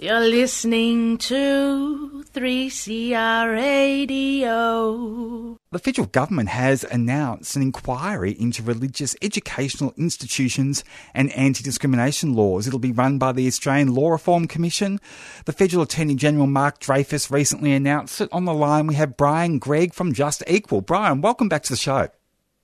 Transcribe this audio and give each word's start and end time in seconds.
You're 0.00 0.20
listening 0.20 1.18
to 1.18 2.22
3CR 2.32 3.52
Radio. 3.52 5.58
The 5.72 5.78
federal 5.80 6.06
government 6.06 6.50
has 6.50 6.84
announced 6.84 7.56
an 7.56 7.62
inquiry 7.62 8.30
into 8.38 8.62
religious 8.62 9.16
educational 9.22 9.92
institutions 9.96 10.84
and 11.14 11.32
anti 11.32 11.64
discrimination 11.64 12.34
laws. 12.34 12.68
It'll 12.68 12.78
be 12.78 12.92
run 12.92 13.18
by 13.18 13.32
the 13.32 13.48
Australian 13.48 13.92
Law 13.92 14.10
Reform 14.10 14.46
Commission. 14.46 15.00
The 15.46 15.52
Federal 15.52 15.82
Attorney 15.82 16.14
General 16.14 16.46
Mark 16.46 16.78
Dreyfus 16.78 17.28
recently 17.28 17.72
announced 17.72 18.20
it. 18.20 18.28
On 18.30 18.44
the 18.44 18.54
line, 18.54 18.86
we 18.86 18.94
have 18.94 19.16
Brian 19.16 19.58
Greig 19.58 19.94
from 19.94 20.12
Just 20.12 20.44
Equal. 20.46 20.80
Brian, 20.80 21.22
welcome 21.22 21.48
back 21.48 21.64
to 21.64 21.72
the 21.72 21.76
show. 21.76 22.06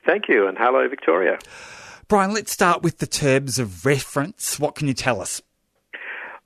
Thank 0.07 0.29
you, 0.29 0.47
and 0.47 0.57
hello, 0.57 0.89
Victoria. 0.89 1.41
Brian, 2.07 2.33
let's 2.33 2.53
start 2.53 2.85
with 2.85 2.99
the 2.99 3.09
terms 3.09 3.59
of 3.59 3.85
reference. 3.85 4.61
What 4.61 4.77
can 4.77 4.87
you 4.87 4.95
tell 4.95 5.21
us? 5.21 5.43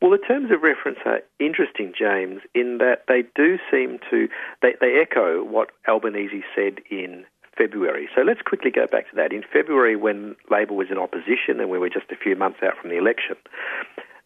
Well, 0.00 0.12
the 0.12 0.18
terms 0.18 0.50
of 0.52 0.62
reference 0.62 0.98
are 1.04 1.22
interesting, 1.40 1.92
James, 1.98 2.42
in 2.54 2.78
that 2.78 3.04
they 3.09 3.24
do 3.34 3.59
seem 3.70 3.98
to 4.10 4.28
they, 4.62 4.74
they 4.80 5.00
echo 5.00 5.42
what 5.42 5.70
Albanese 5.88 6.45
said 6.54 6.80
in 6.88 7.24
February. 7.56 8.09
So 8.14 8.23
let's 8.23 8.40
quickly 8.42 8.70
go 8.70 8.87
back 8.87 9.10
to 9.10 9.16
that. 9.16 9.32
In 9.32 9.42
February, 9.52 9.96
when 9.96 10.37
Labor 10.50 10.74
was 10.74 10.88
in 10.90 10.98
opposition 10.98 11.59
and 11.59 11.68
we 11.68 11.78
were 11.78 11.88
just 11.88 12.10
a 12.12 12.16
few 12.16 12.37
months 12.37 12.60
out 12.62 12.78
from 12.80 12.90
the 12.90 12.96
election, 12.96 13.37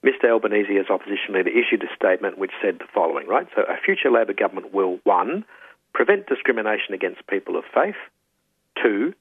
Mr. 0.05 0.25
Albanese, 0.31 0.77
as 0.77 0.91
opposition 0.91 1.33
leader, 1.35 1.49
issued 1.49 1.83
a 1.83 1.95
statement 1.95 2.37
which 2.37 2.53
said 2.61 2.79
the 2.79 2.85
following, 2.93 3.27
right? 3.27 3.47
So 3.57 3.63
a 3.63 3.77
future 3.77 4.11
Labor 4.11 4.35
government 4.35 4.75
will, 4.75 4.99
one, 5.05 5.45
prevent 5.95 6.27
discrimination 6.27 6.93
against 6.93 7.27
people 7.29 7.57
of 7.57 7.65
faith, 7.73 7.97
two, 8.83 9.15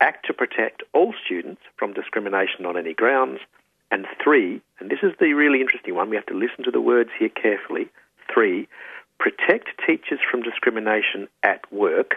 act 0.00 0.26
to 0.26 0.34
protect 0.34 0.82
all 0.92 1.14
students 1.24 1.62
from 1.76 1.94
discrimination 1.94 2.66
on 2.66 2.76
any 2.76 2.92
grounds, 2.92 3.40
and 3.90 4.06
three, 4.22 4.60
and 4.80 4.90
this 4.90 4.98
is 5.02 5.12
the 5.20 5.32
really 5.32 5.60
interesting 5.60 5.94
one, 5.94 6.10
we 6.10 6.16
have 6.16 6.26
to 6.26 6.34
listen 6.34 6.64
to 6.64 6.70
the 6.70 6.80
words 6.80 7.10
here 7.18 7.28
carefully. 7.28 7.88
Three, 8.32 8.68
protect 9.18 9.68
teachers 9.86 10.18
from 10.30 10.42
discrimination 10.42 11.28
at 11.42 11.70
work 11.72 12.16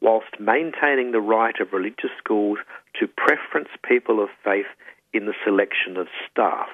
whilst 0.00 0.40
maintaining 0.40 1.12
the 1.12 1.20
right 1.20 1.58
of 1.60 1.72
religious 1.72 2.10
schools 2.18 2.58
to 2.98 3.06
preference 3.06 3.68
people 3.86 4.22
of 4.22 4.28
faith 4.44 4.66
in 5.12 5.26
the 5.26 5.34
selection 5.44 5.96
of 5.96 6.08
staff. 6.30 6.68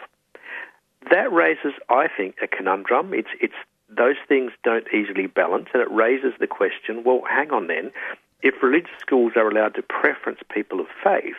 That 1.11 1.33
raises, 1.33 1.75
I 1.89 2.09
think, 2.09 2.37
a 2.43 2.49
conundrum. 2.49 3.13
It's, 3.13 3.29
it's, 3.41 3.55
those 3.89 4.17
things 4.27 4.53
don't 4.65 4.87
easily 4.93 5.27
balance, 5.27 5.69
and 5.73 5.83
it 5.83 5.91
raises 5.91 6.33
the 6.41 6.47
question 6.47 7.05
well, 7.05 7.23
hang 7.29 7.51
on 7.51 7.67
then. 7.67 7.93
If 8.43 8.63
religious 8.63 8.91
schools 9.01 9.33
are 9.37 9.49
allowed 9.49 9.75
to 9.75 9.83
preference 9.83 10.41
people 10.53 10.81
of 10.81 10.87
faith, 11.03 11.37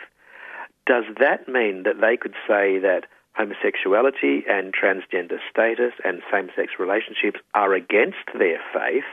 does 0.90 1.04
that 1.20 1.46
mean 1.46 1.84
that 1.84 2.00
they 2.00 2.16
could 2.16 2.34
say 2.48 2.80
that 2.80 3.06
homosexuality 3.34 4.42
and 4.48 4.74
transgender 4.74 5.38
status 5.48 5.92
and 6.04 6.20
same 6.32 6.48
sex 6.56 6.72
relationships 6.80 7.38
are 7.54 7.74
against 7.74 8.26
their 8.36 8.58
faith 8.74 9.06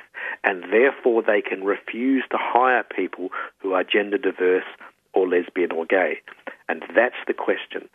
and 0.43 0.63
therefore 0.73 1.21
they 1.21 1.39
can 1.39 1.63
refuse 1.63 2.23
to 2.31 2.37
hire 2.39 2.83
people 2.83 3.29
who 3.59 3.73
are 3.73 3.83
gender 3.83 4.17
diverse 4.17 4.65
or 5.13 5.27
lesbian 5.27 5.71
or 5.71 5.85
gay? 5.85 6.17
And 6.67 6.81
that's 6.95 7.21
the 7.27 7.35
question. 7.35 7.87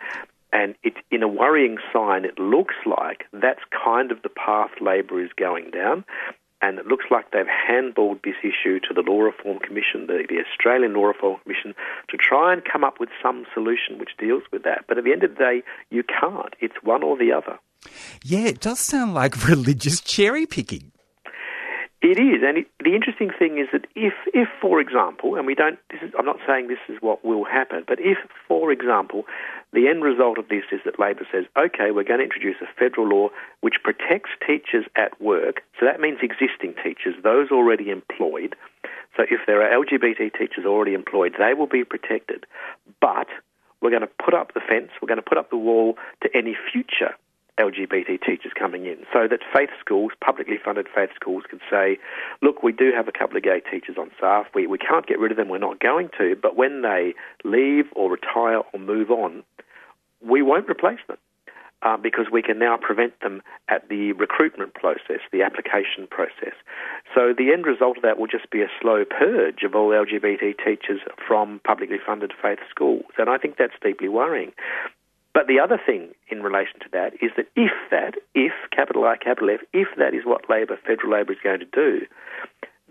And 0.52 0.76
it, 0.84 0.94
in 1.10 1.24
a 1.24 1.28
worrying 1.28 1.78
sign, 1.92 2.24
it 2.24 2.38
looks 2.38 2.76
like 2.86 3.24
that's 3.32 3.64
kind 3.84 4.12
of 4.12 4.22
the 4.22 4.28
path 4.28 4.70
Labor 4.80 5.20
is 5.20 5.30
going 5.36 5.72
down 5.72 6.04
and 6.62 6.78
it 6.78 6.86
looks 6.86 7.06
like 7.10 7.30
they've 7.32 7.44
handballed 7.44 8.22
this 8.22 8.36
issue 8.42 8.78
to 8.80 8.94
the 8.94 9.02
Law 9.02 9.20
Reform 9.20 9.58
Commission, 9.58 10.06
the, 10.06 10.24
the, 10.28 10.38
Australian 10.40 10.94
Law 10.94 11.06
Reform 11.06 11.40
Commission, 11.42 11.74
to 12.08 12.16
try 12.16 12.52
and 12.52 12.62
come 12.64 12.84
up 12.84 13.00
with 13.00 13.08
some 13.20 13.44
solution 13.52 13.98
which 13.98 14.10
deals 14.18 14.44
with 14.52 14.62
that. 14.62 14.84
But 14.86 14.96
at 14.96 15.04
the 15.04 15.12
end 15.12 15.24
of 15.24 15.34
the 15.34 15.36
day, 15.36 15.62
you 15.90 16.04
can't. 16.04 16.54
It's 16.60 16.76
one 16.82 17.02
or 17.02 17.18
the 17.18 17.32
other. 17.32 17.58
Yeah, 18.24 18.46
it 18.46 18.60
does 18.60 18.78
sound 18.78 19.12
like 19.12 19.48
religious 19.48 20.00
cherry 20.00 20.46
picking. 20.46 20.92
It 22.00 22.18
is, 22.18 22.42
and 22.42 22.58
it, 22.58 22.66
the 22.82 22.96
interesting 22.96 23.30
thing 23.30 23.58
is 23.58 23.68
that 23.72 23.86
if, 23.94 24.12
if, 24.34 24.48
for 24.60 24.80
example, 24.80 25.36
and 25.36 25.46
we 25.46 25.54
don't, 25.54 25.78
is, 26.02 26.10
I'm 26.18 26.26
not 26.26 26.38
saying 26.44 26.66
this 26.66 26.82
is 26.88 26.96
what 27.00 27.24
will 27.24 27.44
happen, 27.44 27.84
but 27.86 28.00
if, 28.00 28.18
for 28.48 28.72
example, 28.72 29.22
the 29.72 29.88
end 29.88 30.04
result 30.04 30.38
of 30.38 30.48
this 30.48 30.64
is 30.70 30.80
that 30.84 30.98
Labor 30.98 31.26
says, 31.32 31.44
okay, 31.56 31.90
we're 31.90 32.04
going 32.04 32.18
to 32.18 32.24
introduce 32.24 32.56
a 32.60 32.68
federal 32.78 33.08
law 33.08 33.28
which 33.60 33.76
protects 33.82 34.30
teachers 34.46 34.84
at 34.96 35.18
work, 35.20 35.62
so 35.80 35.86
that 35.86 36.00
means 36.00 36.18
existing 36.22 36.74
teachers, 36.82 37.14
those 37.22 37.50
already 37.50 37.90
employed. 37.90 38.54
So 39.16 39.24
if 39.30 39.40
there 39.46 39.62
are 39.62 39.84
LGBT 39.84 40.32
teachers 40.38 40.64
already 40.66 40.94
employed, 40.94 41.34
they 41.38 41.54
will 41.54 41.66
be 41.66 41.84
protected. 41.84 42.46
But 43.00 43.28
we're 43.80 43.90
going 43.90 44.02
to 44.02 44.24
put 44.24 44.34
up 44.34 44.54
the 44.54 44.60
fence, 44.60 44.90
we're 45.00 45.08
going 45.08 45.22
to 45.22 45.28
put 45.28 45.38
up 45.38 45.50
the 45.50 45.56
wall 45.56 45.96
to 46.22 46.28
any 46.36 46.56
future 46.72 47.14
LGBT 47.60 48.22
teachers 48.24 48.52
coming 48.58 48.86
in 48.86 48.98
so 49.12 49.28
that 49.28 49.40
faith 49.54 49.70
schools, 49.78 50.12
publicly 50.24 50.56
funded 50.62 50.86
faith 50.94 51.10
schools, 51.14 51.44
can 51.48 51.60
say, 51.70 51.98
look, 52.40 52.62
we 52.62 52.72
do 52.72 52.92
have 52.96 53.08
a 53.08 53.12
couple 53.12 53.36
of 53.36 53.42
gay 53.42 53.60
teachers 53.60 53.96
on 53.98 54.10
staff. 54.16 54.46
We, 54.54 54.66
we 54.66 54.78
can't 54.78 55.06
get 55.06 55.18
rid 55.18 55.30
of 55.30 55.36
them. 55.36 55.48
We're 55.48 55.58
not 55.58 55.78
going 55.78 56.08
to. 56.18 56.34
But 56.40 56.56
when 56.56 56.82
they 56.82 57.14
leave 57.44 57.86
or 57.94 58.10
retire 58.10 58.62
or 58.72 58.80
move 58.80 59.10
on, 59.10 59.42
we 60.24 60.42
won't 60.42 60.68
replace 60.68 61.00
them. 61.08 61.18
Uh, 61.84 61.96
because 61.96 62.26
we 62.30 62.42
can 62.42 62.60
now 62.60 62.76
prevent 62.76 63.12
them 63.22 63.42
at 63.68 63.88
the 63.88 64.12
recruitment 64.12 64.72
process, 64.72 65.18
the 65.32 65.42
application 65.42 66.06
process. 66.08 66.54
So 67.12 67.34
the 67.36 67.52
end 67.52 67.66
result 67.66 67.96
of 67.96 68.04
that 68.04 68.20
will 68.20 68.28
just 68.28 68.48
be 68.52 68.62
a 68.62 68.68
slow 68.80 69.04
purge 69.04 69.64
of 69.64 69.74
all 69.74 69.88
LGBT 69.90 70.54
teachers 70.64 71.00
from 71.26 71.60
publicly 71.64 71.96
funded 72.06 72.32
faith 72.40 72.60
schools. 72.70 73.10
And 73.18 73.28
I 73.28 73.36
think 73.36 73.56
that's 73.56 73.74
deeply 73.82 74.08
worrying. 74.08 74.52
But 75.34 75.48
the 75.48 75.58
other 75.58 75.80
thing 75.84 76.10
in 76.28 76.42
relation 76.42 76.78
to 76.80 76.88
that 76.92 77.14
is 77.14 77.32
that 77.36 77.46
if 77.56 77.72
that, 77.90 78.14
if 78.34 78.52
capital 78.70 79.04
I, 79.04 79.16
capital 79.16 79.50
F, 79.50 79.60
if 79.72 79.88
that 79.96 80.14
is 80.14 80.24
what 80.24 80.48
Labor, 80.48 80.78
federal 80.86 81.12
Labor 81.12 81.32
is 81.32 81.38
going 81.42 81.60
to 81.60 81.66
do, 81.66 82.06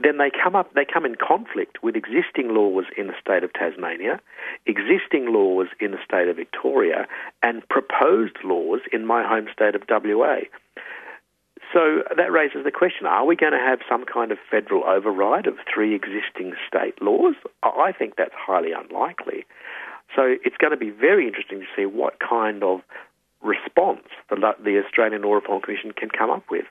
then 0.03 0.17
they 0.17 0.31
come 0.31 0.55
up, 0.55 0.73
they 0.73 0.85
come 0.85 1.05
in 1.05 1.15
conflict 1.15 1.83
with 1.83 1.95
existing 1.95 2.53
laws 2.53 2.85
in 2.97 3.07
the 3.07 3.13
state 3.19 3.43
of 3.43 3.53
Tasmania, 3.53 4.19
existing 4.65 5.33
laws 5.33 5.67
in 5.79 5.91
the 5.91 5.97
state 6.03 6.27
of 6.27 6.35
Victoria, 6.35 7.07
and 7.43 7.67
proposed 7.69 8.37
laws 8.43 8.81
in 8.91 9.05
my 9.05 9.27
home 9.27 9.47
state 9.53 9.75
of 9.75 9.83
WA. 9.89 10.39
So 11.73 12.03
that 12.15 12.31
raises 12.31 12.63
the 12.63 12.71
question: 12.71 13.05
Are 13.05 13.25
we 13.25 13.35
going 13.35 13.53
to 13.53 13.59
have 13.59 13.79
some 13.87 14.05
kind 14.05 14.31
of 14.31 14.37
federal 14.49 14.83
override 14.83 15.47
of 15.47 15.55
three 15.73 15.95
existing 15.95 16.53
state 16.67 17.01
laws? 17.01 17.35
I 17.63 17.91
think 17.97 18.15
that's 18.17 18.33
highly 18.35 18.71
unlikely. 18.71 19.45
So 20.15 20.35
it's 20.43 20.57
going 20.57 20.71
to 20.71 20.77
be 20.77 20.89
very 20.89 21.27
interesting 21.27 21.59
to 21.59 21.65
see 21.75 21.85
what 21.85 22.19
kind 22.19 22.63
of 22.63 22.81
response 23.41 24.07
the, 24.29 24.35
the 24.63 24.81
Australian 24.85 25.21
Law 25.21 25.35
Reform 25.35 25.61
Commission 25.61 25.93
can 25.93 26.09
come 26.09 26.29
up 26.29 26.43
with. 26.49 26.65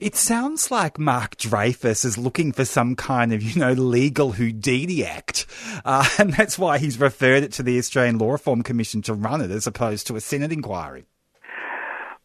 It 0.00 0.16
sounds 0.16 0.70
like 0.70 0.98
Mark 0.98 1.36
Dreyfus 1.36 2.04
is 2.04 2.18
looking 2.18 2.52
for 2.52 2.64
some 2.64 2.96
kind 2.96 3.32
of, 3.32 3.42
you 3.42 3.60
know, 3.60 3.72
legal 3.72 4.32
Houdini 4.32 5.04
act. 5.04 5.46
Uh, 5.84 6.08
and 6.18 6.32
that's 6.32 6.58
why 6.58 6.78
he's 6.78 7.00
referred 7.00 7.42
it 7.42 7.52
to 7.52 7.62
the 7.62 7.78
Australian 7.78 8.18
Law 8.18 8.32
Reform 8.32 8.62
Commission 8.62 9.02
to 9.02 9.14
run 9.14 9.40
it 9.40 9.50
as 9.50 9.66
opposed 9.66 10.06
to 10.06 10.16
a 10.16 10.20
Senate 10.20 10.52
inquiry. 10.52 11.06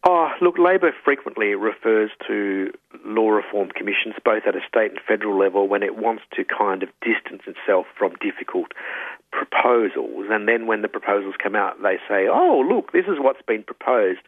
Oh, 0.06 0.28
look, 0.42 0.58
Labor 0.58 0.92
frequently 1.02 1.54
refers 1.54 2.10
to 2.28 2.70
law 3.06 3.30
reform 3.30 3.70
commissions, 3.74 4.14
both 4.22 4.42
at 4.46 4.54
a 4.54 4.60
state 4.68 4.90
and 4.90 5.00
federal 5.08 5.38
level, 5.38 5.66
when 5.66 5.82
it 5.82 5.96
wants 5.96 6.24
to 6.36 6.44
kind 6.44 6.82
of 6.82 6.90
distance 7.00 7.42
itself 7.46 7.86
from 7.98 8.12
difficult 8.20 8.72
proposals. 9.34 10.26
And 10.30 10.46
then 10.48 10.66
when 10.66 10.82
the 10.82 10.88
proposals 10.88 11.34
come 11.42 11.56
out, 11.56 11.82
they 11.82 11.98
say, 12.08 12.26
oh, 12.30 12.64
look, 12.66 12.92
this 12.92 13.06
is 13.06 13.18
what's 13.18 13.42
been 13.42 13.64
proposed. 13.64 14.20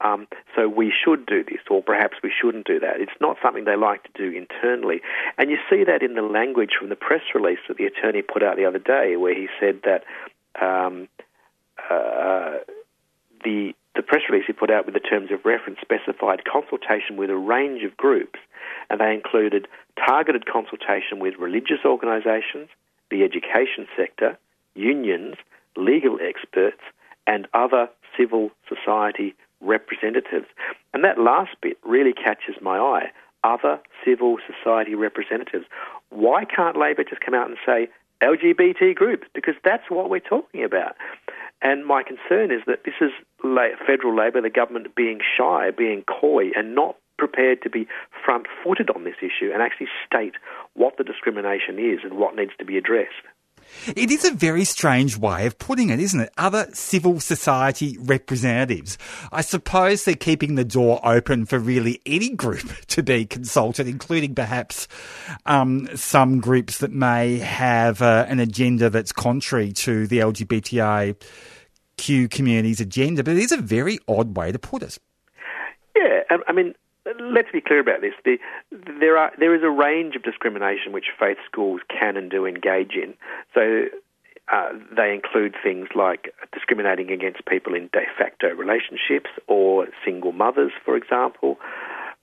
Um, 0.00 0.26
so 0.54 0.68
we 0.68 0.92
should 0.92 1.26
do 1.26 1.44
this, 1.44 1.60
or 1.70 1.82
perhaps 1.82 2.16
we 2.22 2.32
shouldn't 2.32 2.66
do 2.66 2.80
that. 2.80 3.00
It's 3.00 3.20
not 3.20 3.36
something 3.42 3.64
they 3.64 3.76
like 3.76 4.02
to 4.04 4.10
do 4.16 4.36
internally. 4.36 5.00
And 5.38 5.50
you 5.50 5.58
see 5.70 5.84
that 5.84 6.02
in 6.02 6.14
the 6.14 6.22
language 6.22 6.70
from 6.78 6.88
the 6.88 6.96
press 6.96 7.22
release 7.34 7.58
that 7.68 7.76
the 7.76 7.84
attorney 7.84 8.22
put 8.22 8.42
out 8.42 8.56
the 8.56 8.64
other 8.64 8.78
day, 8.78 9.16
where 9.16 9.34
he 9.34 9.48
said 9.60 9.80
that 9.84 10.04
um, 10.60 11.08
uh, 11.90 12.58
the 13.44 13.74
the 13.94 14.02
press 14.02 14.22
release 14.28 14.44
he 14.46 14.52
put 14.52 14.70
out 14.70 14.84
with 14.84 14.92
the 14.92 15.00
terms 15.00 15.30
of 15.32 15.40
reference 15.46 15.78
specified 15.80 16.44
consultation 16.44 17.16
with 17.16 17.30
a 17.30 17.36
range 17.36 17.82
of 17.82 17.96
groups, 17.96 18.38
and 18.90 19.00
they 19.00 19.14
included 19.14 19.66
targeted 19.96 20.44
consultation 20.44 21.18
with 21.18 21.34
religious 21.38 21.80
organisations, 21.82 22.68
the 23.10 23.22
education 23.22 23.88
sector, 23.96 24.36
unions, 24.76 25.36
legal 25.76 26.18
experts, 26.22 26.80
and 27.26 27.48
other 27.54 27.88
civil 28.16 28.50
society 28.68 29.34
representatives. 29.60 30.46
And 30.94 31.04
that 31.04 31.18
last 31.18 31.56
bit 31.60 31.78
really 31.84 32.12
catches 32.12 32.56
my 32.60 32.78
eye. 32.78 33.10
Other 33.44 33.80
civil 34.04 34.38
society 34.46 34.94
representatives. 34.94 35.66
Why 36.10 36.44
can't 36.44 36.76
Labor 36.76 37.04
just 37.04 37.20
come 37.20 37.34
out 37.34 37.48
and 37.48 37.56
say 37.64 37.88
LGBT 38.22 38.94
groups? 38.94 39.26
Because 39.34 39.54
that's 39.64 39.88
what 39.88 40.10
we're 40.10 40.20
talking 40.20 40.64
about. 40.64 40.96
And 41.62 41.86
my 41.86 42.02
concern 42.02 42.50
is 42.50 42.62
that 42.66 42.84
this 42.84 42.94
is 43.00 43.10
federal 43.86 44.16
Labor, 44.16 44.40
the 44.42 44.50
government 44.50 44.94
being 44.94 45.20
shy, 45.36 45.70
being 45.70 46.02
coy, 46.02 46.50
and 46.56 46.74
not 46.74 46.96
prepared 47.18 47.62
to 47.62 47.70
be 47.70 47.86
front 48.24 48.46
footed 48.62 48.90
on 48.90 49.04
this 49.04 49.16
issue 49.20 49.50
and 49.52 49.62
actually 49.62 49.88
state 50.06 50.34
what 50.74 50.98
the 50.98 51.04
discrimination 51.04 51.78
is 51.78 52.00
and 52.04 52.14
what 52.14 52.36
needs 52.36 52.52
to 52.58 52.64
be 52.64 52.76
addressed. 52.76 53.24
It 53.94 54.10
is 54.10 54.24
a 54.24 54.32
very 54.32 54.64
strange 54.64 55.16
way 55.16 55.46
of 55.46 55.58
putting 55.58 55.90
it, 55.90 56.00
isn't 56.00 56.20
it? 56.20 56.32
Other 56.36 56.68
civil 56.72 57.20
society 57.20 57.96
representatives. 58.00 58.98
I 59.32 59.42
suppose 59.42 60.04
they're 60.04 60.14
keeping 60.14 60.54
the 60.54 60.64
door 60.64 61.00
open 61.04 61.46
for 61.46 61.58
really 61.58 62.00
any 62.06 62.30
group 62.30 62.68
to 62.88 63.02
be 63.02 63.26
consulted, 63.26 63.86
including 63.86 64.34
perhaps 64.34 64.88
um, 65.46 65.88
some 65.96 66.40
groups 66.40 66.78
that 66.78 66.92
may 66.92 67.38
have 67.38 68.02
uh, 68.02 68.26
an 68.28 68.40
agenda 68.40 68.90
that's 68.90 69.12
contrary 69.12 69.72
to 69.72 70.06
the 70.06 70.18
LGBTIQ 70.18 72.30
community's 72.30 72.80
agenda. 72.80 73.22
But 73.22 73.34
it 73.34 73.40
is 73.40 73.52
a 73.52 73.58
very 73.58 73.98
odd 74.08 74.36
way 74.36 74.52
to 74.52 74.58
put 74.58 74.82
it. 74.82 74.98
Yeah, 75.96 76.22
I 76.46 76.52
mean, 76.52 76.74
let's 77.20 77.50
be 77.52 77.60
clear 77.60 77.80
about 77.80 78.00
this. 78.00 78.14
The, 78.24 78.38
there 79.00 79.16
are 79.16 79.32
there 79.38 79.54
is 79.54 79.62
a 79.62 79.70
range 79.70 80.16
of 80.16 80.22
discrimination 80.22 80.92
which 80.92 81.06
faith 81.18 81.38
schools 81.50 81.80
can 81.88 82.16
and 82.16 82.30
do 82.30 82.46
engage 82.46 82.92
in. 82.94 83.14
So 83.54 83.86
uh, 84.52 84.68
they 84.94 85.12
include 85.12 85.54
things 85.62 85.88
like 85.94 86.32
discriminating 86.52 87.10
against 87.10 87.44
people 87.46 87.74
in 87.74 87.88
de 87.92 88.02
facto 88.16 88.48
relationships 88.54 89.30
or 89.48 89.86
single 90.04 90.32
mothers, 90.32 90.72
for 90.84 90.96
example, 90.96 91.58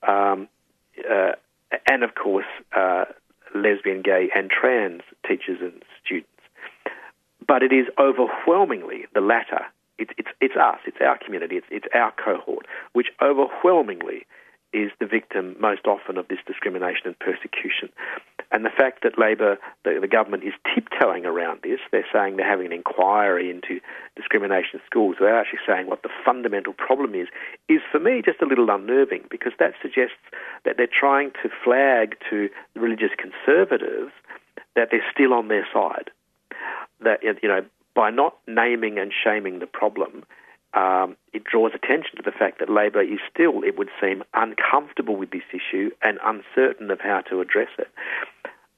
um, 0.08 0.48
uh, 1.10 1.32
and 1.88 2.04
of 2.04 2.16
course 2.16 2.46
uh, 2.76 3.06
lesbian, 3.56 4.02
gay, 4.02 4.30
and 4.36 4.50
trans 4.50 5.02
teachers 5.28 5.60
and 5.62 5.84
students. 6.04 6.30
But 7.46 7.62
it 7.62 7.74
is 7.74 7.88
overwhelmingly 8.00 9.06
the 9.14 9.22
latter. 9.22 9.66
It's, 9.98 10.12
it's, 10.18 10.30
it's 10.42 10.56
us, 10.56 10.80
it's 10.86 10.98
our 11.02 11.18
community, 11.24 11.58
it's, 11.58 11.68
it's 11.70 11.86
our 11.94 12.12
cohort, 12.12 12.66
which 12.94 13.08
overwhelmingly 13.22 14.26
is 14.74 14.92
the 15.00 15.06
victim 15.06 15.56
most 15.60 15.86
often 15.86 16.18
of 16.18 16.28
this 16.28 16.40
discrimination 16.46 17.06
and 17.06 17.20
persecution. 17.20 17.90
And 18.52 18.64
the 18.66 18.70
fact 18.70 19.02
that 19.04 19.18
Labor, 19.18 19.58
the, 19.84 19.98
the, 20.00 20.08
government, 20.08 20.44
is 20.44 20.54
tiptoeing 20.74 21.26
around 21.26 21.62
this, 21.64 21.80
they're 21.92 22.06
saying 22.14 22.38
they're 22.38 22.50
having 22.50 22.68
an 22.68 22.74
inquiry 22.74 23.50
into 23.50 23.80
discrimination 24.16 24.76
in 24.76 24.82
schools 24.86 25.16
without 25.20 25.40
actually 25.40 25.66
saying 25.66 25.88
what 25.88 26.04
the 26.04 26.10
fundamental 26.24 26.74
problem 26.74 27.16
is, 27.16 27.28
is 27.68 27.82
for 27.92 28.00
me 28.00 28.22
just 28.24 28.42
a 28.42 28.46
little 28.46 28.70
unnerving 28.70 29.24
because 29.30 29.54
that 29.60 29.74
suggests 29.82 30.22
that 30.66 30.78
they're 30.78 30.88
trying 30.88 31.32
to 31.42 31.50
flag 31.64 32.16
to 32.30 32.50
religious 32.76 33.12
conservatives 33.18 34.12
that 34.76 34.90
they're 34.92 35.06
still 35.12 35.34
on 35.34 35.48
their 35.48 35.68
side. 35.74 36.10
That, 37.02 37.24
you 37.24 37.50
know, 37.50 37.66
by 37.96 38.10
not 38.10 38.38
naming 38.48 38.98
and 38.98 39.12
shaming 39.12 39.60
the 39.60 39.68
problem, 39.68 40.24
um, 40.74 41.16
it 41.34 41.44
draws 41.44 41.72
attention 41.76 42.18
to 42.18 42.24
the 42.24 42.32
fact 42.32 42.60
that 42.60 42.70
Labor 42.70 43.02
is 43.02 43.20
still, 43.32 43.64
it 43.64 43.78
would 43.78 43.90
seem, 44.02 44.24
uncomfortable 44.34 45.16
with 45.16 45.32
this 45.32 45.44
issue 45.52 45.92
and 46.02 46.18
uncertain 46.24 46.90
of 46.90 47.00
how 47.00 47.22
to 47.30 47.42
address 47.42 47.70
it. 47.78 47.90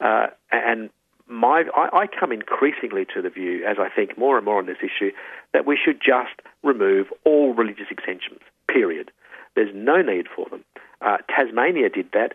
Uh, 0.02 0.28
and 0.52 0.90
my, 1.28 1.64
I, 1.76 2.02
I, 2.02 2.08
come 2.08 2.32
increasingly 2.32 3.06
to 3.16 3.22
the 3.22 3.30
view, 3.30 3.66
as 3.66 3.78
I 3.80 3.90
think 3.90 4.18
more 4.18 4.38
and 4.38 4.46
more 4.46 4.60
on 4.60 4.66
this 4.66 4.78
issue, 4.84 5.12
that 5.54 5.66
we 5.66 5.78
should 5.84 6.00
just 6.02 6.42
remove 6.64 7.08
all 7.24 7.54
religious 7.54 7.88
exemptions, 7.90 8.42
period. 8.68 9.12
There's 9.56 9.74
no 9.74 10.02
need 10.02 10.28
for 10.34 10.48
them. 10.50 10.64
Uh, 11.02 11.18
Tasmania 11.30 11.90
did 11.90 12.12
that 12.14 12.34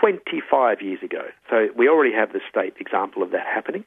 25 0.00 0.80
years 0.80 1.02
ago. 1.02 1.26
So 1.50 1.68
we 1.76 1.88
already 1.88 2.14
have 2.14 2.32
the 2.32 2.40
state 2.48 2.74
example 2.80 3.22
of 3.22 3.30
that 3.32 3.46
happening. 3.46 3.84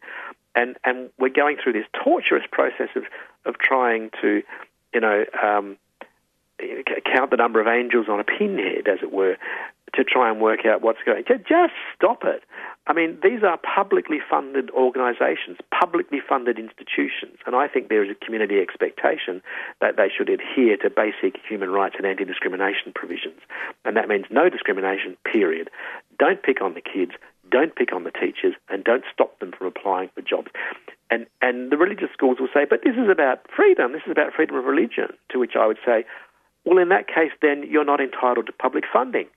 And, 0.56 0.78
and 0.86 1.10
we're 1.20 1.30
going 1.30 1.58
through 1.62 1.74
this 1.74 1.88
torturous 2.04 2.46
process 2.52 2.90
of, 2.96 3.04
of 3.46 3.58
trying 3.58 4.12
to 4.22 4.44
you 4.96 5.02
know, 5.02 5.26
um, 5.44 5.78
count 7.06 7.32
the 7.32 7.38
number 7.38 7.60
of 7.60 7.68
angels 7.68 8.08
on 8.10 8.22
a 8.22 8.24
pinhead, 8.24 8.88
as 8.88 9.00
it 9.04 9.12
were, 9.12 9.36
to 9.94 10.04
try 10.04 10.30
and 10.32 10.40
work 10.40 10.66
out 10.66 10.82
what's 10.82 11.00
going. 11.06 11.24
On. 11.30 11.38
Just 11.48 11.74
stop 11.96 12.24
it. 12.24 12.44
I 12.88 12.94
mean, 12.94 13.18
these 13.22 13.44
are 13.44 13.58
publicly 13.58 14.20
funded 14.30 14.70
organisations, 14.72 15.58
publicly 15.78 16.20
funded 16.28 16.58
institutions, 16.58 17.38
and 17.46 17.56
I 17.56 17.68
think 17.68 17.90
there 17.90 18.04
is 18.04 18.10
a 18.10 18.26
community 18.26 18.60
expectation 18.62 19.42
that 19.82 19.98
they 19.98 20.08
should 20.16 20.30
adhere 20.30 20.78
to 20.78 20.90
basic 20.90 21.42
human 21.48 21.70
rights 21.70 21.96
and 21.98 22.06
anti-discrimination 22.06 22.94
provisions, 22.96 23.42
and 23.84 23.98
that 23.98 24.08
means 24.08 24.26
no 24.30 24.50
discrimination. 24.50 25.18
Period. 25.26 25.70
Don't 26.20 26.42
pick 26.42 26.62
on 26.62 26.74
the 26.74 26.82
kids. 26.82 27.12
Don't 27.52 27.76
pick 27.76 27.94
on 27.94 28.04
the 28.04 28.12
teachers, 28.12 28.54
and 28.70 28.84
don't 28.84 29.04
stop 29.14 29.40
them 29.40 29.52
from 29.58 29.68
applying 29.68 30.10
for 30.16 30.22
jobs. 30.22 30.48
And, 31.12 31.28
and 31.42 31.72
the 31.72 31.78
religious 31.78 32.10
schools 32.14 32.38
will 32.40 32.50
say, 32.54 32.66
but 32.68 32.82
this 32.84 32.96
is 32.96 33.10
about 33.10 33.46
freedom, 33.56 33.94
this 33.94 34.02
is 34.06 34.12
about 34.12 34.34
freedom 34.34 34.56
of 34.56 34.66
religion. 34.66 35.10
To 35.32 35.40
which 35.40 35.56
I 35.56 35.68
would 35.68 35.80
say, 35.86 36.06
well, 36.66 36.80
in 36.80 36.90
that 36.90 37.08
case, 37.08 37.32
then 37.42 37.64
you're 37.70 37.86
not 37.86 38.02
entitled 38.02 38.48
to 38.48 38.52
public 38.52 38.86
funding. 38.92 39.28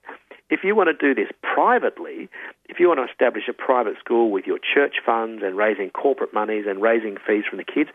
If 0.49 0.63
you 0.63 0.75
want 0.75 0.89
to 0.89 0.93
do 0.97 1.13
this 1.13 1.31
privately, 1.43 2.27
if 2.67 2.79
you 2.79 2.87
want 2.87 2.99
to 2.99 3.11
establish 3.11 3.43
a 3.47 3.53
private 3.53 3.99
school 3.99 4.31
with 4.31 4.47
your 4.47 4.57
church 4.57 4.95
funds 5.05 5.43
and 5.45 5.55
raising 5.55 5.91
corporate 5.91 6.33
monies 6.33 6.65
and 6.67 6.81
raising 6.81 7.17
fees 7.25 7.43
from 7.47 7.59
the 7.59 7.63
kids, 7.63 7.91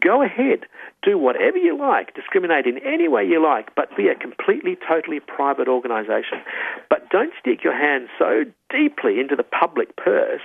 go 0.00 0.20
ahead. 0.20 0.66
Do 1.04 1.16
whatever 1.16 1.58
you 1.58 1.78
like. 1.78 2.14
Discriminate 2.14 2.66
in 2.66 2.78
any 2.78 3.06
way 3.06 3.24
you 3.24 3.40
like, 3.40 3.72
but 3.76 3.96
be 3.96 4.08
a 4.08 4.16
completely, 4.16 4.76
totally 4.76 5.20
private 5.20 5.68
organisation. 5.68 6.42
But 6.90 7.01
don't 7.12 7.32
stick 7.38 7.62
your 7.62 7.76
hand 7.76 8.08
so 8.18 8.44
deeply 8.70 9.20
into 9.20 9.36
the 9.36 9.44
public 9.44 9.94
purse 9.96 10.40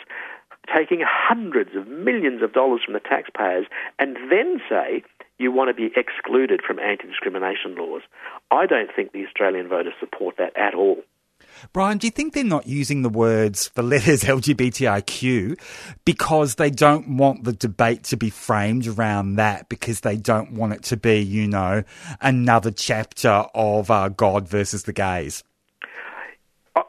taking 0.75 1.01
hundreds 1.01 1.75
of 1.75 1.87
millions 1.87 2.43
of 2.43 2.51
dollars 2.51 2.81
from 2.83 2.93
the 2.93 2.99
taxpayers 2.99 3.65
and 3.99 4.17
then 4.29 4.59
say 4.69 5.01
you 5.39 5.51
want 5.51 5.69
to 5.69 5.73
be 5.73 5.93
excluded 5.95 6.61
from 6.65 6.77
anti 6.79 7.07
discrimination 7.07 7.75
laws. 7.75 8.01
I 8.51 8.65
don't 8.65 8.89
think 8.93 9.13
the 9.13 9.25
Australian 9.25 9.69
voters 9.69 9.93
support 9.99 10.35
that 10.37 10.57
at 10.57 10.75
all. 10.75 10.97
Brian, 11.71 11.97
do 11.97 12.07
you 12.07 12.11
think 12.11 12.33
they're 12.33 12.43
not 12.43 12.67
using 12.67 13.01
the 13.01 13.09
words, 13.09 13.71
the 13.75 13.83
letters 13.83 14.23
LGBTIQ, 14.23 15.59
because 16.03 16.55
they 16.55 16.69
don't 16.69 17.17
want 17.17 17.45
the 17.45 17.53
debate 17.53 18.03
to 18.05 18.17
be 18.17 18.29
framed 18.29 18.87
around 18.87 19.35
that, 19.35 19.69
because 19.69 20.01
they 20.01 20.17
don't 20.17 20.51
want 20.53 20.73
it 20.73 20.83
to 20.83 20.97
be, 20.97 21.19
you 21.19 21.47
know, 21.47 21.83
another 22.19 22.71
chapter 22.71 23.45
of 23.55 23.89
uh, 23.89 24.09
God 24.09 24.47
versus 24.49 24.83
the 24.83 24.93
gays? 24.93 25.43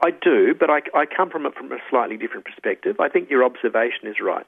I 0.02 0.10
do, 0.10 0.54
but 0.58 0.70
I, 0.70 0.80
I 0.94 1.06
come 1.06 1.30
from 1.30 1.46
it 1.46 1.54
from 1.54 1.72
a 1.72 1.78
slightly 1.88 2.16
different 2.16 2.44
perspective. 2.44 2.96
I 3.00 3.08
think 3.08 3.30
your 3.30 3.44
observation 3.44 4.06
is 4.06 4.16
right. 4.22 4.44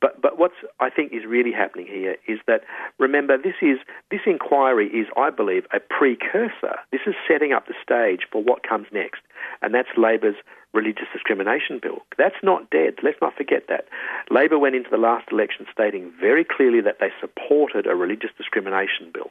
But 0.00 0.22
but 0.22 0.38
what's 0.38 0.54
I 0.78 0.90
think 0.90 1.12
is 1.12 1.24
really 1.26 1.52
happening 1.52 1.86
here 1.86 2.16
is 2.28 2.38
that 2.46 2.62
remember 2.98 3.36
this 3.36 3.56
is 3.60 3.78
this 4.10 4.20
inquiry 4.26 4.86
is 4.88 5.08
I 5.16 5.30
believe 5.30 5.64
a 5.74 5.80
precursor. 5.80 6.76
This 6.92 7.00
is 7.06 7.14
setting 7.26 7.52
up 7.52 7.66
the 7.66 7.74
stage 7.82 8.26
for 8.30 8.42
what 8.42 8.62
comes 8.62 8.86
next, 8.92 9.20
and 9.62 9.74
that's 9.74 9.88
Labor's 9.96 10.36
religious 10.72 11.08
discrimination 11.12 11.80
bill. 11.82 12.04
That's 12.16 12.42
not 12.42 12.70
dead. 12.70 12.94
Let's 13.02 13.20
not 13.20 13.34
forget 13.34 13.64
that. 13.68 13.86
Labor 14.30 14.58
went 14.58 14.76
into 14.76 14.90
the 14.90 14.98
last 14.98 15.26
election 15.32 15.66
stating 15.72 16.12
very 16.20 16.44
clearly 16.44 16.80
that 16.82 16.98
they 17.00 17.10
supported 17.20 17.86
a 17.86 17.96
religious 17.96 18.30
discrimination 18.36 19.10
bill. 19.12 19.30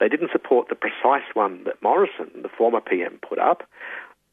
They 0.00 0.08
didn't 0.08 0.30
support 0.30 0.68
the 0.68 0.76
precise 0.76 1.26
one 1.34 1.64
that 1.64 1.82
Morrison, 1.82 2.30
the 2.42 2.48
former 2.48 2.80
PM, 2.80 3.18
put 3.28 3.38
up. 3.38 3.64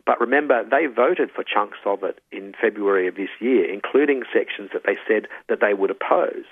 But 0.05 0.21
remember, 0.21 0.63
they 0.63 0.85
voted 0.85 1.31
for 1.31 1.43
chunks 1.43 1.79
of 1.85 2.03
it 2.03 2.19
in 2.31 2.53
February 2.61 3.07
of 3.07 3.15
this 3.15 3.29
year, 3.39 3.71
including 3.71 4.23
sections 4.31 4.69
that 4.73 4.83
they 4.85 4.97
said 5.07 5.27
that 5.49 5.61
they 5.61 5.73
would 5.73 5.89
oppose. 5.89 6.45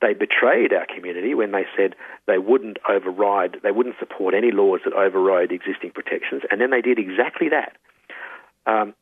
They 0.00 0.14
betrayed 0.14 0.72
our 0.72 0.86
community 0.86 1.34
when 1.34 1.52
they 1.52 1.64
said 1.76 1.94
they 2.26 2.38
wouldn't 2.38 2.78
override, 2.88 3.56
they 3.62 3.72
wouldn't 3.72 3.98
support 3.98 4.34
any 4.34 4.52
laws 4.52 4.80
that 4.84 4.92
overrode 4.92 5.50
existing 5.50 5.90
protections, 5.92 6.42
and 6.50 6.60
then 6.60 6.70
they 6.70 6.82
did 6.82 6.98
exactly 6.98 7.48
that. 7.48 7.72
Um, 8.66 8.94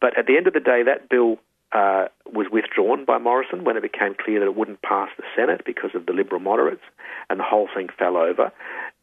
but 0.00 0.16
at 0.16 0.26
the 0.26 0.36
end 0.36 0.46
of 0.46 0.54
the 0.54 0.60
day, 0.60 0.82
that 0.84 1.08
bill 1.08 1.38
uh, 1.72 2.06
was 2.32 2.46
withdrawn 2.50 3.04
by 3.04 3.18
Morrison 3.18 3.64
when 3.64 3.76
it 3.76 3.82
became 3.82 4.14
clear 4.14 4.40
that 4.40 4.46
it 4.46 4.56
wouldn't 4.56 4.82
pass 4.82 5.10
the 5.16 5.24
Senate 5.36 5.62
because 5.66 5.90
of 5.94 6.06
the 6.06 6.12
Liberal 6.12 6.40
moderates, 6.40 6.82
and 7.28 7.38
the 7.38 7.44
whole 7.44 7.68
thing 7.74 7.88
fell 7.98 8.16
over. 8.16 8.50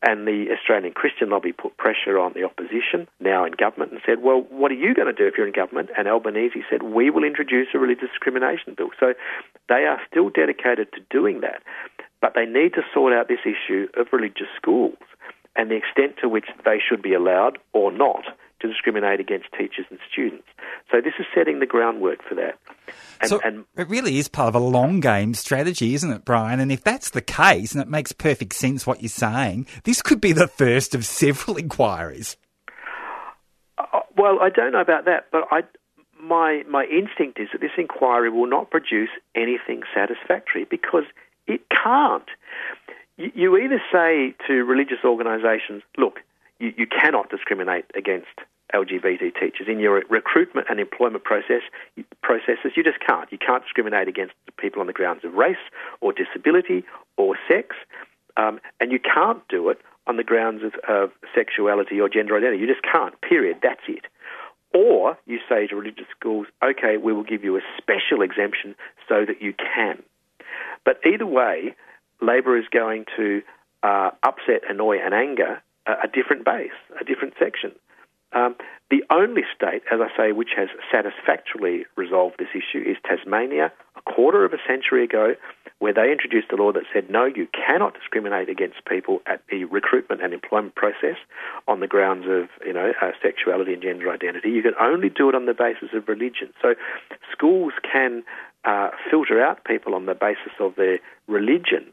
And 0.01 0.27
the 0.27 0.47
Australian 0.51 0.93
Christian 0.93 1.29
lobby 1.29 1.51
put 1.51 1.77
pressure 1.77 2.19
on 2.19 2.33
the 2.33 2.43
opposition, 2.43 3.07
now 3.19 3.45
in 3.45 3.53
government, 3.53 3.91
and 3.91 4.01
said, 4.05 4.21
Well, 4.21 4.45
what 4.49 4.71
are 4.71 4.75
you 4.75 4.93
going 4.93 5.07
to 5.07 5.13
do 5.13 5.27
if 5.27 5.35
you're 5.37 5.47
in 5.47 5.53
government? 5.53 5.89
And 5.97 6.07
Albanese 6.07 6.63
said, 6.69 6.83
We 6.83 7.09
will 7.09 7.23
introduce 7.23 7.67
a 7.73 7.79
religious 7.79 8.09
discrimination 8.09 8.75
bill. 8.75 8.89
So 8.99 9.13
they 9.69 9.85
are 9.85 9.99
still 10.09 10.29
dedicated 10.29 10.91
to 10.93 11.01
doing 11.09 11.41
that. 11.41 11.61
But 12.21 12.33
they 12.35 12.45
need 12.45 12.73
to 12.73 12.81
sort 12.93 13.13
out 13.13 13.27
this 13.27 13.45
issue 13.45 13.87
of 13.97 14.07
religious 14.11 14.49
schools 14.55 14.97
and 15.55 15.71
the 15.71 15.75
extent 15.75 16.17
to 16.21 16.29
which 16.29 16.47
they 16.65 16.79
should 16.81 17.01
be 17.01 17.13
allowed 17.13 17.57
or 17.73 17.91
not 17.91 18.25
to 18.65 18.73
discriminate 18.73 19.19
against 19.19 19.47
teachers 19.57 19.85
and 19.89 19.99
students. 20.11 20.47
So 20.91 21.01
this 21.01 21.13
is 21.19 21.25
setting 21.33 21.59
the 21.59 21.65
groundwork 21.65 22.19
for 22.27 22.35
that. 22.35 22.57
And, 23.21 23.29
so 23.29 23.39
and, 23.43 23.65
it 23.77 23.89
really 23.89 24.17
is 24.17 24.27
part 24.27 24.49
of 24.49 24.55
a 24.55 24.65
long 24.65 24.99
game 24.99 25.33
strategy, 25.33 25.93
isn't 25.93 26.11
it, 26.11 26.25
Brian? 26.25 26.59
And 26.59 26.71
if 26.71 26.83
that's 26.83 27.09
the 27.11 27.21
case, 27.21 27.73
and 27.73 27.81
it 27.81 27.87
makes 27.87 28.11
perfect 28.11 28.53
sense 28.53 28.85
what 28.85 29.01
you're 29.01 29.09
saying, 29.09 29.67
this 29.83 30.01
could 30.01 30.21
be 30.21 30.31
the 30.31 30.47
first 30.47 30.95
of 30.95 31.05
several 31.05 31.57
inquiries. 31.65 32.37
Uh, 33.77 34.01
well, 34.17 34.39
I 34.41 34.49
don't 34.49 34.71
know 34.71 34.81
about 34.81 35.05
that, 35.05 35.27
but 35.31 35.43
I, 35.51 35.61
my 36.21 36.63
my 36.69 36.85
instinct 36.85 37.39
is 37.39 37.49
that 37.51 37.61
this 37.61 37.71
inquiry 37.77 38.29
will 38.29 38.47
not 38.47 38.69
produce 38.71 39.09
anything 39.35 39.83
satisfactory 39.93 40.65
because 40.69 41.03
it 41.47 41.61
can't. 41.69 42.27
You, 43.17 43.31
you 43.35 43.57
either 43.57 43.81
say 43.91 44.33
to 44.47 44.63
religious 44.63 45.03
organisations, 45.03 45.83
"Look, 45.97 46.19
you, 46.59 46.73
you 46.77 46.87
cannot 46.87 47.29
discriminate 47.29 47.85
against 47.95 48.27
LGBT 48.73 49.33
teachers 49.39 49.67
in 49.67 49.79
your 49.79 50.03
recruitment 50.09 50.67
and 50.69 50.79
employment 50.79 51.23
process 51.23 51.61
processes. 52.21 52.71
You 52.75 52.83
just 52.83 52.99
can't. 53.05 53.31
You 53.31 53.37
can't 53.37 53.63
discriminate 53.63 54.07
against 54.07 54.33
people 54.57 54.81
on 54.81 54.87
the 54.87 54.93
grounds 54.93 55.23
of 55.23 55.33
race 55.33 55.57
or 56.01 56.13
disability 56.13 56.83
or 57.17 57.35
sex, 57.47 57.75
um, 58.37 58.59
and 58.79 58.91
you 58.91 58.99
can't 58.99 59.47
do 59.47 59.69
it 59.69 59.79
on 60.07 60.17
the 60.17 60.23
grounds 60.23 60.61
of, 60.63 60.73
of 60.87 61.11
sexuality 61.33 61.99
or 61.99 62.09
gender 62.09 62.37
identity. 62.37 62.59
You 62.59 62.67
just 62.67 62.83
can't. 62.83 63.19
Period. 63.21 63.57
That's 63.61 63.81
it. 63.87 64.05
Or 64.73 65.17
you 65.25 65.39
say 65.47 65.67
to 65.67 65.75
religious 65.75 66.07
schools, 66.17 66.47
okay, 66.63 66.97
we 66.97 67.13
will 67.13 67.23
give 67.23 67.43
you 67.43 67.55
a 67.55 67.61
special 67.77 68.21
exemption 68.21 68.75
so 69.07 69.25
that 69.25 69.41
you 69.41 69.53
can. 69.53 70.03
But 70.83 70.99
either 71.05 71.25
way, 71.25 71.75
Labor 72.21 72.57
is 72.57 72.65
going 72.71 73.05
to 73.15 73.41
uh, 73.83 74.11
upset, 74.23 74.61
annoy, 74.69 74.97
and 75.03 75.13
anger 75.13 75.61
a, 75.85 75.91
a, 76.03 76.07
different 76.11 76.43
base, 76.43 76.75
a 76.99 77.03
different 77.03 77.35
section. 77.39 77.71
Um, 78.35 78.55
the 78.91 79.01
only 79.09 79.41
state, 79.55 79.81
as 79.91 79.99
I 79.99 80.15
say, 80.15 80.31
which 80.31 80.51
has 80.55 80.67
satisfactorily 80.91 81.85
resolved 81.95 82.35
this 82.37 82.53
issue 82.53 82.83
is 82.83 82.97
Tasmania, 83.07 83.71
a 83.95 84.01
quarter 84.01 84.45
of 84.45 84.53
a 84.53 84.57
century 84.67 85.03
ago, 85.03 85.33
where 85.79 85.93
they 85.93 86.11
introduced 86.11 86.51
a 86.51 86.55
law 86.55 86.71
that 86.71 86.83
said 86.93 87.09
no, 87.09 87.25
you 87.25 87.47
cannot 87.51 87.95
discriminate 87.95 88.49
against 88.49 88.85
people 88.85 89.21
at 89.25 89.41
the 89.49 89.63
recruitment 89.65 90.21
and 90.21 90.33
employment 90.33 90.75
process 90.75 91.17
on 91.67 91.79
the 91.79 91.87
grounds 91.87 92.25
of 92.27 92.49
you 92.65 92.73
know 92.73 92.91
uh, 93.01 93.11
sexuality 93.23 93.73
and 93.73 93.81
gender 93.81 94.11
identity. 94.11 94.49
You 94.49 94.61
can 94.61 94.75
only 94.79 95.09
do 95.09 95.29
it 95.29 95.35
on 95.35 95.45
the 95.45 95.53
basis 95.53 95.89
of 95.93 96.07
religion. 96.07 96.53
So 96.61 96.75
schools 97.31 97.73
can 97.81 98.23
uh, 98.65 98.89
filter 99.09 99.41
out 99.41 99.63
people 99.65 99.95
on 99.95 100.05
the 100.05 100.15
basis 100.15 100.53
of 100.59 100.75
their 100.75 100.99
religion. 101.27 101.91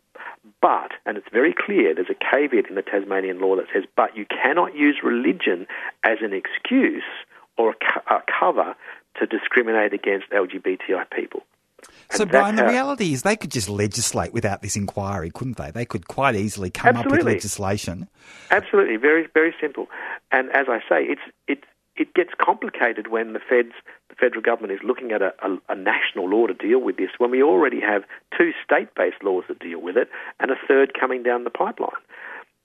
But, 0.60 0.92
and 1.06 1.16
it's 1.16 1.28
very 1.32 1.54
clear, 1.54 1.94
there's 1.94 2.10
a 2.10 2.14
caveat 2.14 2.68
in 2.68 2.74
the 2.74 2.82
Tasmanian 2.82 3.40
law 3.40 3.56
that 3.56 3.66
says, 3.72 3.84
but 3.96 4.16
you 4.16 4.26
cannot 4.26 4.74
use 4.76 4.98
religion 5.02 5.66
as 6.04 6.18
an 6.20 6.32
excuse 6.32 7.04
or 7.56 7.70
a, 7.70 7.74
co- 7.74 8.16
a 8.16 8.22
cover 8.40 8.74
to 9.18 9.26
discriminate 9.26 9.92
against 9.92 10.30
LGBTI 10.30 11.04
people. 11.14 11.42
So, 12.10 12.26
Brian, 12.26 12.56
the 12.56 12.64
reality 12.64 13.12
is 13.12 13.22
they 13.22 13.36
could 13.36 13.50
just 13.50 13.68
legislate 13.68 14.32
without 14.32 14.62
this 14.62 14.76
inquiry, 14.76 15.30
couldn't 15.30 15.56
they? 15.56 15.70
They 15.70 15.84
could 15.84 16.06
quite 16.06 16.36
easily 16.36 16.70
come 16.70 16.96
Absolutely. 16.96 17.18
up 17.18 17.24
with 17.24 17.34
legislation. 17.34 18.08
Absolutely, 18.50 18.96
very, 18.96 19.26
very 19.32 19.54
simple. 19.60 19.88
And 20.30 20.50
as 20.50 20.66
I 20.68 20.78
say, 20.88 21.04
it's 21.04 21.22
it's 21.48 21.64
it 21.96 22.14
gets 22.14 22.30
complicated 22.40 23.08
when 23.08 23.32
the 23.32 23.40
feds, 23.40 23.72
the 24.08 24.14
federal 24.14 24.42
government 24.42 24.72
is 24.72 24.80
looking 24.82 25.12
at 25.12 25.22
a, 25.22 25.32
a, 25.42 25.56
a, 25.68 25.76
national 25.76 26.28
law 26.28 26.46
to 26.46 26.54
deal 26.54 26.80
with 26.80 26.96
this, 26.96 27.10
when 27.18 27.30
we 27.30 27.42
already 27.42 27.80
have 27.80 28.02
two 28.36 28.52
state-based 28.64 29.22
laws 29.22 29.44
that 29.48 29.58
deal 29.58 29.80
with 29.80 29.96
it, 29.96 30.08
and 30.40 30.50
a 30.50 30.56
third 30.66 30.92
coming 30.98 31.22
down 31.22 31.44
the 31.44 31.50
pipeline. 31.50 31.90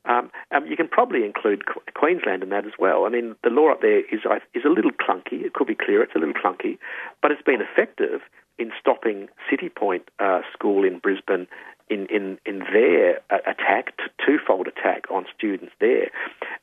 Um, 0.06 0.32
um, 0.52 0.66
you 0.66 0.78
can 0.78 0.88
probably 0.88 1.26
include 1.26 1.64
Queensland 1.94 2.42
in 2.42 2.50
that 2.50 2.66
as 2.66 2.72
well. 2.80 3.06
I 3.06 3.10
mean, 3.10 3.36
the 3.44 3.50
law 3.50 3.72
up 3.72 3.82
there 3.82 4.00
is 4.00 4.22
is 4.54 4.64
a 4.66 4.70
little 4.70 4.92
clunky. 4.92 5.44
It 5.44 5.54
could 5.54 5.68
be 5.68 5.76
clearer. 5.76 6.04
It's 6.04 6.16
a 6.16 6.20
little 6.20 6.34
clunky, 6.34 6.78
but 7.22 7.32
it's 7.32 7.42
been 7.42 7.60
effective 7.62 8.22
in 8.58 8.72
stopping 8.80 9.30
Citipointe 9.52 10.08
uh, 10.20 10.42
School 10.54 10.84
in 10.84 11.00
Brisbane 11.00 11.48
in, 11.90 12.08
in, 12.08 12.38
in 12.46 12.60
their 12.74 13.20
uh, 13.30 13.38
attack, 13.46 13.94
twofold 14.26 14.68
attack 14.68 15.06
on 15.10 15.26
students 15.38 15.74
there. 15.80 16.10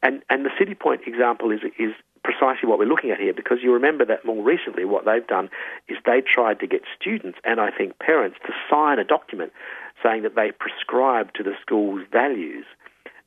And, 0.03 0.23
and 0.29 0.45
the 0.45 0.51
Citipointe 0.51 1.07
example 1.07 1.51
is, 1.51 1.61
is 1.79 1.93
precisely 2.23 2.69
what 2.69 2.79
we're 2.79 2.89
looking 2.89 3.11
at 3.11 3.21
here 3.21 3.35
because 3.35 3.59
you 3.63 3.73
remember 3.73 4.05
that 4.05 4.25
more 4.25 4.43
recently 4.43 4.85
what 4.85 5.05
they've 5.05 5.27
done 5.27 5.49
is 5.89 5.99
they 6.05 6.21
tried 6.21 6.59
to 6.61 6.67
get 6.67 6.83
students 6.99 7.39
and 7.45 7.61
I 7.61 7.71
think 7.71 7.99
parents 7.99 8.39
to 8.47 8.53
sign 8.71 8.99
a 8.99 9.05
document 9.05 9.53
saying 10.03 10.23
that 10.23 10.35
they 10.35 10.51
prescribe 10.51 11.33
to 11.35 11.43
the 11.43 11.53
school's 11.61 12.03
values. 12.11 12.65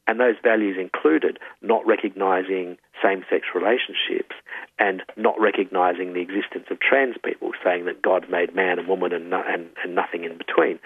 And 0.07 0.19
those 0.19 0.35
values 0.41 0.77
included 0.79 1.37
not 1.61 1.85
recognising 1.85 2.77
same 3.03 3.23
sex 3.29 3.47
relationships 3.53 4.35
and 4.79 5.03
not 5.17 5.39
recognising 5.39 6.13
the 6.13 6.21
existence 6.21 6.67
of 6.71 6.79
trans 6.79 7.15
people, 7.23 7.51
saying 7.63 7.85
that 7.85 8.01
God 8.01 8.29
made 8.29 8.55
man 8.55 8.79
and 8.79 8.87
woman 8.87 9.11
and, 9.13 9.29
no, 9.29 9.43
and, 9.45 9.69
and 9.83 9.93
nothing 9.93 10.23
in 10.23 10.37
between. 10.37 10.79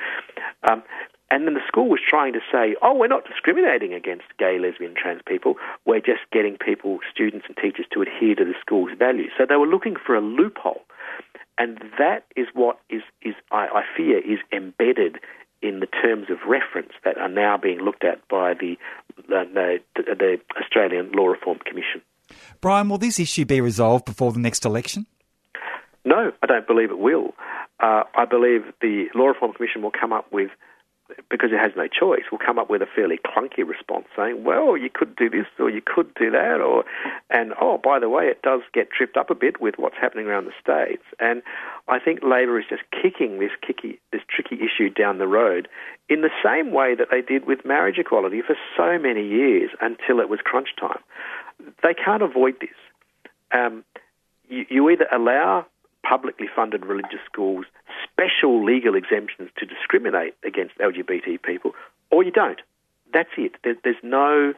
Um, 0.69 0.83
and 1.29 1.47
then 1.47 1.53
the 1.53 1.65
school 1.65 1.87
was 1.87 2.01
trying 2.05 2.33
to 2.33 2.41
say, 2.51 2.75
oh, 2.81 2.93
we're 2.93 3.07
not 3.07 3.25
discriminating 3.25 3.93
against 3.93 4.25
gay, 4.37 4.59
lesbian, 4.59 4.93
trans 4.95 5.21
people. 5.25 5.55
We're 5.85 6.01
just 6.01 6.19
getting 6.33 6.57
people, 6.57 6.99
students 7.09 7.45
and 7.47 7.55
teachers 7.55 7.85
to 7.93 8.01
adhere 8.01 8.35
to 8.35 8.43
the 8.43 8.53
school's 8.59 8.91
values. 8.99 9.31
So 9.37 9.45
they 9.47 9.55
were 9.55 9.67
looking 9.67 9.95
for 9.95 10.13
a 10.13 10.19
loophole. 10.19 10.81
And 11.57 11.79
that 11.97 12.25
is 12.35 12.47
what 12.53 12.79
is, 12.89 13.03
is 13.21 13.35
I, 13.51 13.67
I 13.67 13.83
fear, 13.95 14.17
is 14.19 14.39
embedded 14.51 15.19
in 15.61 15.79
the 15.79 15.87
terms 15.87 16.27
of 16.29 16.37
reference 16.47 16.91
that 17.03 17.17
are 17.17 17.29
now 17.29 17.57
being 17.57 17.79
looked 17.79 18.03
at 18.03 18.27
by 18.27 18.53
the, 18.53 18.77
the, 19.27 19.79
the 19.95 20.37
Australian 20.59 21.11
Law 21.11 21.27
Reform 21.27 21.59
Commission. 21.65 22.01
Brian, 22.61 22.89
will 22.89 22.97
this 22.97 23.19
issue 23.19 23.45
be 23.45 23.61
resolved 23.61 24.05
before 24.05 24.31
the 24.31 24.39
next 24.39 24.65
election? 24.65 25.05
No, 26.03 26.31
I 26.41 26.47
don't 26.47 26.65
believe 26.65 26.89
it 26.89 26.97
will. 26.97 27.33
Uh, 27.79 28.03
I 28.15 28.25
believe 28.25 28.61
the 28.81 29.05
Law 29.13 29.27
Reform 29.27 29.53
Commission 29.53 29.81
will 29.81 29.91
come 29.91 30.13
up 30.13 30.31
with 30.31 30.49
because 31.29 31.51
it 31.51 31.59
has 31.59 31.71
no 31.75 31.87
choice, 31.87 32.23
will 32.31 32.37
come 32.37 32.59
up 32.59 32.69
with 32.69 32.81
a 32.81 32.85
fairly 32.85 33.17
clunky 33.17 33.67
response 33.67 34.05
saying, 34.15 34.43
well, 34.43 34.77
you 34.77 34.89
could 34.93 35.15
do 35.15 35.29
this 35.29 35.45
or 35.59 35.69
you 35.69 35.81
could 35.85 36.13
do 36.15 36.31
that, 36.31 36.61
or, 36.61 36.83
and 37.29 37.53
oh, 37.61 37.77
by 37.77 37.99
the 37.99 38.09
way, 38.09 38.25
it 38.25 38.41
does 38.41 38.61
get 38.73 38.89
tripped 38.91 39.17
up 39.17 39.29
a 39.29 39.35
bit 39.35 39.61
with 39.61 39.75
what's 39.77 39.95
happening 39.99 40.27
around 40.27 40.45
the 40.45 40.53
states. 40.61 41.03
And 41.19 41.41
I 41.87 41.99
think 41.99 42.19
Labor 42.23 42.59
is 42.59 42.65
just 42.69 42.83
kicking 42.91 43.39
this 43.39 43.51
kicky, 43.65 43.99
this 44.11 44.21
tricky 44.29 44.63
issue 44.63 44.89
down 44.89 45.17
the 45.17 45.27
road 45.27 45.67
in 46.09 46.21
the 46.21 46.31
same 46.43 46.71
way 46.71 46.95
that 46.95 47.07
they 47.11 47.21
did 47.21 47.45
with 47.45 47.65
marriage 47.65 47.97
equality 47.97 48.41
for 48.41 48.55
so 48.75 48.99
many 48.99 49.25
years 49.25 49.71
until 49.81 50.19
it 50.19 50.29
was 50.29 50.39
crunch 50.43 50.69
time. 50.79 50.99
They 51.83 51.93
can't 51.93 52.23
avoid 52.23 52.55
this. 52.59 52.69
Um, 53.53 53.83
you, 54.49 54.65
you 54.69 54.89
either 54.89 55.07
allow 55.11 55.65
publicly 56.03 56.47
funded 56.53 56.85
religious 56.85 57.19
schools 57.25 57.65
special 58.11 58.63
legal 58.63 58.95
exemptions 58.95 59.49
to 59.57 59.65
discriminate 59.65 60.35
against 60.45 60.77
LGBT 60.77 61.41
people, 61.41 61.71
or 62.09 62.23
you 62.23 62.31
don't. 62.31 62.61
That's 63.13 63.29
it. 63.37 63.53
There, 63.63 63.75
there's 63.83 64.03
no 64.03 64.53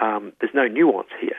um, 0.00 0.32
there's 0.40 0.54
no 0.54 0.66
nuance 0.66 1.08
here. 1.20 1.36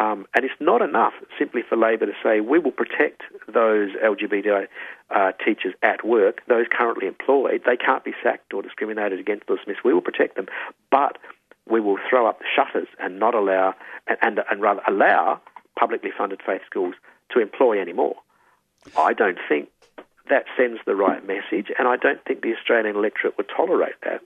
Um, 0.00 0.26
and 0.34 0.44
it's 0.44 0.54
not 0.58 0.80
enough 0.80 1.12
simply 1.38 1.60
for 1.68 1.76
Labor 1.76 2.06
to 2.06 2.12
say 2.22 2.40
we 2.40 2.58
will 2.58 2.72
protect 2.72 3.22
those 3.46 3.90
LGBT 4.02 4.66
uh, 5.10 5.32
teachers 5.44 5.74
at 5.82 6.04
work, 6.04 6.40
those 6.48 6.64
currently 6.70 7.06
employed. 7.06 7.62
They 7.66 7.76
can't 7.76 8.02
be 8.02 8.14
sacked 8.22 8.54
or 8.54 8.62
discriminated 8.62 9.20
against 9.20 9.50
or 9.50 9.56
dismissed. 9.56 9.84
We 9.84 9.92
will 9.92 10.00
protect 10.00 10.36
them, 10.36 10.46
but 10.90 11.18
we 11.68 11.80
will 11.80 11.98
throw 12.08 12.26
up 12.26 12.38
the 12.38 12.46
shutters 12.56 12.88
and 12.98 13.18
not 13.18 13.34
allow, 13.34 13.74
and, 14.06 14.16
and, 14.22 14.40
and 14.50 14.62
rather 14.62 14.80
allow 14.88 15.40
publicly 15.78 16.10
funded 16.16 16.40
faith 16.44 16.62
schools 16.64 16.94
to 17.30 17.40
employ 17.40 17.78
anymore. 17.78 18.16
I 18.96 19.12
don't 19.12 19.38
think 19.48 19.68
that 20.28 20.44
sends 20.56 20.80
the 20.86 20.94
right 20.94 21.26
message, 21.26 21.70
and 21.78 21.88
I 21.88 21.96
don't 21.96 22.24
think 22.24 22.42
the 22.42 22.54
Australian 22.54 22.96
electorate 22.96 23.36
would 23.36 23.48
tolerate 23.54 23.94
that. 24.04 24.22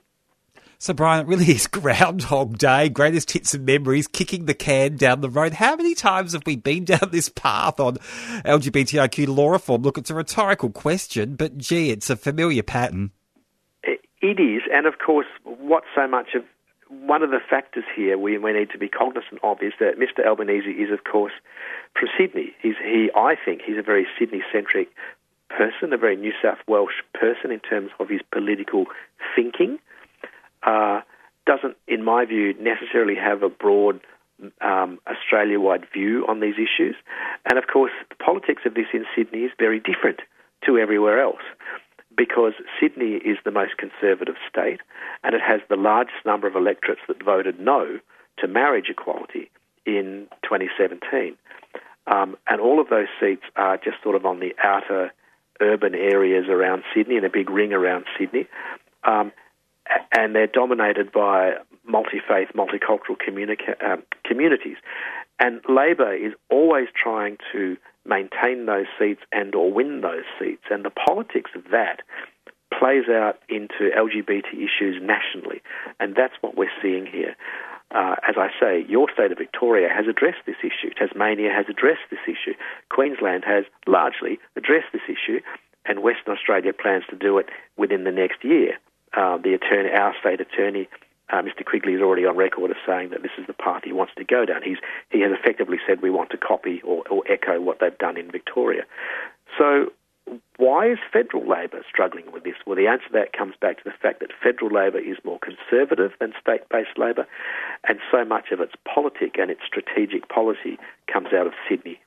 So, 0.79 0.93
Brian, 0.93 1.25
it 1.25 1.27
really 1.27 1.45
is 1.51 1.65
Groundhog 1.71 2.57
Day, 2.57 2.89
greatest 2.89 3.31
hits 3.31 3.53
and 3.53 3.65
memories, 3.65 4.07
kicking 4.07 4.45
the 4.45 4.53
can 4.53 4.95
down 4.95 5.21
the 5.21 5.29
road. 5.29 5.53
How 5.53 5.75
many 5.75 5.95
times 5.95 6.33
have 6.33 6.43
we 6.45 6.55
been 6.55 6.85
down 6.85 7.09
this 7.11 7.29
path 7.29 7.79
on 7.79 7.97
LGBTIQ 8.45 9.35
law 9.35 9.49
reform? 9.49 9.81
Look, 9.81 9.97
it's 9.97 10.11
a 10.11 10.15
rhetorical 10.15 10.69
question, 10.69 11.35
but 11.35 11.57
gee, 11.57 11.89
it's 11.89 12.09
a 12.09 12.15
familiar 12.15 12.63
pattern. 12.63 13.11
It 14.19 14.39
is, 14.39 14.63
and 14.73 14.87
of 14.87 14.95
course, 14.97 15.27
what 15.43 15.83
so 15.95 16.07
much 16.07 16.29
of 16.35 16.43
one 16.89 17.23
of 17.23 17.29
the 17.29 17.39
factors 17.49 17.83
here 17.95 18.17
we, 18.17 18.37
we 18.37 18.53
need 18.53 18.69
to 18.71 18.77
be 18.77 18.87
cognizant 18.87 19.39
of 19.43 19.57
is 19.61 19.73
that 19.79 19.99
Mr. 19.99 20.25
Albanese 20.25 20.69
is, 20.69 20.91
of 20.91 21.03
course, 21.03 21.33
from 21.97 22.09
Sydney. 22.17 22.53
He's, 22.61 22.75
he, 22.83 23.09
I 23.15 23.35
think, 23.43 23.61
he's 23.65 23.77
a 23.77 23.83
very 23.83 24.07
Sydney-centric 24.17 24.89
person, 25.49 25.93
a 25.93 25.97
very 25.97 26.15
New 26.15 26.33
South 26.41 26.59
Welsh 26.67 27.03
person 27.13 27.51
in 27.51 27.59
terms 27.59 27.91
of 27.99 28.09
his 28.09 28.21
political 28.31 28.85
thinking. 29.35 29.79
Uh, 30.63 31.01
doesn't, 31.45 31.77
in 31.87 32.03
my 32.03 32.25
view, 32.25 32.53
necessarily 32.59 33.15
have 33.15 33.43
a 33.43 33.49
broad 33.49 34.01
um, 34.61 34.99
Australia 35.07 35.59
wide 35.59 35.85
view 35.93 36.25
on 36.27 36.39
these 36.39 36.55
issues. 36.55 36.95
And 37.49 37.57
of 37.57 37.65
course, 37.71 37.91
the 38.09 38.15
politics 38.15 38.63
of 38.65 38.73
this 38.73 38.87
in 38.93 39.05
Sydney 39.15 39.39
is 39.39 39.51
very 39.57 39.79
different 39.79 40.19
to 40.65 40.77
everywhere 40.77 41.21
else 41.21 41.41
because 42.17 42.53
Sydney 42.79 43.13
is 43.23 43.37
the 43.45 43.51
most 43.51 43.77
conservative 43.77 44.35
state 44.49 44.81
and 45.23 45.35
it 45.35 45.41
has 45.41 45.61
the 45.69 45.75
largest 45.75 46.25
number 46.25 46.47
of 46.47 46.55
electorates 46.55 47.01
that 47.07 47.23
voted 47.23 47.59
no 47.59 47.99
to 48.39 48.47
marriage 48.47 48.87
equality 48.89 49.49
in 49.85 50.27
2017. 50.43 51.37
Um, 52.07 52.35
and 52.47 52.59
all 52.59 52.81
of 52.81 52.89
those 52.89 53.07
seats 53.19 53.43
are 53.55 53.77
just 53.77 54.01
sort 54.01 54.15
of 54.15 54.25
on 54.25 54.39
the 54.39 54.55
outer 54.63 55.13
urban 55.61 55.93
areas 55.95 56.45
around 56.49 56.83
Sydney, 56.95 57.17
in 57.17 57.25
a 57.25 57.29
big 57.29 57.49
ring 57.49 57.73
around 57.73 58.05
Sydney. 58.17 58.47
Um, 59.03 59.31
and 60.11 60.35
they're 60.35 60.47
dominated 60.47 61.11
by 61.11 61.53
multi 61.85 62.19
faith, 62.27 62.49
multicultural 62.55 63.15
communica- 63.17 63.81
um, 63.83 64.03
communities. 64.23 64.77
And 65.39 65.61
Labor 65.69 66.13
is 66.13 66.33
always 66.49 66.87
trying 67.01 67.37
to 67.51 67.77
maintain 68.07 68.65
those 68.65 68.87
seats 68.99 69.21
and 69.31 69.53
or 69.55 69.71
win 69.71 70.01
those 70.01 70.25
seats. 70.39 70.63
And 70.69 70.83
the 70.85 70.89
politics 70.89 71.51
of 71.55 71.63
that 71.71 72.01
plays 72.77 73.05
out 73.09 73.39
into 73.49 73.89
LGBT 73.95 74.53
issues 74.53 75.01
nationally. 75.01 75.61
And 75.99 76.15
that's 76.15 76.35
what 76.41 76.57
we're 76.57 76.71
seeing 76.81 77.05
here. 77.05 77.35
uh, 77.91 78.15
as 78.27 78.35
I 78.37 78.49
say, 78.59 78.85
your 78.89 79.07
state 79.13 79.31
of 79.31 79.37
Victoria 79.37 79.87
has 79.89 80.07
addressed 80.07 80.43
this 80.45 80.57
issue. 80.59 80.93
Tasmania 80.93 81.51
has 81.51 81.65
addressed 81.69 82.03
this 82.11 82.19
issue. 82.27 82.53
Queensland 82.89 83.43
has 83.47 83.63
largely 83.85 84.39
addressed 84.57 84.91
this 84.91 85.07
issue, 85.07 85.39
and 85.85 86.03
Western 86.03 86.35
Australia 86.35 86.73
plans 86.73 87.05
to 87.09 87.15
do 87.15 87.37
it 87.37 87.47
within 87.77 88.03
the 88.03 88.11
next 88.11 88.43
year. 88.43 88.77
Uh, 89.15 89.37
the 89.37 89.53
attorney, 89.53 89.89
our 89.97 90.13
state 90.19 90.41
attorney, 90.41 90.89
uh, 91.29 91.41
Mr. 91.41 91.65
Quigley 91.65 91.93
is 91.93 92.01
already 92.01 92.25
on 92.25 92.37
record 92.37 92.71
as 92.71 92.77
saying 92.85 93.09
that 93.09 93.21
this 93.21 93.31
is 93.37 93.47
the 93.47 93.53
path 93.53 93.81
he 93.83 93.91
wants 93.91 94.13
to 94.17 94.23
go 94.23 94.45
down. 94.45 94.61
He's, 94.63 94.77
he 95.09 95.21
has 95.21 95.31
effectively 95.31 95.77
said 95.87 96.01
we 96.01 96.09
want 96.09 96.29
to 96.31 96.37
copy 96.37 96.81
or, 96.83 97.03
or 97.09 97.23
echo 97.29 97.59
what 97.59 97.79
they've 97.79 97.97
done 97.97 98.17
in 98.17 98.31
Victoria. 98.31 98.83
So 99.57 99.91
why 100.57 100.89
is 100.89 100.97
federal 101.11 101.47
Labor 101.47 101.83
struggling 101.89 102.31
with 102.31 102.43
this? 102.43 102.55
Well, 102.65 102.75
the 102.75 102.87
answer 102.87 103.07
to 103.07 103.13
that 103.13 103.33
comes 103.33 103.55
back 103.59 103.77
to 103.77 103.83
the 103.85 103.91
fact 104.01 104.19
that 104.19 104.31
federal 104.43 104.71
Labor 104.71 104.99
is 104.99 105.17
more 105.23 105.39
conservative 105.39 106.11
than 106.19 106.33
state 106.39 106.67
based 106.69 106.97
Labor, 106.97 107.25
and 107.87 107.99
so 108.11 108.25
much 108.25 108.51
of 108.51 108.59
its 108.59 108.73
politic 108.83 109.35
and 109.37 109.51
its 109.51 109.61
strategic 109.65 110.27
policy 110.29 110.77
comes 111.11 111.27
out 111.33 111.47
of 111.47 111.53
Sydney. 111.69 111.99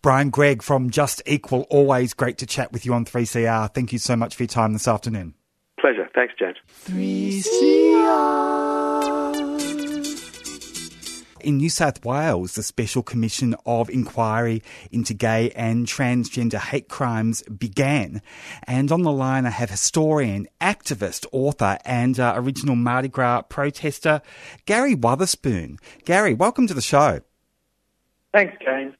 Brian 0.00 0.30
Greig 0.30 0.62
from 0.62 0.90
Just 0.90 1.22
Equal, 1.26 1.66
always 1.70 2.12
great 2.12 2.38
to 2.38 2.46
chat 2.46 2.72
with 2.72 2.84
you 2.84 2.92
on 2.92 3.04
3CR. 3.04 3.72
Thank 3.72 3.92
you 3.92 3.98
so 3.98 4.16
much 4.16 4.34
for 4.34 4.42
your 4.42 4.48
time 4.48 4.72
this 4.72 4.88
afternoon. 4.88 5.34
Pleasure. 5.82 6.08
Thanks, 6.14 6.32
James. 6.38 6.56
3CR. 6.84 7.82
In 11.40 11.56
New 11.56 11.70
South 11.70 12.04
Wales, 12.04 12.54
the 12.54 12.62
Special 12.62 13.02
Commission 13.02 13.56
of 13.66 13.90
Inquiry 13.90 14.62
into 14.92 15.12
Gay 15.12 15.50
and 15.56 15.84
Transgender 15.84 16.60
Hate 16.60 16.88
Crimes 16.88 17.42
began. 17.42 18.22
And 18.62 18.92
on 18.92 19.02
the 19.02 19.10
line, 19.10 19.44
I 19.44 19.50
have 19.50 19.70
historian, 19.70 20.46
activist, 20.60 21.26
author, 21.32 21.78
and 21.84 22.20
uh, 22.20 22.34
original 22.36 22.76
Mardi 22.76 23.08
Gras 23.08 23.42
protester, 23.42 24.22
Garry 24.66 24.94
Wotherspoon. 24.94 25.78
Garry, 26.04 26.32
welcome 26.32 26.68
to 26.68 26.74
the 26.74 26.80
show. 26.80 27.22
Thanks, 28.32 28.54
James. 28.64 28.94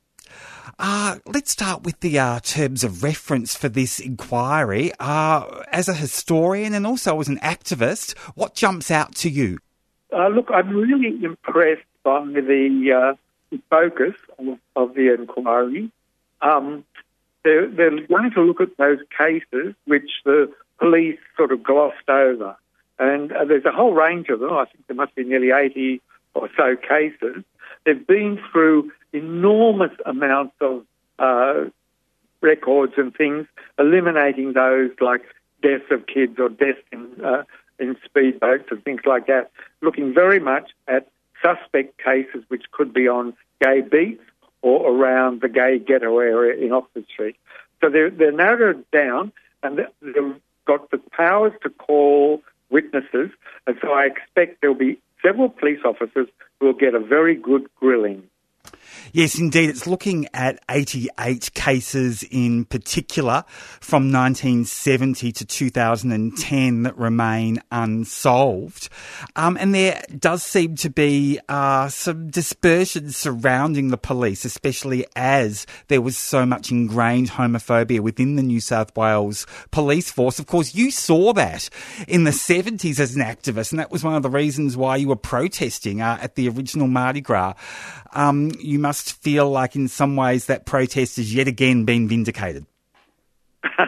Uh, 0.79 1.19
let's 1.26 1.50
start 1.50 1.83
with 1.83 2.00
the 2.00 2.19
uh, 2.19 2.41
terms 2.41 2.83
of 2.83 3.02
reference 3.02 3.55
for 3.55 3.69
this 3.69 4.00
inquiry. 4.00 4.93
Uh, 4.99 5.62
as 5.71 5.88
a 5.88 5.95
historian 5.95 6.75
and 6.75 6.87
also 6.87 7.21
as 7.21 7.29
an 7.29 7.38
activist, 7.38 8.17
what 8.35 8.55
jumps 8.55 8.91
out 8.91 9.14
to 9.14 9.31
you? 9.31 9.59
Uh, 10.12 10.29
look, 10.29 10.50
I'm 10.52 10.71
really 10.71 11.25
impressed 11.25 11.83
by 12.02 12.25
the, 12.25 12.93
uh, 12.93 13.59
focus 13.71 14.14
of, 14.38 14.59
of, 14.76 14.95
the 14.95 15.14
inquiry. 15.14 15.91
Um, 16.41 16.85
they're, 17.45 17.69
they're, 17.69 18.07
going 18.07 18.31
to 18.31 18.43
look 18.43 18.61
at 18.61 18.76
those 18.76 18.99
cases 19.17 19.75
which 19.85 20.11
the 20.25 20.52
police 20.79 21.19
sort 21.37 21.52
of 21.52 21.62
glossed 21.62 22.09
over. 22.09 22.57
And 22.99 23.33
uh, 23.33 23.45
there's 23.45 23.64
a 23.64 23.73
whole 23.73 23.93
range 23.93 24.29
of 24.29 24.41
them. 24.41 24.52
I 24.52 24.64
think 24.64 24.87
there 24.87 24.97
must 24.97 25.14
be 25.14 25.25
nearly 25.25 25.50
80 25.50 26.00
or 26.35 26.49
so 26.57 26.76
cases. 26.76 27.45
They've 27.85 28.07
been 28.07 28.39
through 28.51 28.93
enormous 29.12 29.93
amounts 30.07 30.55
of 30.61 30.85
uh, 31.19 31.65
records 32.41 32.95
and 32.97 33.15
things, 33.15 33.47
eliminating 33.79 34.53
those 34.53 34.91
like 35.01 35.23
deaths 35.62 35.85
of 35.91 36.07
kids 36.07 36.39
or 36.39 36.49
deaths 36.49 36.83
in, 36.91 37.09
uh, 37.25 37.45
in 37.79 37.97
speedboats 38.09 38.71
and 38.71 38.83
things 38.85 39.03
like 39.07 39.27
that, 39.27 39.51
looking 39.81 40.12
very 40.12 40.41
much 40.41 40.71
at 40.89 41.09
suspect 41.43 41.99
cases 41.99 42.45
which 42.49 42.65
could 42.71 42.93
be 42.93 43.09
on 43.09 43.35
gay 43.61 43.81
beats 43.81 44.23
or 44.62 44.91
around 44.91 45.41
the 45.41 45.49
gay 45.49 45.79
ghetto 45.79 46.19
area 46.19 46.65
in 46.65 46.73
Oxford 46.73 47.05
Street. 47.12 47.37
So 47.81 47.91
they're, 47.91 48.11
they're 48.11 48.33
narrowed 48.33 48.85
down 48.93 49.33
and 49.62 49.79
they've 49.79 50.41
got 50.67 50.91
the 50.91 50.99
powers 50.99 51.53
to 51.62 51.71
call 51.71 52.43
witnesses. 52.71 53.31
And 53.67 53.77
so 53.81 53.93
I 53.93 54.07
expect 54.07 54.61
there'll 54.61 54.77
be 54.77 54.99
several 55.25 55.49
police 55.49 55.81
officers 55.85 56.29
will 56.61 56.73
get 56.73 56.95
a 56.95 57.00
very 57.00 57.37
good 57.37 57.67
grilling. 57.76 58.25
Yes, 59.13 59.39
indeed. 59.39 59.71
It's 59.71 59.87
looking 59.87 60.27
at 60.33 60.63
88 60.71 61.53
cases 61.55 62.23
in 62.31 62.65
particular 62.65 63.45
from 63.81 64.13
1970 64.13 65.33
to 65.33 65.45
2010 65.45 66.83
that 66.83 66.97
remain 66.97 67.63
unsolved. 67.71 68.89
Um, 69.37 69.57
and 69.61 69.75
there 69.75 70.03
does 70.19 70.43
seem 70.43 70.77
to 70.77 70.91
be 70.91 71.41
uh, 71.49 71.89
some 71.89 72.31
dispersion 72.31 73.11
surrounding 73.11 73.89
the 73.89 73.99
police, 73.99 74.45
especially 74.45 75.07
as 75.17 75.67
there 75.89 76.01
was 76.01 76.17
so 76.17 76.47
much 76.47 76.71
ingrained 76.71 77.31
homophobia 77.31 78.01
within 78.01 78.37
the 78.37 78.43
New 78.43 78.61
South 78.61 78.97
Wales 78.97 79.47
police 79.71 80.11
force. 80.11 80.39
Of 80.39 80.47
course, 80.47 80.75
you 80.75 80.91
saw 80.91 81.33
that 81.35 81.69
in 82.09 82.25
the 82.25 82.31
70s 82.31 82.99
as 82.99 83.15
an 83.15 83.23
activist, 83.23 83.73
and 83.73 83.78
that 83.78 83.91
was 83.91 84.05
one 84.05 84.15
of 84.15 84.23
the 84.23 84.31
reasons 84.31 84.76
why 84.76 84.97
you 84.97 85.09
were 85.09 85.17
protesting 85.17 86.00
uh, 86.00 86.19
at 86.21 86.35
the 86.35 86.49
original 86.49 86.89
Mardi 86.89 87.21
Gras. 87.21 87.55
Um, 88.15 88.52
you 88.61 88.78
must 88.82 89.14
feel 89.23 89.49
like, 89.49 89.75
in 89.76 89.88
some 89.88 90.16
ways, 90.16 90.47
that 90.47 90.66
protest 90.66 91.16
has 91.16 91.34
yet 91.34 91.49
again 91.49 91.84
been 91.84 92.08
vindicated. 92.08 92.66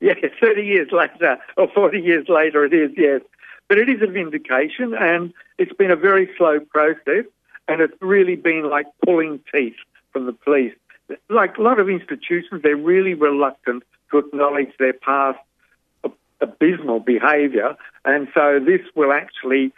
yes, 0.00 0.18
30 0.40 0.62
years 0.62 0.88
later, 0.92 1.38
or 1.56 1.68
40 1.72 2.00
years 2.00 2.28
later, 2.28 2.64
it 2.64 2.74
is, 2.74 2.90
yes. 2.96 3.22
But 3.68 3.78
it 3.78 3.88
is 3.88 4.02
a 4.02 4.06
vindication, 4.06 4.94
and 4.94 5.32
it's 5.56 5.72
been 5.72 5.90
a 5.90 5.96
very 5.96 6.28
slow 6.36 6.60
process, 6.60 7.24
and 7.68 7.80
it's 7.80 7.94
really 8.00 8.36
been 8.36 8.68
like 8.68 8.86
pulling 9.04 9.40
teeth 9.52 9.76
from 10.12 10.26
the 10.26 10.32
police. 10.32 10.74
Like 11.30 11.56
a 11.56 11.62
lot 11.62 11.78
of 11.78 11.88
institutions, 11.88 12.62
they're 12.62 12.76
really 12.76 13.14
reluctant 13.14 13.84
to 14.10 14.18
acknowledge 14.18 14.72
their 14.78 14.92
past 14.92 15.38
abysmal 16.40 17.00
behaviour, 17.00 17.76
and 18.04 18.28
so 18.34 18.58
this 18.58 18.80
will 18.96 19.12
actually, 19.12 19.72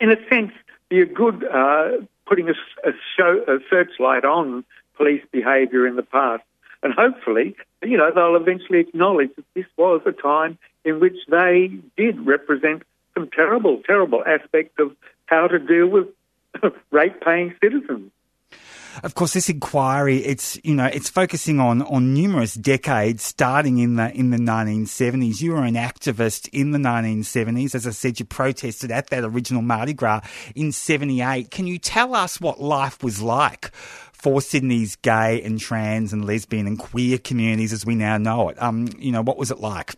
in 0.00 0.10
a 0.10 0.16
sense, 0.28 0.52
be 0.88 1.02
a 1.02 1.06
good 1.06 1.44
uh, 1.44 1.90
putting 2.28 2.48
a, 2.48 2.54
a, 2.84 2.92
show, 3.16 3.42
a 3.48 3.58
searchlight 3.70 4.24
on 4.24 4.64
police 4.96 5.22
behaviour 5.32 5.86
in 5.86 5.96
the 5.96 6.02
past. 6.02 6.42
And 6.82 6.92
hopefully, 6.92 7.56
you 7.82 7.96
know, 7.96 8.10
they'll 8.14 8.36
eventually 8.36 8.80
acknowledge 8.80 9.30
that 9.36 9.44
this 9.54 9.66
was 9.76 10.02
a 10.06 10.12
time 10.12 10.58
in 10.84 11.00
which 11.00 11.16
they 11.28 11.72
did 11.96 12.24
represent 12.26 12.82
some 13.14 13.28
terrible, 13.30 13.82
terrible 13.84 14.22
aspects 14.24 14.74
of 14.78 14.94
how 15.26 15.48
to 15.48 15.58
deal 15.58 15.86
with 15.86 16.06
rate-paying 16.90 17.54
citizens. 17.62 18.10
Of 19.02 19.14
course, 19.14 19.34
this 19.34 19.48
inquiry, 19.48 20.18
it's, 20.18 20.58
you 20.64 20.74
know, 20.74 20.86
it's 20.86 21.08
focusing 21.08 21.60
on, 21.60 21.82
on 21.82 22.14
numerous 22.14 22.54
decades, 22.54 23.22
starting 23.22 23.78
in 23.78 23.96
the, 23.96 24.12
in 24.12 24.30
the 24.30 24.38
1970s. 24.38 25.40
You 25.40 25.52
were 25.52 25.64
an 25.64 25.74
activist 25.74 26.48
in 26.52 26.72
the 26.72 26.78
1970s. 26.78 27.74
As 27.74 27.86
I 27.86 27.90
said, 27.90 28.18
you 28.18 28.26
protested 28.26 28.90
at 28.90 29.08
that 29.10 29.24
original 29.24 29.62
Mardi 29.62 29.92
Gras 29.92 30.22
in 30.54 30.72
78. 30.72 31.50
Can 31.50 31.66
you 31.66 31.78
tell 31.78 32.14
us 32.14 32.40
what 32.40 32.60
life 32.60 33.02
was 33.02 33.22
like 33.22 33.74
for 34.12 34.40
Sydney's 34.40 34.96
gay 34.96 35.40
and 35.42 35.60
trans 35.60 36.12
and 36.12 36.24
lesbian 36.24 36.66
and 36.66 36.78
queer 36.78 37.18
communities 37.18 37.72
as 37.72 37.86
we 37.86 37.94
now 37.94 38.18
know 38.18 38.48
it? 38.48 38.60
Um, 38.60 38.88
you 38.98 39.12
know, 39.12 39.22
what 39.22 39.38
was 39.38 39.50
it 39.50 39.60
like? 39.60 39.94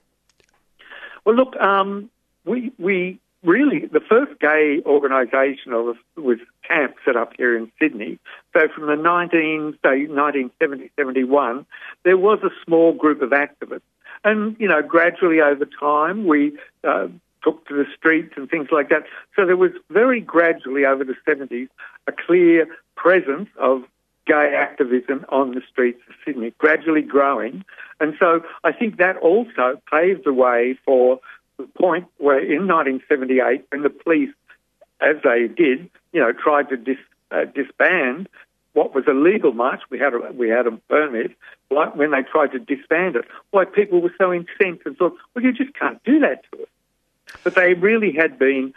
Well, 1.24 1.34
look, 1.34 1.56
um, 1.56 2.10
we, 2.44 2.72
we 2.78 3.20
really, 3.42 3.86
the 3.86 4.00
first 4.00 4.38
gay 4.40 4.82
organisation 4.84 5.72
was, 5.72 5.96
was 6.16 6.38
camp 6.70 6.94
set 7.04 7.16
up 7.16 7.32
here 7.36 7.56
in 7.56 7.70
Sydney. 7.80 8.18
So 8.52 8.68
from 8.74 8.86
the 8.86 8.96
19, 8.96 9.78
say 9.84 10.06
1970, 10.06 10.90
71, 10.96 11.66
there 12.04 12.16
was 12.16 12.38
a 12.42 12.50
small 12.64 12.92
group 12.92 13.22
of 13.22 13.30
activists. 13.30 13.82
And, 14.22 14.56
you 14.58 14.68
know, 14.68 14.82
gradually 14.82 15.40
over 15.40 15.64
time, 15.64 16.26
we 16.26 16.58
uh, 16.84 17.08
took 17.42 17.66
to 17.68 17.74
the 17.74 17.86
streets 17.96 18.34
and 18.36 18.48
things 18.48 18.68
like 18.70 18.88
that. 18.90 19.04
So 19.34 19.46
there 19.46 19.56
was 19.56 19.72
very 19.90 20.20
gradually 20.20 20.84
over 20.84 21.04
the 21.04 21.16
70s 21.26 21.68
a 22.06 22.12
clear 22.12 22.66
presence 22.96 23.48
of 23.58 23.82
gay 24.26 24.54
activism 24.56 25.24
on 25.30 25.54
the 25.54 25.62
streets 25.70 26.00
of 26.08 26.14
Sydney, 26.24 26.52
gradually 26.58 27.02
growing. 27.02 27.64
And 27.98 28.14
so 28.18 28.42
I 28.62 28.72
think 28.72 28.98
that 28.98 29.16
also 29.16 29.80
paved 29.90 30.24
the 30.24 30.32
way 30.32 30.78
for 30.84 31.20
the 31.56 31.66
point 31.78 32.06
where 32.18 32.38
in 32.38 32.68
1978, 32.68 33.64
when 33.70 33.82
the 33.82 33.90
police, 33.90 34.30
as 35.00 35.16
they 35.24 35.48
did, 35.48 35.90
you 36.12 36.20
know, 36.20 36.32
tried 36.32 36.68
to 36.70 36.76
dis, 36.76 36.98
uh, 37.30 37.44
disband 37.44 38.28
what 38.72 38.94
was 38.94 39.04
a 39.08 39.12
legal 39.12 39.52
march, 39.52 39.80
we 39.90 39.98
had 39.98 40.14
a, 40.14 40.32
we 40.32 40.48
had 40.48 40.66
a 40.66 40.72
permit, 40.88 41.32
like 41.70 41.94
when 41.96 42.12
they 42.12 42.22
tried 42.22 42.52
to 42.52 42.58
disband 42.58 43.16
it, 43.16 43.24
why 43.50 43.64
people 43.64 44.00
were 44.00 44.14
so 44.16 44.32
incensed 44.32 44.86
and 44.86 44.96
thought, 44.96 45.16
well, 45.34 45.44
you 45.44 45.52
just 45.52 45.74
can't 45.74 46.02
do 46.04 46.20
that 46.20 46.44
to 46.50 46.62
us. 46.62 46.68
But 47.44 47.54
they 47.54 47.74
really 47.74 48.12
had 48.12 48.38
been 48.38 48.74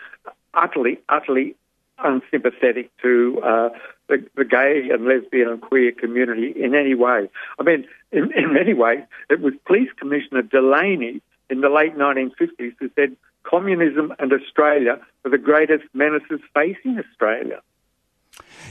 utterly, 0.54 1.00
utterly 1.10 1.56
unsympathetic 2.00 2.92
to 3.02 3.40
uh, 3.44 3.70
the, 4.08 4.26
the, 4.36 4.46
gay 4.46 4.90
and 4.92 5.06
lesbian 5.06 5.48
and 5.50 5.62
queer 5.62 5.92
community 5.92 6.54
in 6.56 6.76
any 6.76 6.96
way. 6.96 7.30
I 7.60 7.64
mean, 7.64 7.86
in, 8.12 8.32
in 8.34 8.54
many 8.54 8.74
ways, 8.74 9.04
it 9.30 9.42
was 9.42 9.54
Police 9.66 9.90
Commissioner 9.98 10.42
Delaney 10.42 11.22
in 11.50 11.62
the 11.62 11.70
late 11.70 11.96
1950s 11.96 12.74
who 12.80 12.90
said 12.96 13.16
communism 13.44 14.14
and 14.20 14.32
Australia 14.34 15.00
are 15.26 15.32
the 15.32 15.38
greatest 15.38 15.84
menaces 15.94 16.40
facing 16.54 17.00
Australia. 17.00 17.62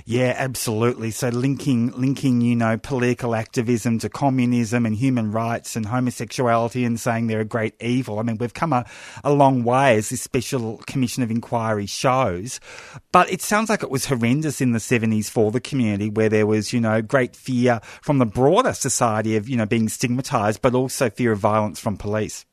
Yeah, 0.04 0.34
absolutely. 0.36 1.10
So 1.12 1.28
linking 1.28 1.92
linking, 1.92 2.40
you 2.40 2.56
know, 2.56 2.76
political 2.76 3.34
activism 3.34 3.98
to 4.00 4.08
communism 4.08 4.84
and 4.84 4.96
human 4.96 5.30
rights 5.30 5.76
and 5.76 5.86
homosexuality 5.86 6.84
and 6.84 6.98
saying 6.98 7.26
they're 7.26 7.40
a 7.40 7.44
great 7.44 7.74
evil. 7.80 8.18
I 8.18 8.22
mean, 8.22 8.38
we've 8.38 8.54
come 8.54 8.72
a, 8.72 8.84
a 9.22 9.32
long 9.32 9.62
way 9.62 9.96
as 9.96 10.08
this 10.08 10.22
special 10.22 10.78
commission 10.86 11.22
of 11.22 11.30
inquiry 11.30 11.86
shows. 11.86 12.58
But 13.12 13.30
it 13.30 13.42
sounds 13.42 13.68
like 13.68 13.82
it 13.82 13.90
was 13.90 14.06
horrendous 14.06 14.60
in 14.60 14.72
the 14.72 14.80
seventies 14.80 15.30
for 15.30 15.50
the 15.50 15.60
community 15.60 16.10
where 16.10 16.28
there 16.28 16.46
was, 16.46 16.72
you 16.72 16.80
know, 16.80 17.00
great 17.02 17.36
fear 17.36 17.80
from 18.00 18.18
the 18.18 18.26
broader 18.26 18.72
society 18.72 19.36
of, 19.36 19.48
you 19.48 19.56
know, 19.56 19.66
being 19.66 19.88
stigmatized, 19.88 20.62
but 20.62 20.74
also 20.74 21.10
fear 21.10 21.32
of 21.32 21.38
violence 21.38 21.78
from 21.78 21.96
police. 21.96 22.44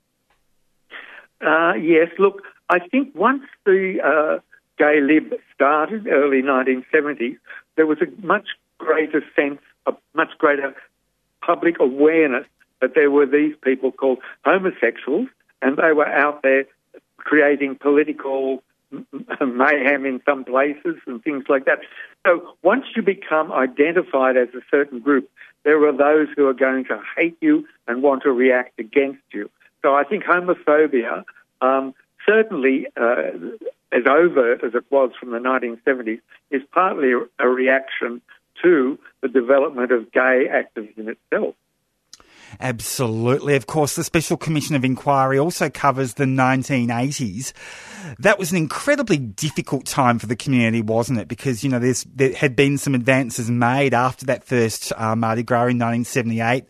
Uh, 1.42 1.74
yes, 1.74 2.10
look, 2.18 2.44
I 2.70 2.80
think 2.80 3.16
once 3.16 3.44
the 3.66 4.00
uh, 4.04 4.40
gay 4.78 5.02
lib 5.02 5.34
started, 5.54 6.08
early 6.08 6.42
1970s, 6.42 7.38
there 7.76 7.88
was 7.88 8.00
a 8.02 8.26
much 8.26 8.48
greater 8.78 9.24
sense, 9.36 9.60
a 9.86 9.94
much 10.14 10.38
greater 10.38 10.76
public 11.42 11.80
awareness 11.80 12.46
that 12.82 12.96
there 12.96 13.12
were 13.12 13.26
these 13.26 13.56
people 13.64 13.92
called 13.92 14.20
homosexuals, 14.46 15.28
and 15.62 15.78
they 15.78 15.94
were 15.94 16.08
out 16.08 16.42
there 16.44 16.66
creating 17.18 17.76
political 17.76 18.64
mayhem 19.42 20.06
in 20.06 20.22
some 20.26 20.44
places 20.44 20.96
and 21.06 21.24
things 21.24 21.46
like 21.48 21.66
that. 21.66 21.80
So 22.26 22.56
once 22.64 22.86
you 22.96 23.02
become 23.02 23.52
identified 23.52 24.38
as 24.38 24.50
a 24.50 24.62
certain 24.72 25.00
group, 25.00 25.30
there 25.64 25.86
are 25.88 25.96
those 25.96 26.28
who 26.36 26.48
are 26.48 26.54
going 26.54 26.86
to 26.86 27.00
hate 27.16 27.38
you 27.42 27.68
and 27.88 28.02
want 28.02 28.24
to 28.24 28.32
react 28.32 28.80
against 28.80 29.22
you. 29.32 29.50
So 29.82 29.96
I 29.96 30.04
think 30.04 30.24
homophobia 30.24 31.24
um, 31.62 31.94
certainly 32.26 32.88
uh, 32.96 33.32
as 33.92 34.04
overt 34.08 34.64
as 34.64 34.76
it 34.76 34.86
was 34.90 35.12
from 35.20 35.32
the 35.32 35.40
1970s, 35.40 36.22
is 36.52 36.62
partly 36.72 37.12
a 37.40 37.48
reaction 37.48 38.22
to 38.62 39.00
the 39.22 39.28
development 39.28 39.92
of 39.92 40.12
gay 40.12 40.48
activism 40.52 41.10
itself. 41.10 41.56
Absolutely. 42.60 43.56
Of 43.56 43.68
course, 43.68 43.96
the 43.96 44.04
Special 44.04 44.36
Commission 44.36 44.76
of 44.76 44.84
Inquiry 44.84 45.38
also 45.38 45.70
covers 45.70 46.16
the 46.16 46.26
1980s. 46.26 47.54
That 48.18 48.40
was 48.40 48.52
an 48.52 48.58
incredibly 48.58 49.18
difficult 49.18 49.86
time 49.86 50.18
for 50.18 50.26
the 50.26 50.36
community, 50.36 50.82
wasn't 50.82 51.20
it? 51.20 51.28
Because, 51.28 51.64
you 51.64 51.70
know, 51.70 51.80
there 51.80 52.34
had 52.34 52.56
been 52.56 52.80
some 52.80 52.96
advances 52.96 53.52
made 53.52 53.94
after 53.94 54.26
that 54.26 54.44
first 54.44 54.92
uh, 54.98 55.16
Mardi 55.16 55.44
Gras 55.44 55.68
in 55.68 55.78
1978 55.78 56.66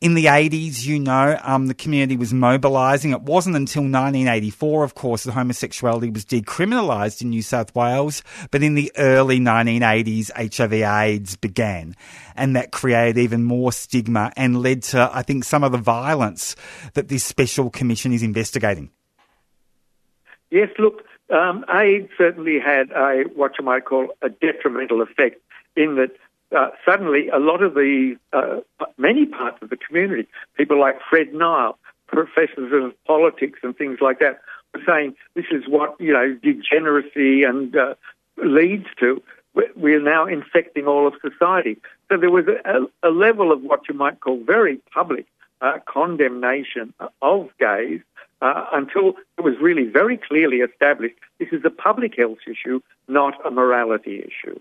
in 0.00 0.14
the 0.14 0.26
80s, 0.26 0.86
you 0.86 0.98
know, 0.98 1.38
um, 1.42 1.66
the 1.66 1.74
community 1.74 2.16
was 2.16 2.32
mobilising. 2.32 3.10
It 3.12 3.20
wasn't 3.22 3.56
until 3.56 3.82
1984, 3.82 4.84
of 4.84 4.94
course, 4.94 5.24
that 5.24 5.32
homosexuality 5.32 6.08
was 6.08 6.24
decriminalised 6.24 7.20
in 7.20 7.30
New 7.30 7.42
South 7.42 7.74
Wales. 7.74 8.22
But 8.50 8.62
in 8.62 8.74
the 8.74 8.90
early 8.96 9.38
1980s, 9.38 10.30
HIV 10.34 10.72
AIDS 10.72 11.36
began. 11.36 11.94
And 12.34 12.56
that 12.56 12.72
created 12.72 13.18
even 13.18 13.44
more 13.44 13.72
stigma 13.72 14.32
and 14.36 14.62
led 14.62 14.82
to, 14.84 15.10
I 15.12 15.22
think, 15.22 15.44
some 15.44 15.62
of 15.62 15.72
the 15.72 15.78
violence 15.78 16.56
that 16.94 17.08
this 17.08 17.22
special 17.22 17.68
commission 17.68 18.12
is 18.12 18.22
investigating. 18.22 18.90
Yes, 20.50 20.70
look, 20.78 21.04
um, 21.28 21.64
AIDS 21.68 22.08
certainly 22.16 22.58
had 22.58 22.90
a, 22.90 23.24
what 23.34 23.52
you 23.58 23.64
might 23.64 23.84
call 23.84 24.08
a 24.22 24.30
detrimental 24.30 25.02
effect 25.02 25.42
in 25.76 25.96
that 25.96 26.12
uh, 26.56 26.68
suddenly 26.84 27.28
a 27.28 27.38
lot 27.38 27.62
of 27.62 27.74
the 27.74 28.16
uh, 28.32 28.60
many 28.98 29.26
parts 29.26 29.58
of 29.62 29.70
the 29.70 29.76
community, 29.76 30.28
people 30.56 30.78
like 30.78 30.98
Fred 31.08 31.32
Nile, 31.32 31.78
professors 32.06 32.72
of 32.72 32.92
politics 33.04 33.60
and 33.62 33.76
things 33.76 33.98
like 34.00 34.18
that, 34.18 34.40
were 34.74 34.82
saying 34.86 35.14
this 35.34 35.46
is 35.50 35.64
what 35.68 36.00
you 36.00 36.12
know 36.12 36.34
degeneracy 36.42 37.44
and 37.44 37.76
uh, 37.76 37.94
leads 38.44 38.86
to. 38.98 39.22
We're 39.74 40.00
now 40.00 40.26
infecting 40.26 40.86
all 40.86 41.08
of 41.08 41.14
society. 41.20 41.76
So 42.08 42.16
there 42.16 42.30
was 42.30 42.46
a, 42.46 42.86
a 43.06 43.10
level 43.10 43.50
of 43.50 43.62
what 43.62 43.88
you 43.88 43.94
might 43.94 44.20
call 44.20 44.38
very 44.44 44.76
public 44.94 45.26
uh, 45.60 45.78
condemnation 45.86 46.94
of 47.20 47.50
gays 47.58 48.00
uh, 48.40 48.66
until 48.72 49.14
it 49.38 49.42
was 49.42 49.54
really 49.60 49.84
very 49.84 50.16
clearly 50.16 50.58
established 50.58 51.16
this 51.38 51.48
is 51.52 51.62
a 51.64 51.70
public 51.70 52.16
health 52.16 52.38
issue, 52.46 52.80
not 53.08 53.34
a 53.44 53.50
morality 53.50 54.20
issue. 54.20 54.58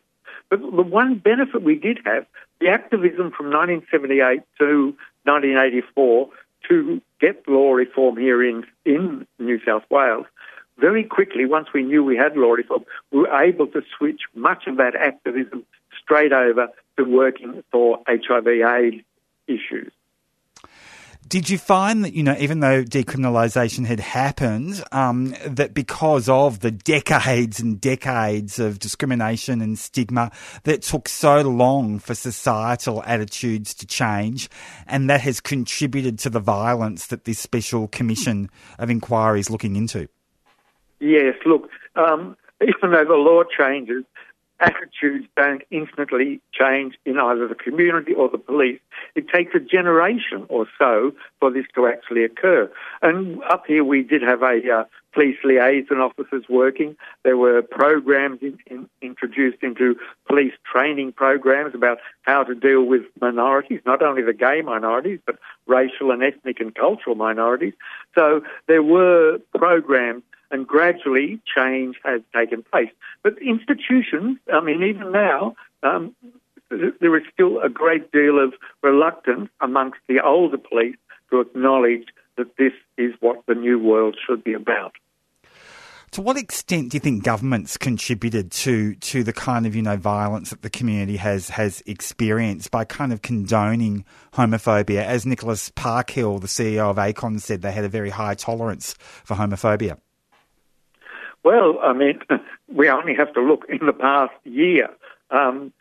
But 0.49 0.61
the 0.61 0.81
one 0.81 1.19
benefit 1.19 1.61
we 1.61 1.75
did 1.75 1.99
have, 2.05 2.25
the 2.59 2.69
activism 2.69 3.31
from 3.31 3.51
1978 3.51 4.41
to 4.59 4.95
1984 5.23 6.29
to 6.69 7.01
get 7.21 7.47
law 7.47 7.73
reform 7.73 8.17
here 8.17 8.43
in, 8.43 8.65
in 8.85 9.27
New 9.37 9.59
South 9.65 9.83
Wales, 9.89 10.25
very 10.79 11.03
quickly, 11.03 11.45
once 11.45 11.67
we 11.73 11.83
knew 11.83 12.03
we 12.03 12.15
had 12.15 12.37
law 12.37 12.51
reform, 12.51 12.85
we 13.11 13.19
were 13.19 13.41
able 13.41 13.67
to 13.67 13.81
switch 13.97 14.21
much 14.33 14.65
of 14.65 14.77
that 14.77 14.95
activism 14.95 15.65
straight 16.01 16.31
over 16.31 16.69
to 16.97 17.03
working 17.03 17.63
for 17.71 17.99
HIV 18.07 18.47
AIDS 18.47 19.03
issues. 19.47 19.91
Did 21.29 21.47
you 21.47 21.59
find 21.59 22.03
that, 22.03 22.13
you 22.13 22.23
know, 22.23 22.35
even 22.39 22.59
though 22.59 22.83
decriminalisation 22.83 23.85
had 23.85 23.99
happened, 23.99 24.83
um, 24.91 25.35
that 25.45 25.75
because 25.75 26.27
of 26.27 26.61
the 26.61 26.71
decades 26.71 27.59
and 27.59 27.79
decades 27.79 28.57
of 28.57 28.79
discrimination 28.79 29.61
and 29.61 29.77
stigma, 29.77 30.31
that 30.63 30.81
took 30.81 31.07
so 31.07 31.41
long 31.41 31.99
for 31.99 32.15
societal 32.15 33.03
attitudes 33.03 33.75
to 33.75 33.85
change, 33.85 34.49
and 34.87 35.07
that 35.11 35.21
has 35.21 35.39
contributed 35.39 36.17
to 36.17 36.31
the 36.31 36.39
violence 36.39 37.05
that 37.05 37.25
this 37.25 37.37
special 37.37 37.87
commission 37.89 38.49
of 38.79 38.89
inquiry 38.89 39.39
is 39.39 39.51
looking 39.51 39.75
into? 39.75 40.09
Yes, 40.99 41.35
look, 41.45 41.69
um, 41.95 42.35
even 42.59 42.89
though 42.89 43.05
the 43.05 43.13
law 43.13 43.43
changes, 43.43 44.03
attitudes 44.59 45.27
don't 45.35 45.61
instantly 45.71 46.41
change 46.51 46.95
in 47.05 47.17
either 47.17 47.47
the 47.47 47.55
community 47.55 48.13
or 48.13 48.29
the 48.29 48.37
police. 48.37 48.79
It 49.15 49.29
takes 49.29 49.55
a 49.55 49.59
generation 49.59 50.45
or 50.49 50.67
so 50.77 51.13
for 51.39 51.51
this 51.51 51.65
to 51.75 51.87
actually 51.87 52.23
occur. 52.23 52.71
And 53.01 53.41
up 53.43 53.63
here 53.67 53.83
we 53.83 54.03
did 54.03 54.21
have 54.21 54.41
a 54.43 54.59
uh, 54.71 54.83
police 55.13 55.37
liaison 55.43 55.99
officers 55.99 56.43
working. 56.49 56.95
There 57.23 57.37
were 57.37 57.61
programs 57.61 58.39
in, 58.41 58.57
in, 58.67 58.89
introduced 59.01 59.63
into 59.63 59.95
police 60.27 60.53
training 60.71 61.13
programs 61.13 61.73
about 61.73 61.97
how 62.23 62.43
to 62.43 62.53
deal 62.53 62.83
with 62.83 63.03
minorities, 63.19 63.81
not 63.85 64.01
only 64.01 64.21
the 64.21 64.33
gay 64.33 64.61
minorities, 64.61 65.19
but 65.25 65.39
racial 65.67 66.11
and 66.11 66.23
ethnic 66.23 66.59
and 66.59 66.75
cultural 66.75 67.15
minorities. 67.15 67.73
So 68.15 68.41
there 68.67 68.83
were 68.83 69.39
programs 69.57 70.23
and 70.51 70.67
gradually 70.67 71.39
change 71.55 71.97
has 72.03 72.21
taken 72.35 72.63
place. 72.63 72.89
But 73.23 73.41
institutions, 73.41 74.37
I 74.51 74.61
mean, 74.61 74.83
even 74.83 75.11
now, 75.11 75.55
um, 75.83 76.15
there 76.69 77.15
is 77.17 77.23
still 77.33 77.59
a 77.61 77.69
great 77.69 78.11
deal 78.11 78.43
of 78.43 78.53
reluctance 78.81 79.49
amongst 79.61 79.99
the 80.07 80.21
older 80.23 80.57
police 80.57 80.97
to 81.31 81.41
acknowledge 81.41 82.07
that 82.37 82.55
this 82.57 82.73
is 82.97 83.13
what 83.19 83.45
the 83.47 83.55
new 83.55 83.79
world 83.79 84.17
should 84.25 84.43
be 84.43 84.53
about. 84.53 84.93
To 86.13 86.23
what 86.23 86.37
extent 86.37 86.89
do 86.89 86.95
you 86.95 86.99
think 86.99 87.23
governments 87.23 87.77
contributed 87.77 88.51
to 88.51 88.95
to 88.95 89.23
the 89.23 89.31
kind 89.31 89.67
of 89.67 89.75
you 89.75 89.83
know 89.83 89.95
violence 89.95 90.49
that 90.49 90.63
the 90.63 90.69
community 90.69 91.17
has 91.17 91.49
has 91.49 91.83
experienced 91.85 92.71
by 92.71 92.83
kind 92.83 93.13
of 93.13 93.21
condoning 93.21 94.05
homophobia? 94.33 95.03
As 95.03 95.27
Nicholas 95.27 95.69
Parkhill, 95.69 96.39
the 96.39 96.47
CEO 96.47 96.89
of 96.89 96.97
ACON, 96.97 97.39
said, 97.39 97.61
they 97.61 97.71
had 97.71 97.85
a 97.85 97.89
very 97.89 98.09
high 98.09 98.33
tolerance 98.33 98.95
for 99.23 99.35
homophobia. 99.35 99.99
Well, 101.43 101.79
I 101.81 101.93
mean, 101.93 102.19
we 102.73 102.89
only 102.89 103.15
have 103.15 103.33
to 103.33 103.41
look 103.41 103.65
in 103.69 103.85
the 103.85 103.93
past 103.93 104.33
year. 104.43 104.89
Um, 105.31 105.73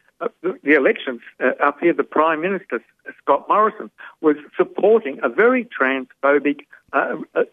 the, 0.43 0.75
elections 0.75 1.21
uh, 1.41 1.51
up 1.63 1.79
here, 1.81 1.93
the 1.93 2.05
Prime 2.05 2.41
Minister, 2.41 2.83
Scott 3.23 3.47
Morrison, 3.49 3.91
was 4.21 4.37
supporting 4.57 5.21
a 5.23 5.29
very 5.29 5.65
transphobic 5.65 6.67
uh, 6.93 7.17
uh, 7.35 7.45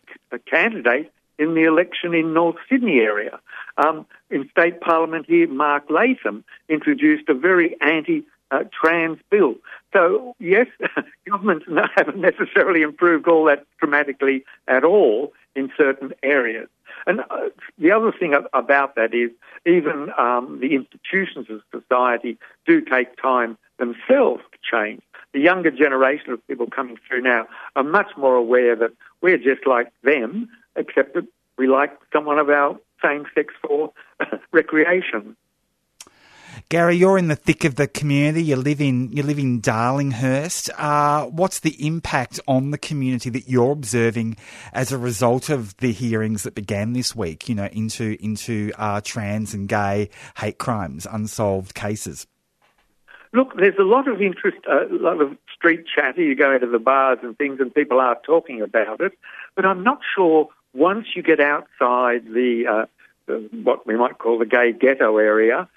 candidate 0.49 1.11
in 1.37 1.53
the 1.53 1.63
election 1.63 2.13
in 2.13 2.33
North 2.33 2.55
Sydney 2.69 2.99
area. 2.99 3.39
Um, 3.77 4.05
in 4.29 4.49
state 4.49 4.81
parliament 4.81 5.25
here, 5.27 5.47
Mark 5.47 5.89
Latham 5.89 6.43
introduced 6.69 7.29
a 7.29 7.33
very 7.33 7.75
anti 7.81 8.23
uh, 8.51 8.63
trans 8.71 9.19
bill. 9.29 9.55
So, 9.93 10.35
yes, 10.39 10.67
governments 11.29 11.65
haven't 11.95 12.17
necessarily 12.17 12.81
improved 12.81 13.27
all 13.27 13.45
that 13.45 13.65
dramatically 13.79 14.45
at 14.67 14.83
all 14.83 15.33
in 15.55 15.71
certain 15.77 16.13
areas. 16.23 16.69
And 17.07 17.21
uh, 17.21 17.49
the 17.77 17.91
other 17.91 18.11
thing 18.11 18.33
about 18.53 18.95
that 18.95 19.13
is 19.13 19.31
even 19.65 20.11
um, 20.17 20.59
the 20.59 20.75
institutions 20.75 21.47
of 21.49 21.61
society 21.71 22.37
do 22.65 22.81
take 22.81 23.21
time 23.21 23.57
themselves 23.77 24.43
to 24.51 24.57
change. 24.63 25.01
The 25.33 25.39
younger 25.39 25.71
generation 25.71 26.31
of 26.31 26.47
people 26.47 26.67
coming 26.67 26.97
through 27.07 27.21
now 27.21 27.45
are 27.75 27.83
much 27.83 28.11
more 28.17 28.35
aware 28.35 28.75
that 28.75 28.91
we're 29.21 29.37
just 29.37 29.67
like 29.67 29.91
them, 30.03 30.49
except 30.75 31.13
that 31.15 31.27
we 31.57 31.67
like 31.67 31.91
someone 32.13 32.39
of 32.39 32.49
our 32.49 32.79
same 33.03 33.25
sex 33.35 33.53
for 33.61 33.91
recreation. 34.51 35.35
Garry, 36.69 36.95
you're 36.95 37.17
in 37.17 37.27
the 37.27 37.35
thick 37.35 37.63
of 37.65 37.75
the 37.75 37.87
community. 37.87 38.43
You 38.43 38.55
live 38.55 38.81
in 38.81 39.11
you 39.11 39.23
live 39.23 39.39
in 39.39 39.61
Darlinghurst. 39.61 40.69
Uh, 40.77 41.25
what's 41.25 41.59
the 41.59 41.85
impact 41.85 42.39
on 42.47 42.71
the 42.71 42.77
community 42.77 43.29
that 43.29 43.49
you're 43.49 43.71
observing 43.71 44.37
as 44.73 44.91
a 44.91 44.97
result 44.97 45.49
of 45.49 45.75
the 45.77 45.91
hearings 45.91 46.43
that 46.43 46.55
began 46.55 46.93
this 46.93 47.15
week? 47.15 47.47
You 47.49 47.55
know, 47.55 47.69
into 47.71 48.17
into 48.19 48.71
uh, 48.77 49.01
trans 49.03 49.53
and 49.53 49.67
gay 49.67 50.09
hate 50.37 50.57
crimes, 50.57 51.05
unsolved 51.09 51.73
cases. 51.73 52.27
Look, 53.33 53.57
there's 53.57 53.77
a 53.77 53.83
lot 53.83 54.07
of 54.07 54.21
interest, 54.21 54.57
uh, 54.69 54.87
a 54.87 54.95
lot 54.95 55.21
of 55.21 55.37
street 55.53 55.85
chatter. 55.93 56.21
You 56.21 56.35
go 56.35 56.53
into 56.53 56.67
the 56.67 56.79
bars 56.79 57.19
and 57.21 57.37
things, 57.37 57.59
and 57.59 57.73
people 57.73 57.99
are 57.99 58.17
talking 58.25 58.61
about 58.61 59.01
it. 59.01 59.11
But 59.55 59.65
I'm 59.65 59.83
not 59.83 59.99
sure 60.15 60.47
once 60.73 61.07
you 61.15 61.21
get 61.21 61.41
outside 61.41 62.25
the, 62.25 62.87
uh, 63.27 63.33
what 63.63 63.85
we 63.85 63.97
might 63.97 64.19
call 64.19 64.39
the 64.39 64.45
gay 64.45 64.71
ghetto 64.71 65.17
area, 65.17 65.67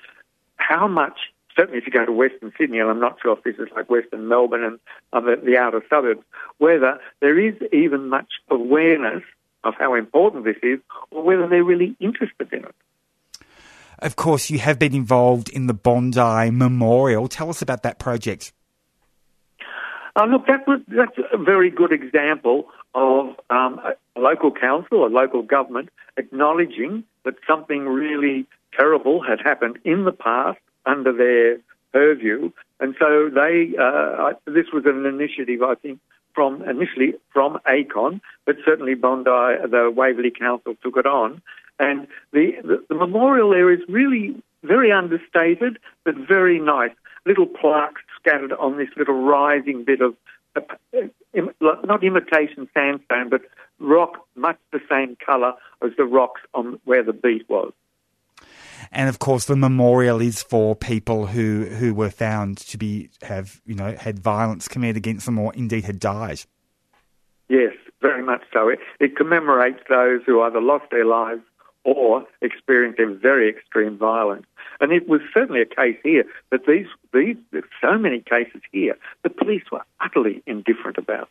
how 0.59 0.87
much, 0.87 1.19
certainly 1.57 1.79
if 1.79 1.87
you 1.87 1.93
go 1.93 2.05
to 2.05 2.13
Western 2.13 2.53
Sydney, 2.59 2.79
and 2.79 2.91
I'm 2.91 3.01
not 3.01 3.19
sure 3.23 3.37
if 3.37 3.43
this 3.43 3.57
is 3.57 3.69
like 3.75 3.89
Western 3.91 4.29
Melbourne 4.29 4.63
and 4.63 4.79
other, 5.13 5.37
the 5.37 5.57
outer 5.57 5.83
suburbs, 5.89 6.23
whether 6.59 7.01
there 7.21 7.39
is 7.39 7.55
even 7.73 8.09
much 8.09 8.29
awareness 8.51 9.23
of 9.65 9.75
how 9.79 9.95
important 9.95 10.45
this 10.45 10.57
is 10.63 10.79
or 11.11 11.23
whether 11.23 11.49
they're 11.49 11.65
really 11.65 11.97
interested 12.01 12.53
in 12.53 12.65
it. 12.65 12.75
Of 14.01 14.15
course, 14.15 14.49
you 14.49 14.61
have 14.61 14.79
been 14.79 14.95
involved 14.95 15.49
in 15.49 15.67
the 15.67 15.75
Bondi 15.75 16.51
Memorial. 16.51 17.27
Tell 17.27 17.51
us 17.51 17.63
about 17.63 17.83
that 17.83 17.99
project. 17.99 18.53
Uh, 20.15 20.27
look, 20.27 20.47
that 20.47 20.67
was, 20.67 20.81
that's 20.89 21.17
a 21.33 21.39
very 21.39 21.71
good 21.71 21.93
example 21.93 22.69
of 22.95 23.37
um, 23.51 23.81
a 24.17 24.21
local 24.21 24.53
council, 24.53 25.05
a 25.05 25.09
local 25.09 25.43
government 25.43 25.91
acknowledging 26.17 27.05
that 27.29 27.37
something 27.47 27.85
really 27.85 28.47
terrible 28.73 29.23
had 29.23 29.39
happened 29.45 29.79
in 29.85 30.05
the 30.05 30.13
past 30.13 30.59
under 30.87 31.13
their 31.13 31.59
purview, 31.93 32.51
and 32.81 32.95
so 32.99 33.29
they. 33.29 33.75
Uh, 33.79 34.33
this 34.47 34.67
was 34.73 34.85
an 34.87 35.05
initiative, 35.05 35.63
I 35.63 35.75
think, 35.75 36.01
from 36.35 36.63
initially 36.63 37.15
from 37.35 37.59
ACON, 37.67 38.23
but 38.47 38.57
certainly 38.65 38.95
Bondi, 38.95 39.31
the 39.71 39.93
Waverley 39.95 40.31
Council 40.31 40.75
took 40.83 40.97
it 40.97 41.05
on, 41.05 41.43
and 41.79 42.07
the, 42.33 42.53
the, 42.65 42.85
the 42.89 42.95
memorial 42.95 43.51
there 43.51 43.71
is 43.71 43.81
really 43.89 44.43
very 44.63 44.91
understated, 44.91 45.79
but 46.05 46.15
very 46.17 46.59
nice. 46.59 46.93
Little 47.27 47.47
plaques 47.47 48.01
scattered 48.19 48.55
on 48.55 48.79
this 48.79 48.89
little 48.97 49.23
rising 49.23 49.85
bit 49.85 50.01
of 50.01 50.15
not 51.63 52.05
imitation 52.05 52.69
sandstone, 52.75 53.29
but 53.31 53.43
rock 53.79 54.27
much 54.35 54.59
the 54.73 54.81
same 54.91 55.17
colour 55.25 55.53
as 55.83 55.91
the 55.97 56.05
rocks 56.05 56.41
on 56.55 56.81
where 56.85 57.03
the 57.03 57.13
beat 57.13 57.49
was. 57.49 57.73
And 58.91 59.09
of 59.09 59.19
course, 59.19 59.45
the 59.45 59.57
memorial 59.57 60.21
is 60.21 60.43
for 60.43 60.75
people 60.75 61.27
who, 61.27 61.65
who 61.65 61.95
were 61.95 62.11
found 62.11 62.59
to 62.59 62.79
be 62.79 63.11
have 63.23 63.61
you 63.67 63.75
know 63.75 63.95
had 63.97 64.19
violence 64.19 64.69
committed 64.69 64.97
against 64.97 65.27
them 65.27 65.39
or 65.39 65.53
indeed 65.55 65.85
had 65.85 65.99
died. 65.99 66.41
Yes, 67.49 67.75
very 68.01 68.23
much 68.23 68.43
so. 68.53 68.69
It, 68.69 68.79
it 69.01 69.17
commemorates 69.17 69.81
those 69.89 70.21
who 70.27 70.41
either 70.43 70.61
lost 70.61 70.85
their 70.91 71.05
lives 71.05 71.43
or 71.97 72.27
experienced 72.43 73.01
very 73.21 73.49
extreme 73.49 73.97
violence. 73.97 74.47
And 74.81 74.93
it 74.93 75.09
was 75.09 75.21
certainly 75.33 75.63
a 75.63 75.67
case 75.67 75.97
here 76.03 76.25
that 76.51 76.67
these, 76.67 76.87
these, 77.13 77.37
so 77.81 77.99
many 77.99 78.21
cases 78.21 78.61
here, 78.73 78.97
the 79.23 79.31
police 79.31 79.65
were 79.73 79.83
utterly 80.01 80.43
indifferent 80.47 80.99
about. 80.99 81.29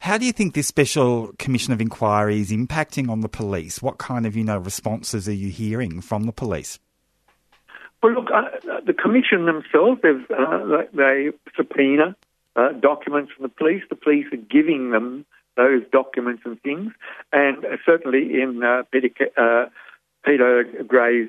How 0.00 0.16
do 0.16 0.24
you 0.24 0.32
think 0.32 0.54
this 0.54 0.66
special 0.66 1.32
commission 1.38 1.74
of 1.74 1.80
inquiry 1.80 2.40
is 2.40 2.50
impacting 2.50 3.10
on 3.10 3.20
the 3.20 3.28
police? 3.28 3.82
What 3.82 3.98
kind 3.98 4.24
of, 4.26 4.34
you 4.34 4.44
know, 4.44 4.56
responses 4.56 5.28
are 5.28 5.34
you 5.34 5.50
hearing 5.50 6.00
from 6.00 6.24
the 6.24 6.32
police? 6.32 6.78
Well, 8.02 8.14
look, 8.14 8.28
uh, 8.34 8.80
the 8.86 8.94
commission 8.94 9.44
themselves, 9.44 10.00
uh, 10.02 10.84
they 10.94 11.30
subpoena 11.54 12.16
uh, 12.56 12.72
documents 12.72 13.32
from 13.32 13.42
the 13.42 13.50
police. 13.50 13.82
The 13.90 13.96
police 13.96 14.26
are 14.32 14.38
giving 14.38 14.90
them 14.90 15.26
those 15.60 15.82
documents 15.92 16.42
and 16.46 16.60
things, 16.62 16.92
and 17.32 17.64
uh, 17.64 17.76
certainly 17.84 18.40
in 18.40 18.62
uh, 18.64 18.82
Peter, 18.90 19.10
uh, 19.36 19.66
Peter 20.24 20.64
Gray's 20.86 21.28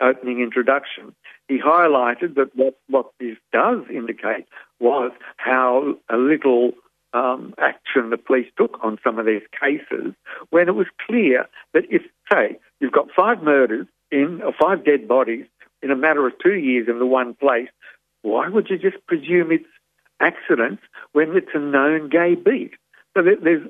opening 0.00 0.40
introduction, 0.40 1.14
he 1.48 1.58
highlighted 1.58 2.34
that 2.34 2.50
what, 2.54 2.74
what 2.88 3.10
this 3.20 3.36
does 3.52 3.82
indicate 3.88 4.46
was 4.80 5.12
how 5.36 5.94
a 6.10 6.16
little 6.16 6.72
um, 7.12 7.54
action 7.58 8.10
the 8.10 8.16
police 8.16 8.50
took 8.56 8.78
on 8.82 8.98
some 9.02 9.18
of 9.18 9.26
these 9.26 9.46
cases 9.58 10.12
when 10.50 10.68
it 10.68 10.74
was 10.74 10.86
clear 11.06 11.46
that 11.72 11.84
if, 11.88 12.02
say, 12.30 12.58
you've 12.80 12.92
got 12.92 13.08
five 13.14 13.42
murders 13.42 13.86
in, 14.10 14.42
or 14.42 14.52
five 14.60 14.84
dead 14.84 15.06
bodies 15.08 15.46
in 15.82 15.90
a 15.90 15.96
matter 15.96 16.26
of 16.26 16.32
two 16.42 16.54
years 16.54 16.88
in 16.88 16.98
the 16.98 17.06
one 17.06 17.34
place, 17.34 17.68
why 18.22 18.48
would 18.48 18.68
you 18.68 18.78
just 18.78 19.04
presume 19.06 19.52
it's 19.52 19.64
accidents 20.20 20.82
when 21.12 21.36
it's 21.36 21.54
a 21.54 21.58
known 21.58 22.08
gay 22.08 22.34
beat? 22.34 22.72
So 23.16 23.22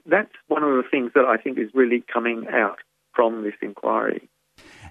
that's 0.06 0.32
one 0.48 0.64
of 0.64 0.70
the 0.70 0.82
things 0.90 1.12
that 1.14 1.24
I 1.24 1.36
think 1.36 1.56
is 1.56 1.70
really 1.72 2.02
coming 2.12 2.48
out 2.52 2.78
from 3.14 3.44
this 3.44 3.54
inquiry. 3.62 4.28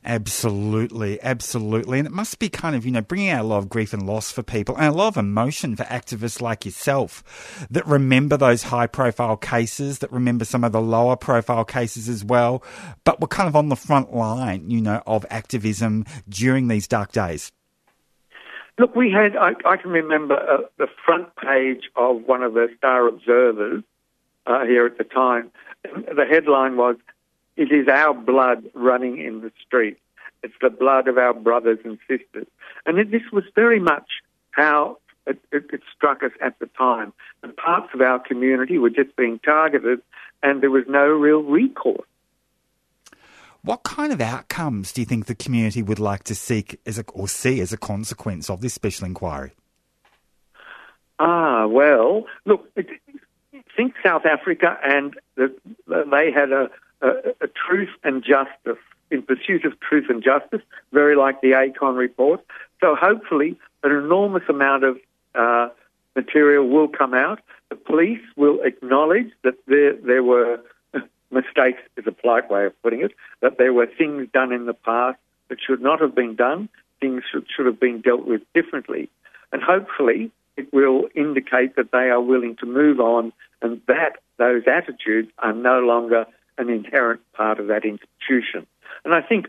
Absolutely, 0.06 1.22
absolutely. 1.22 2.00
And 2.00 2.08
it 2.08 2.14
must 2.14 2.40
be 2.40 2.48
kind 2.48 2.74
of, 2.74 2.86
you 2.86 2.92
know, 2.92 3.02
bringing 3.02 3.32
out 3.32 3.42
a 3.42 3.48
lot 3.48 3.58
of 3.58 3.68
grief 3.68 3.92
and 3.92 4.08
loss 4.08 4.32
for 4.32 4.44
people 4.44 4.78
and 4.78 4.86
a 4.86 4.92
lot 4.92 5.08
of 5.08 5.18
emotion 5.18 5.76
for 5.76 5.84
activists 5.86 6.40
like 6.40 6.64
yourself 6.64 7.68
that 7.70 7.86
remember 7.86 8.38
those 8.38 8.64
high 8.64 8.88
profile 8.88 9.36
cases, 9.36 10.00
that 10.00 10.12
remember 10.14 10.46
some 10.46 10.64
of 10.64 10.72
the 10.72 10.82
lower 10.82 11.18
profile 11.18 11.66
cases 11.66 12.08
as 12.08 12.24
well, 12.24 12.64
but 13.04 13.20
were 13.20 13.28
kind 13.28 13.50
of 13.50 13.58
on 13.58 13.68
the 13.68 13.76
front 13.76 14.14
line, 14.14 14.70
you 14.70 14.80
know, 14.80 15.04
of 15.06 15.26
activism 15.30 16.06
during 16.30 16.70
these 16.70 16.88
dark 16.88 17.12
days. 17.12 17.52
Look, 18.80 18.96
we 18.96 19.12
had, 19.12 19.36
I, 19.36 19.54
I 19.66 19.76
can 19.76 19.92
remember 19.92 20.36
uh, 20.36 20.68
the 20.78 20.88
front 21.06 21.36
page 21.36 21.90
of 21.98 22.22
one 22.26 22.42
of 22.42 22.54
the 22.54 22.68
Star 22.78 23.08
Observers 23.08 23.84
uh, 24.46 24.66
here 24.66 24.86
at 24.86 24.98
the 24.98 25.04
time. 25.04 25.52
The 25.84 26.26
headline 26.30 26.78
was 26.78 26.98
it 27.58 27.72
is 27.72 27.88
our 27.88 28.14
blood 28.14 28.66
running 28.74 29.20
in 29.20 29.42
the 29.42 29.52
street. 29.66 29.98
It's 30.44 30.54
the 30.62 30.70
blood 30.70 31.08
of 31.08 31.18
our 31.18 31.34
brothers 31.34 31.80
and 31.84 31.98
sisters. 32.08 32.48
And 32.86 33.00
it, 33.00 33.12
this 33.12 33.24
was 33.32 33.44
very 33.56 33.80
much 33.80 34.22
how 34.52 34.98
it, 35.26 35.40
it, 35.52 35.66
it, 35.72 35.82
struck 35.96 36.22
us 36.22 36.32
at 36.42 36.60
the 36.60 36.68
time. 36.78 37.14
And 37.42 37.56
parts 37.56 37.90
of 37.94 38.02
our 38.02 38.20
community 38.20 38.78
were 38.78 38.90
just 38.90 39.16
being 39.16 39.40
targeted, 39.40 40.02
and 40.44 40.62
there 40.62 40.70
was 40.70 40.84
no 40.88 41.08
real 41.08 41.42
recourse. 41.42 42.08
What 43.64 43.82
kind 43.82 44.14
of 44.14 44.22
outcomes 44.22 44.92
do 44.92 45.02
you 45.02 45.06
think 45.06 45.26
the 45.26 45.34
community 45.34 45.82
would 45.82 45.98
like 45.98 46.24
to 46.26 46.36
seek 46.36 46.80
as 46.86 47.00
a, 47.00 47.06
or 47.14 47.28
see 47.28 47.60
as 47.62 47.74
a 47.74 47.78
consequence 47.78 48.48
of 48.48 48.62
this 48.62 48.76
special 48.76 49.08
inquiry? 49.08 49.54
Ah, 51.18 51.66
well, 51.66 52.26
look, 52.46 52.70
think 53.76 53.94
South 54.04 54.26
Africa, 54.26 54.78
and 54.84 55.18
the, 55.36 55.54
they 55.88 56.32
had 56.32 56.52
a, 56.52 56.70
a, 57.02 57.08
a 57.42 57.48
truth 57.48 57.90
and 58.04 58.24
justice, 58.24 58.82
in 59.12 59.22
pursuit 59.22 59.66
of 59.66 59.80
truth 59.80 60.06
and 60.10 60.24
justice, 60.24 60.62
very 60.92 61.16
like 61.16 61.42
the 61.42 61.54
ACON 61.54 61.96
report. 61.96 62.42
So 62.82 62.96
hopefully, 62.96 63.58
an 63.84 63.92
enormous 63.92 64.44
amount 64.50 64.84
of 64.84 64.98
uh, 65.36 65.70
material 66.16 66.68
will 66.68 66.88
come 66.88 67.14
out. 67.14 67.40
The 67.70 67.76
police 67.76 68.22
will 68.36 68.62
acknowledge 68.62 69.32
that 69.44 69.56
there, 69.68 69.94
there 69.94 70.24
were 70.24 70.60
mistakes, 71.32 71.82
is 71.98 72.08
a 72.08 72.12
polite 72.12 72.50
way 72.50 72.66
of 72.66 72.82
putting 72.82 73.02
it, 73.02 73.12
that 73.42 73.58
there 73.58 73.74
were 73.74 73.88
things 73.88 74.28
done 74.34 74.52
in 74.52 74.66
the 74.66 74.74
past 74.74 75.20
that 75.50 75.60
should 75.66 75.82
not 75.82 76.02
have 76.02 76.16
been 76.16 76.36
done, 76.36 76.70
things 77.00 77.24
should, 77.32 77.46
should 77.56 77.66
have 77.66 77.80
been 77.80 78.02
dealt 78.02 78.26
with 78.26 78.42
differently. 78.54 79.10
And 79.52 79.62
hopefully, 79.62 80.32
it 80.58 80.72
will 80.74 81.08
indicate 81.16 81.76
that 81.76 81.92
they 81.92 82.10
are 82.10 82.22
willing 82.22 82.56
to 82.58 82.66
move 82.66 83.00
on 83.00 83.34
and 83.62 83.82
that 83.88 84.18
those 84.38 84.64
attitudes 84.68 85.30
are 85.40 85.54
no 85.54 85.80
longer 85.80 86.26
an 86.58 86.70
inherent 86.70 87.22
part 87.34 87.60
of 87.60 87.68
that 87.68 87.84
institution. 87.84 88.66
And 89.04 89.14
I 89.14 89.22
think 89.22 89.48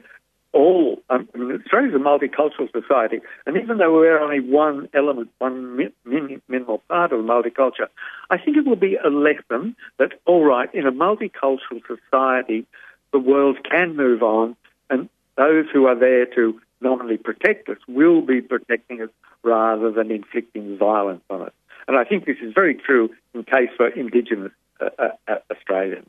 all, 0.52 1.02
um, 1.10 1.28
I 1.34 1.38
mean, 1.38 1.50
a 1.52 1.98
multicultural 1.98 2.72
society, 2.72 3.20
and 3.44 3.56
even 3.56 3.78
though 3.78 3.92
we're 3.92 4.18
only 4.18 4.40
one 4.40 4.88
element, 4.94 5.28
one 5.38 5.76
min- 5.76 6.40
minimal 6.48 6.78
part 6.88 7.12
of 7.12 7.20
multicultural, 7.20 7.88
I 8.30 8.38
think 8.38 8.56
it 8.56 8.66
will 8.66 8.76
be 8.76 8.96
a 8.96 9.08
lesson 9.08 9.76
that, 9.98 10.12
all 10.24 10.44
right, 10.44 10.72
in 10.74 10.86
a 10.86 10.92
multicultural 10.92 11.82
society, 11.86 12.66
the 13.12 13.18
world 13.18 13.58
can 13.70 13.96
move 13.96 14.22
on, 14.22 14.56
and 14.88 15.08
those 15.36 15.66
who 15.72 15.86
are 15.86 15.98
there 15.98 16.26
to 16.26 16.58
nominally 16.80 17.18
protect 17.18 17.68
us 17.68 17.78
will 17.86 18.22
be 18.22 18.40
protecting 18.40 19.02
us 19.02 19.10
rather 19.46 19.90
than 19.90 20.10
inflicting 20.10 20.76
violence 20.76 21.22
on 21.30 21.42
us. 21.42 21.52
And 21.88 21.96
I 21.96 22.04
think 22.04 22.26
this 22.26 22.38
is 22.42 22.52
very 22.52 22.74
true 22.74 23.10
in 23.32 23.44
case 23.44 23.70
for 23.76 23.88
Indigenous 23.88 24.52
uh, 24.80 24.88
uh, 24.98 25.08
uh, 25.28 25.36
Australians. 25.50 26.08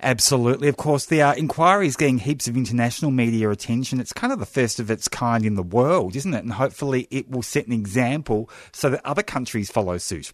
Absolutely. 0.00 0.68
Of 0.68 0.78
course, 0.78 1.06
the 1.06 1.20
uh, 1.20 1.34
inquiry 1.34 1.86
is 1.86 1.96
getting 1.96 2.18
heaps 2.18 2.48
of 2.48 2.56
international 2.56 3.10
media 3.10 3.50
attention. 3.50 4.00
It's 4.00 4.12
kind 4.12 4.32
of 4.32 4.38
the 4.38 4.46
first 4.46 4.80
of 4.80 4.90
its 4.90 5.06
kind 5.06 5.44
in 5.44 5.54
the 5.54 5.62
world, 5.62 6.16
isn't 6.16 6.32
it? 6.32 6.42
And 6.42 6.54
hopefully 6.54 7.06
it 7.10 7.30
will 7.30 7.42
set 7.42 7.66
an 7.66 7.72
example 7.72 8.48
so 8.72 8.88
that 8.90 9.04
other 9.04 9.22
countries 9.22 9.70
follow 9.70 9.98
suit. 9.98 10.32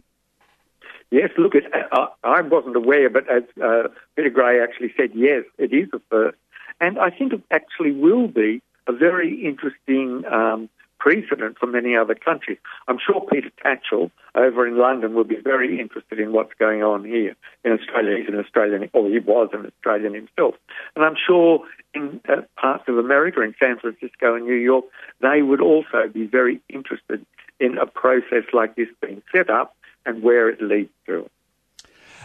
Yes, 1.11 1.31
look, 1.37 1.55
it, 1.55 1.65
uh, 1.93 2.07
I 2.23 2.43
wasn't 2.43 2.77
aware, 2.77 3.11
but 3.11 3.29
as 3.31 3.43
uh, 3.63 3.89
Peter 4.15 4.31
Gray 4.31 4.63
actually 4.63 4.93
said, 4.97 5.11
yes, 5.15 5.45
it 5.59 5.73
is 5.73 5.89
the 5.91 6.01
first. 6.09 6.37
And 6.81 6.99
I 6.99 7.11
think 7.11 7.33
it 7.33 7.43
actually 7.51 7.93
will 7.93 8.29
be 8.29 8.63
a 8.87 8.93
very 8.93 9.45
interesting 9.45 10.25
um, 10.31 10.69
precedent 10.99 11.59
for 11.59 11.67
many 11.67 11.97
other 11.97 12.15
countries. 12.15 12.59
I'm 12.87 12.99
sure 12.99 13.27
Peter 13.31 13.51
Tatchell 13.65 14.11
over 14.35 14.67
in 14.67 14.77
London 14.77 15.15
will 15.15 15.25
be 15.25 15.37
very 15.37 15.81
interested 15.81 16.19
in 16.21 16.33
what's 16.33 16.53
going 16.59 16.83
on 16.83 17.05
here 17.05 17.37
in 17.65 17.73
Australia. 17.73 18.19
He's 18.19 18.29
an 18.29 18.39
Australian, 18.39 18.91
or 18.93 19.09
he 19.09 19.19
was 19.19 19.51
an 19.53 19.67
Australian 19.67 20.15
himself. 20.15 20.55
And 20.97 21.05
I'm 21.05 21.17
sure 21.17 21.65
in 21.95 22.21
uh, 22.29 22.43
parts 22.57 22.85
of 22.89 22.99
America, 22.99 23.43
in 23.43 23.55
San 23.61 23.79
Francisco 23.79 24.35
and 24.35 24.45
New 24.45 24.55
York, 24.55 24.85
they 25.21 25.43
would 25.43 25.61
also 25.61 26.09
be 26.13 26.27
very 26.27 26.61
interested 26.69 27.25
in 27.61 27.79
a 27.79 27.87
process 27.87 28.45
like 28.53 28.77
this 28.77 28.89
being 29.01 29.23
set 29.33 29.51
up 29.51 29.77
and 30.07 30.23
where 30.23 30.49
it 30.49 30.63
leads 30.63 30.91
to. 31.07 31.29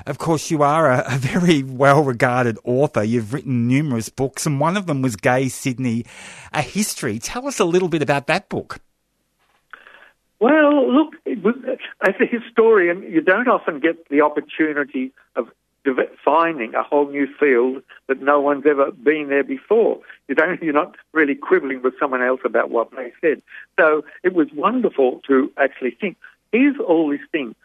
Of 0.06 0.18
course, 0.18 0.52
you 0.52 0.64
are 0.64 0.92
a, 0.92 1.04
a 1.08 1.18
very 1.18 1.64
well 1.64 2.04
regarded 2.04 2.58
author. 2.64 3.04
You've 3.04 3.34
written 3.34 3.68
numerous 3.68 4.10
books, 4.10 4.46
and 4.46 4.60
one 4.60 4.78
of 4.78 4.86
them 4.86 5.02
was 5.02 5.16
Gay 5.16 5.50
Sydney, 5.50 6.06
a 6.52 6.62
history. 6.62 7.20
Tell 7.20 7.48
us 7.48 7.60
a 7.60 7.66
little 7.66 7.90
bit 7.90 8.02
about 8.02 8.28
that 8.28 8.50
book. 8.50 8.80
Well, 10.40 10.92
look, 10.92 11.14
as 11.26 12.16
a 12.20 12.26
historian, 12.26 13.04
you 13.04 13.22
don't 13.22 13.48
often 13.48 13.80
get 13.80 14.10
the 14.10 14.22
opportunity 14.22 15.12
of 15.36 15.50
finding 16.24 16.74
a 16.76 16.84
whole 16.84 17.10
new 17.10 17.28
field 17.40 17.84
that 18.08 18.22
no 18.22 18.40
one's 18.40 18.66
ever 18.66 18.92
been 18.92 19.28
there 19.30 19.44
before. 19.44 20.00
You 20.28 20.36
don't, 20.36 20.62
you're 20.64 20.74
not 20.74 20.96
really 21.12 21.36
quibbling 21.36 21.82
with 21.82 21.94
someone 22.00 22.22
else 22.22 22.40
about 22.46 22.70
what 22.70 22.92
they 22.92 23.12
said. 23.22 23.42
So 23.80 24.04
it 24.24 24.34
was 24.34 24.48
wonderful 24.54 25.22
to 25.28 25.52
actually 25.58 25.92
think, 25.92 26.18
here's 26.52 26.78
all 26.80 27.10
these 27.10 27.20
things 27.32 27.56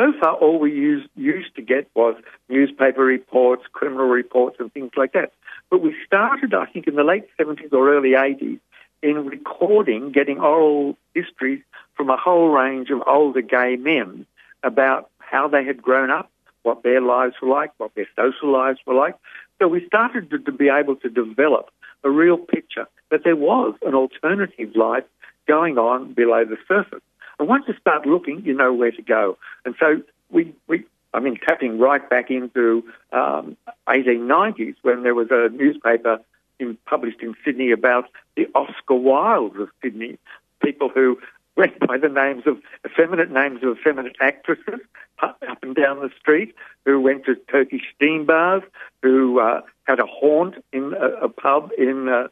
so 0.00 0.12
far, 0.18 0.34
all 0.34 0.58
we 0.58 0.72
used, 0.72 1.08
used 1.14 1.54
to 1.56 1.62
get 1.62 1.90
was 1.94 2.14
newspaper 2.48 3.04
reports, 3.04 3.64
criminal 3.72 4.06
reports, 4.06 4.56
and 4.58 4.72
things 4.72 4.92
like 4.96 5.12
that. 5.12 5.32
But 5.70 5.82
we 5.82 5.94
started, 6.06 6.54
I 6.54 6.64
think, 6.66 6.86
in 6.86 6.94
the 6.94 7.04
late 7.04 7.28
70s 7.38 7.72
or 7.72 7.94
early 7.94 8.12
80s 8.12 8.60
in 9.02 9.26
recording, 9.26 10.10
getting 10.10 10.40
oral 10.40 10.96
histories 11.14 11.62
from 11.94 12.08
a 12.08 12.16
whole 12.16 12.48
range 12.48 12.88
of 12.88 13.02
older 13.06 13.42
gay 13.42 13.76
men 13.76 14.24
about 14.62 15.10
how 15.18 15.48
they 15.48 15.64
had 15.64 15.82
grown 15.82 16.10
up, 16.10 16.30
what 16.62 16.82
their 16.82 17.02
lives 17.02 17.34
were 17.42 17.48
like, 17.48 17.70
what 17.76 17.94
their 17.94 18.08
social 18.16 18.50
lives 18.50 18.78
were 18.86 18.94
like. 18.94 19.16
So 19.58 19.68
we 19.68 19.86
started 19.86 20.30
to, 20.30 20.38
to 20.38 20.52
be 20.52 20.70
able 20.70 20.96
to 20.96 21.10
develop 21.10 21.68
a 22.04 22.10
real 22.10 22.38
picture 22.38 22.88
that 23.10 23.24
there 23.24 23.36
was 23.36 23.74
an 23.82 23.94
alternative 23.94 24.74
life 24.74 25.04
going 25.46 25.76
on 25.76 26.14
below 26.14 26.44
the 26.46 26.56
surface. 26.66 27.02
And 27.40 27.48
once 27.48 27.64
you 27.66 27.74
start 27.80 28.06
looking, 28.06 28.44
you 28.44 28.52
know 28.52 28.72
where 28.72 28.92
to 28.92 29.02
go. 29.02 29.38
And 29.64 29.74
so 29.80 30.02
we, 30.30 30.54
we 30.68 30.84
I 31.14 31.20
mean, 31.20 31.36
tapping 31.36 31.78
right 31.78 32.08
back 32.08 32.30
into 32.30 32.84
um, 33.12 33.56
1890s 33.88 34.76
when 34.82 35.02
there 35.02 35.14
was 35.14 35.28
a 35.30 35.48
newspaper 35.48 36.20
in, 36.58 36.76
published 36.84 37.22
in 37.22 37.34
Sydney 37.42 37.72
about 37.72 38.04
the 38.36 38.46
Oscar 38.54 38.94
Wildes 38.94 39.58
of 39.58 39.70
Sydney, 39.82 40.18
people 40.62 40.90
who 40.90 41.18
went 41.56 41.80
by 41.80 41.96
the 41.96 42.10
names 42.10 42.44
of 42.46 42.58
effeminate 42.86 43.30
names 43.30 43.62
of 43.62 43.78
effeminate 43.78 44.16
actresses 44.20 44.80
up 45.22 45.42
and 45.62 45.74
down 45.74 46.00
the 46.00 46.10
street, 46.18 46.54
who 46.84 47.00
went 47.00 47.24
to 47.24 47.34
Turkish 47.50 47.82
steam 47.96 48.26
bars, 48.26 48.62
who 49.02 49.40
uh, 49.40 49.62
had 49.84 49.98
a 49.98 50.06
haunt 50.06 50.62
in 50.72 50.92
a, 50.92 51.24
a 51.24 51.28
pub 51.28 51.70
in 51.76 52.08
uh, 52.08 52.28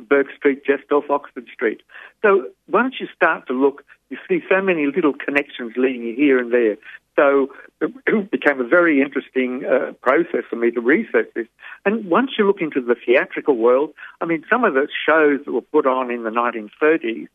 Bourke 0.00 0.28
Street, 0.36 0.64
just 0.64 0.90
off 0.90 1.08
Oxford 1.10 1.46
Street. 1.52 1.82
So 2.22 2.48
once 2.68 2.94
you 2.98 3.06
start 3.14 3.46
to 3.46 3.52
look 3.52 3.84
you 4.10 4.18
see 4.28 4.42
so 4.48 4.60
many 4.60 4.86
little 4.86 5.12
connections 5.12 5.72
leading 5.76 6.14
here 6.14 6.38
and 6.38 6.52
there. 6.52 6.76
So 7.16 7.48
it 7.80 8.30
became 8.30 8.60
a 8.60 8.68
very 8.68 9.00
interesting 9.00 9.64
uh, 9.64 9.92
process 10.02 10.44
for 10.48 10.56
me 10.56 10.70
to 10.70 10.80
research 10.80 11.28
this. 11.34 11.46
And 11.84 12.08
once 12.10 12.32
you 12.38 12.46
look 12.46 12.60
into 12.60 12.80
the 12.80 12.94
theatrical 12.94 13.56
world, 13.56 13.94
I 14.20 14.26
mean, 14.26 14.44
some 14.50 14.64
of 14.64 14.74
the 14.74 14.86
shows 15.06 15.40
that 15.44 15.52
were 15.52 15.62
put 15.62 15.86
on 15.86 16.10
in 16.10 16.24
the 16.24 16.30
1930s, 16.30 17.28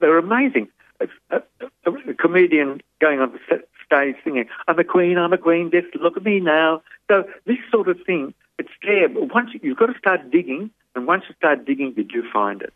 they're 0.00 0.18
amazing. 0.18 0.68
A, 1.00 1.08
a, 1.30 1.42
a 1.86 2.14
comedian 2.14 2.80
going 3.00 3.20
on 3.20 3.32
the 3.32 3.60
stage 3.84 4.16
singing, 4.24 4.46
I'm 4.66 4.78
a 4.78 4.84
queen, 4.84 5.18
I'm 5.18 5.32
a 5.32 5.38
queen, 5.38 5.70
just 5.70 5.94
look 5.96 6.16
at 6.16 6.24
me 6.24 6.40
now. 6.40 6.82
So 7.10 7.24
this 7.46 7.58
sort 7.70 7.88
of 7.88 7.98
thing, 8.06 8.32
it's 8.58 8.70
there. 8.82 9.08
But 9.08 9.34
once 9.34 9.50
you, 9.52 9.60
you've 9.62 9.78
got 9.78 9.86
to 9.86 9.98
start 9.98 10.30
digging, 10.30 10.70
and 10.94 11.06
once 11.06 11.24
you 11.28 11.34
start 11.34 11.66
digging, 11.66 11.94
you 11.96 12.04
do 12.04 12.22
find 12.32 12.62
it. 12.62 12.72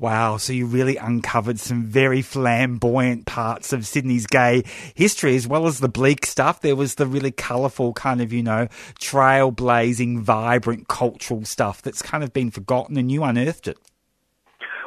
Wow, 0.00 0.36
so 0.36 0.52
you 0.52 0.66
really 0.66 0.96
uncovered 0.96 1.58
some 1.58 1.84
very 1.84 2.22
flamboyant 2.22 3.26
parts 3.26 3.72
of 3.72 3.84
Sydney's 3.84 4.26
gay 4.28 4.62
history, 4.94 5.34
as 5.34 5.48
well 5.48 5.66
as 5.66 5.80
the 5.80 5.88
bleak 5.88 6.24
stuff. 6.24 6.60
There 6.60 6.76
was 6.76 6.94
the 6.94 7.06
really 7.06 7.32
colourful, 7.32 7.94
kind 7.94 8.20
of, 8.20 8.32
you 8.32 8.44
know, 8.44 8.68
trailblazing, 9.00 10.20
vibrant 10.20 10.86
cultural 10.86 11.44
stuff 11.44 11.82
that's 11.82 12.00
kind 12.00 12.22
of 12.22 12.32
been 12.32 12.52
forgotten, 12.52 12.96
and 12.96 13.10
you 13.10 13.24
unearthed 13.24 13.66
it. 13.66 13.78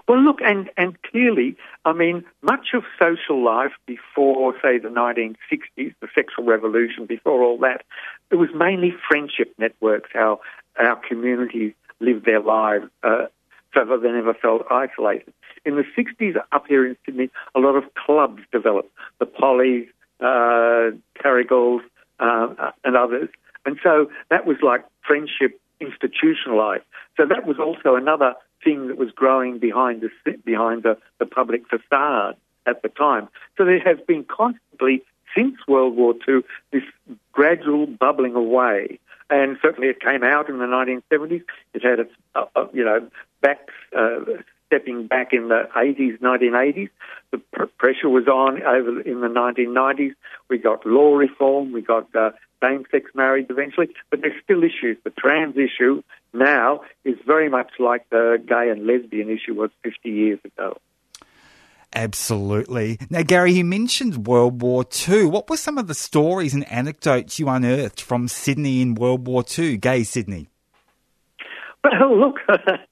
Well, 0.08 0.22
look, 0.22 0.40
and, 0.42 0.70
and 0.78 1.02
clearly, 1.04 1.58
I 1.84 1.92
mean, 1.92 2.24
much 2.42 2.70
of 2.74 2.84
social 2.98 3.44
life 3.44 3.74
before, 3.86 4.54
say, 4.62 4.78
the 4.78 4.88
1960s, 4.88 5.94
the 6.00 6.08
sexual 6.16 6.46
revolution, 6.46 7.06
before 7.06 7.44
all 7.44 7.58
that, 7.60 7.84
it 8.30 8.36
was 8.36 8.50
mainly 8.56 8.94
friendship 9.10 9.54
networks, 9.58 10.10
how 10.14 10.40
our 10.80 10.96
communities 10.96 11.74
lived 12.00 12.26
their 12.26 12.40
lives. 12.40 12.86
Uh, 13.04 13.26
so 13.74 13.98
they 13.98 14.12
never 14.12 14.34
felt 14.34 14.64
isolated. 14.70 15.34
In 15.66 15.76
the 15.76 15.84
60s, 15.98 16.36
up 16.52 16.66
here 16.68 16.86
in 16.86 16.98
Sydney, 17.06 17.30
a 17.56 17.60
lot 17.60 17.76
of 17.76 17.84
clubs 17.94 18.42
developed, 18.52 18.92
the 19.20 19.26
Pollies, 19.26 19.88
uh, 20.20 20.92
Terrigals, 21.24 21.82
uh, 22.20 22.72
and 22.84 22.96
others. 22.96 23.30
And 23.66 23.78
so 23.84 24.10
that 24.30 24.46
was 24.46 24.58
like 24.62 24.84
friendship 25.06 25.60
institutionalized. 25.80 26.84
So 27.18 27.26
that 27.26 27.46
was 27.46 27.58
also 27.60 27.96
another 27.96 28.34
thing 28.64 28.88
that 28.88 28.98
was 28.98 29.12
growing 29.12 29.60
behind 29.60 30.02
the, 30.02 30.38
behind 30.46 30.84
the, 30.84 30.98
the 31.20 31.26
public 31.26 31.68
facade 31.68 32.36
at 32.66 32.82
the 32.82 32.90
time. 32.90 33.28
So 33.58 33.66
there 33.66 33.80
has 33.80 33.98
been 34.08 34.24
constantly, 34.24 35.04
since 35.36 35.56
World 35.68 35.96
War 35.96 36.14
II, 36.28 36.42
this 36.72 36.84
gradual 37.32 37.88
bubbling 37.88 38.36
away 38.36 39.00
and 39.32 39.58
certainly 39.62 39.88
it 39.88 40.02
came 40.02 40.24
out 40.24 40.50
in 40.50 40.60
the 40.60 40.66
1970s. 40.66 41.44
It 41.74 41.84
had 41.84 42.00
its, 42.00 42.12
uh, 42.36 42.46
uh, 42.56 42.68
you 42.74 42.84
know, 42.84 43.10
back 43.42 43.70
uh, 43.98 44.20
stepping 44.68 45.08
back 45.08 45.34
in 45.34 45.50
the 45.50 45.68
80s, 45.76 46.20
1980s. 46.20 46.90
The 47.32 47.40
pr- 47.52 47.66
pressure 47.78 48.10
was 48.10 48.28
on 48.28 48.62
over 48.64 49.02
in 49.02 49.22
the 49.22 49.28
1990s. 49.28 50.14
We 50.50 50.58
got 50.58 50.86
law 50.86 51.16
reform. 51.16 51.74
We 51.74 51.82
got 51.82 52.08
uh, 52.16 52.32
same-sex 52.64 53.12
marriage 53.14 53.48
eventually, 53.50 53.90
but 54.10 54.22
there's 54.22 54.42
still 54.44 54.64
issues. 54.64 54.98
The 55.04 55.10
trans 55.10 55.56
issue 55.58 56.04
now 56.34 56.82
is 57.04 57.16
very 57.26 57.50
much 57.50 57.72
like 57.80 58.10
the 58.10 58.42
gay 58.48 58.70
and 58.70 58.86
lesbian 58.86 59.30
issue 59.30 59.56
was 59.56 59.72
50 59.84 60.10
years 60.10 60.40
ago. 60.46 60.78
Absolutely. 61.94 62.98
Now, 63.10 63.24
Garry, 63.24 63.52
you 63.52 63.66
mentioned 63.66 64.26
World 64.26 64.62
War 64.62 64.86
II. 65.10 65.26
What 65.26 65.50
were 65.50 65.58
some 65.58 65.78
of 65.78 65.88
the 65.88 65.94
stories 65.94 66.54
and 66.54 66.70
anecdotes 66.72 67.38
you 67.38 67.50
unearthed 67.50 68.00
from 68.00 68.30
Sydney 68.30 68.82
in 68.82 68.96
World 68.96 69.28
War 69.28 69.44
II, 69.58 69.76
gay 69.76 70.04
Sydney? 70.04 70.48
Well, 71.84 72.18
look, 72.18 72.36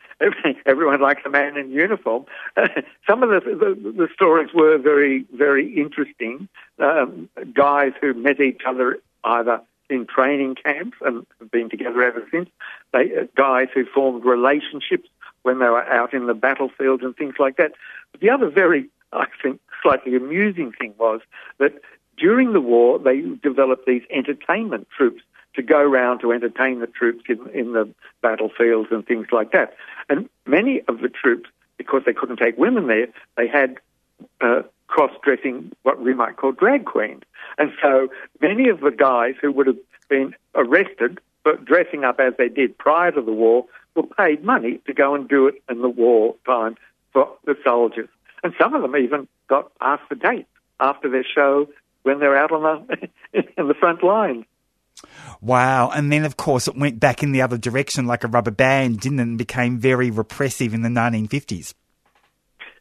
everyone 0.65 1.01
likes 1.01 1.21
a 1.25 1.29
man 1.29 1.57
in 1.57 1.71
uniform. 1.71 2.25
some 3.07 3.23
of 3.23 3.29
the, 3.29 3.39
the, 3.39 3.91
the, 3.91 4.07
stories 4.13 4.49
were 4.53 4.77
very, 4.77 5.25
very 5.33 5.79
interesting. 5.79 6.47
Um, 6.77 7.29
guys 7.53 7.93
who 8.01 8.13
met 8.13 8.39
each 8.39 8.61
other 8.67 8.99
either 9.23 9.61
in 9.89 10.05
training 10.05 10.55
camps 10.55 10.97
and 11.01 11.25
have 11.39 11.51
been 11.51 11.69
together 11.69 12.03
ever 12.03 12.27
since. 12.31 12.49
They, 12.93 13.15
uh, 13.15 13.23
guys 13.35 13.67
who 13.73 13.85
formed 13.85 14.23
relationships 14.23 15.09
when 15.43 15.59
they 15.59 15.65
were 15.65 15.83
out 15.83 16.13
in 16.13 16.27
the 16.27 16.33
battlefield 16.33 17.01
and 17.01 17.15
things 17.15 17.35
like 17.39 17.57
that. 17.57 17.71
But 18.11 18.21
the 18.21 18.29
other 18.29 18.49
very, 18.49 18.89
I 19.13 19.25
think, 19.41 19.59
slightly 19.81 20.15
amusing 20.15 20.73
thing 20.73 20.93
was 20.99 21.21
that 21.59 21.81
during 22.17 22.53
the 22.53 22.61
war 22.61 22.99
they 22.99 23.21
developed 23.41 23.85
these 23.85 24.03
entertainment 24.11 24.87
troops 24.95 25.23
to 25.59 25.63
go 25.63 25.79
around 25.79 26.19
to 26.19 26.31
entertain 26.31 26.79
the 26.79 26.87
troops 26.87 27.25
in, 27.27 27.49
in 27.53 27.73
the 27.73 27.93
battlefields 28.21 28.87
and 28.91 29.05
things 29.05 29.27
like 29.33 29.51
that. 29.51 29.75
And 30.07 30.29
many 30.45 30.81
of 30.87 31.01
the 31.01 31.09
troops, 31.09 31.49
because 31.77 32.03
they 32.05 32.13
couldn't 32.13 32.37
take 32.37 32.57
women 32.57 32.87
there, 32.87 33.07
they 33.35 33.47
had 33.49 33.75
uh, 34.39 34.61
cross-dressing, 34.87 35.73
what 35.83 36.01
we 36.01 36.13
might 36.13 36.37
call 36.37 36.53
drag 36.53 36.85
queens. 36.85 37.23
And 37.57 37.71
so 37.81 38.07
many 38.41 38.69
of 38.69 38.79
the 38.79 38.91
guys 38.91 39.35
who 39.41 39.51
would 39.51 39.67
have 39.67 39.77
been 40.07 40.33
arrested 40.55 41.19
for 41.43 41.57
dressing 41.57 42.05
up 42.05 42.21
as 42.21 42.33
they 42.37 42.47
did 42.47 42.77
prior 42.77 43.11
to 43.11 43.21
the 43.21 43.33
war 43.33 43.65
were 43.95 44.03
paid 44.03 44.45
money 44.45 44.79
to 44.87 44.93
go 44.93 45.13
and 45.13 45.27
do 45.27 45.45
it 45.47 45.61
in 45.69 45.81
the 45.81 45.89
war 45.89 46.35
time 46.45 46.77
for 47.11 47.29
the 47.45 47.57
soldiers. 47.65 48.07
And 48.45 48.53
some 48.57 48.73
of 48.73 48.81
them 48.81 48.95
even 48.95 49.27
got 49.47 49.73
asked 49.81 50.03
for 50.07 50.15
dates 50.15 50.47
after 50.79 51.09
their 51.09 51.25
show 51.25 51.67
when 52.03 52.19
they're 52.19 52.37
out 52.37 52.53
on 52.53 52.87
the 52.87 53.09
in 53.57 53.67
the 53.67 53.73
front 53.73 54.03
line. 54.03 54.45
Wow. 55.41 55.89
And 55.89 56.11
then, 56.11 56.25
of 56.25 56.37
course, 56.37 56.67
it 56.67 56.75
went 56.75 56.99
back 56.99 57.23
in 57.23 57.31
the 57.31 57.41
other 57.41 57.57
direction 57.57 58.05
like 58.05 58.23
a 58.23 58.27
rubber 58.27 58.51
band, 58.51 58.99
didn't 58.99 59.19
it? 59.19 59.23
And 59.23 59.37
became 59.37 59.79
very 59.79 60.11
repressive 60.11 60.73
in 60.73 60.81
the 60.81 60.89
1950s. 60.89 61.73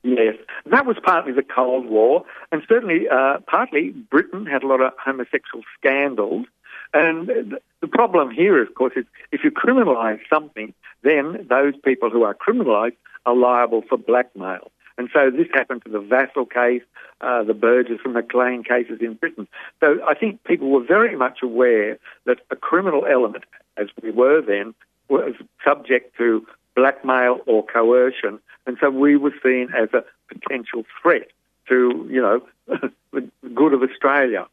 Yes. 0.02 0.36
That 0.66 0.86
was 0.86 0.96
partly 1.02 1.32
the 1.32 1.42
Cold 1.42 1.86
War, 1.86 2.24
and 2.52 2.62
certainly 2.68 3.08
uh, 3.08 3.38
partly 3.46 3.90
Britain 3.90 4.46
had 4.46 4.62
a 4.62 4.66
lot 4.66 4.80
of 4.80 4.92
homosexual 5.02 5.64
scandals. 5.78 6.46
And 6.92 7.58
the 7.80 7.88
problem 7.88 8.30
here, 8.30 8.62
of 8.62 8.74
course, 8.74 8.94
is 8.96 9.04
if 9.32 9.42
you 9.44 9.50
criminalise 9.50 10.20
something, 10.32 10.74
then 11.02 11.46
those 11.48 11.74
people 11.84 12.10
who 12.10 12.22
are 12.22 12.34
criminalised 12.34 12.96
are 13.26 13.34
liable 13.34 13.82
for 13.88 13.98
blackmail. 13.98 14.70
And 14.98 15.08
so 15.14 15.30
this 15.30 15.46
happened 15.54 15.84
to 15.84 15.90
the 15.90 16.00
Vassall 16.00 16.50
case, 16.50 16.82
uh, 17.20 17.44
the 17.44 17.54
Burgess 17.54 18.00
and 18.04 18.14
Maclean 18.14 18.64
cases 18.64 18.98
in 19.00 19.14
Britain. 19.14 19.46
So 19.80 20.00
I 20.06 20.14
think 20.14 20.42
people 20.42 20.70
were 20.70 20.84
very 20.84 21.16
much 21.16 21.38
aware 21.42 21.98
that 22.26 22.38
a 22.50 22.56
criminal 22.56 23.06
element, 23.06 23.44
as 23.76 23.86
we 24.02 24.10
were 24.10 24.42
then, 24.42 24.74
was 25.08 25.34
subject 25.64 26.16
to 26.18 26.44
blackmail 26.74 27.38
or 27.46 27.64
coercion. 27.64 28.40
And 28.66 28.76
so 28.80 28.90
we 28.90 29.16
were 29.16 29.32
seen 29.42 29.68
as 29.74 29.88
a 29.94 30.04
potential 30.26 30.84
threat 31.00 31.28
to, 31.68 32.06
you 32.10 32.20
know, 32.20 32.42
the 33.12 33.30
good 33.54 33.72
of 33.72 33.82
Australia. 33.82 34.48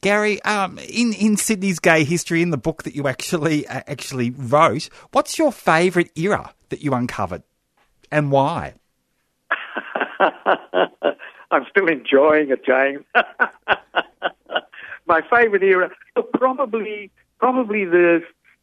Garry, 0.00 0.40
um, 0.42 0.78
in 0.78 1.12
in 1.14 1.36
Sydney's 1.36 1.78
gay 1.78 2.04
history, 2.04 2.42
in 2.42 2.50
the 2.50 2.58
book 2.58 2.82
that 2.82 2.94
you 2.94 3.08
actually 3.08 3.66
uh, 3.66 3.80
actually 3.86 4.30
wrote, 4.30 4.90
what's 5.12 5.38
your 5.38 5.50
favourite 5.50 6.10
era 6.14 6.52
that 6.68 6.82
you 6.82 6.92
uncovered, 6.92 7.42
and 8.10 8.30
why? 8.30 8.74
I'm 11.50 11.66
still 11.70 11.88
enjoying 11.88 12.50
it, 12.50 12.64
James. 12.64 13.04
My 15.06 15.20
favourite 15.30 15.62
era, 15.62 15.90
probably 16.32 17.10
probably 17.38 17.84
the 17.84 18.22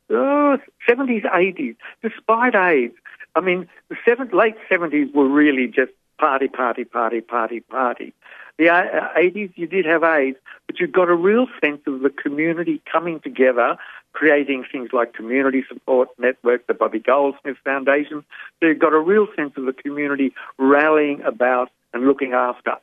oh, 0.10 0.58
70s, 0.88 1.24
80s, 1.24 1.76
despite 2.02 2.56
AIDS. 2.56 2.96
I 3.36 3.42
mean, 3.42 3.68
the 3.90 3.96
seven, 4.04 4.30
late 4.34 4.56
70s 4.70 5.14
were 5.14 5.28
really 5.28 5.68
just 5.68 5.92
party, 6.18 6.48
party, 6.48 6.84
party, 6.84 7.22
party, 7.22 7.60
party. 7.60 8.14
The 8.58 8.66
80s, 8.66 9.50
uh, 9.50 9.54
you 9.56 9.68
did 9.68 9.86
have 9.86 10.04
AIDS, 10.04 10.38
but 10.68 10.80
you 10.80 10.88
got 10.88 11.10
a 11.10 11.16
real 11.16 11.48
sense 11.64 11.82
of 11.88 12.02
the 12.02 12.10
community 12.10 12.82
coming 12.92 13.20
together, 13.20 13.78
creating 14.14 14.66
things 14.72 14.90
like 14.94 15.14
community 15.14 15.64
support 15.68 16.10
network, 16.18 16.68
the 16.68 16.74
Bobby 16.74 17.00
Goldsmith 17.00 17.58
Foundation. 17.64 18.24
You 18.62 18.74
got 18.76 18.94
a 18.94 19.00
real 19.00 19.28
sense 19.36 19.54
of 19.58 19.66
the 19.66 19.74
community 19.74 20.34
rallying 20.58 21.22
about 21.22 21.70
and 21.94 22.06
looking 22.06 22.34
after 22.34 22.76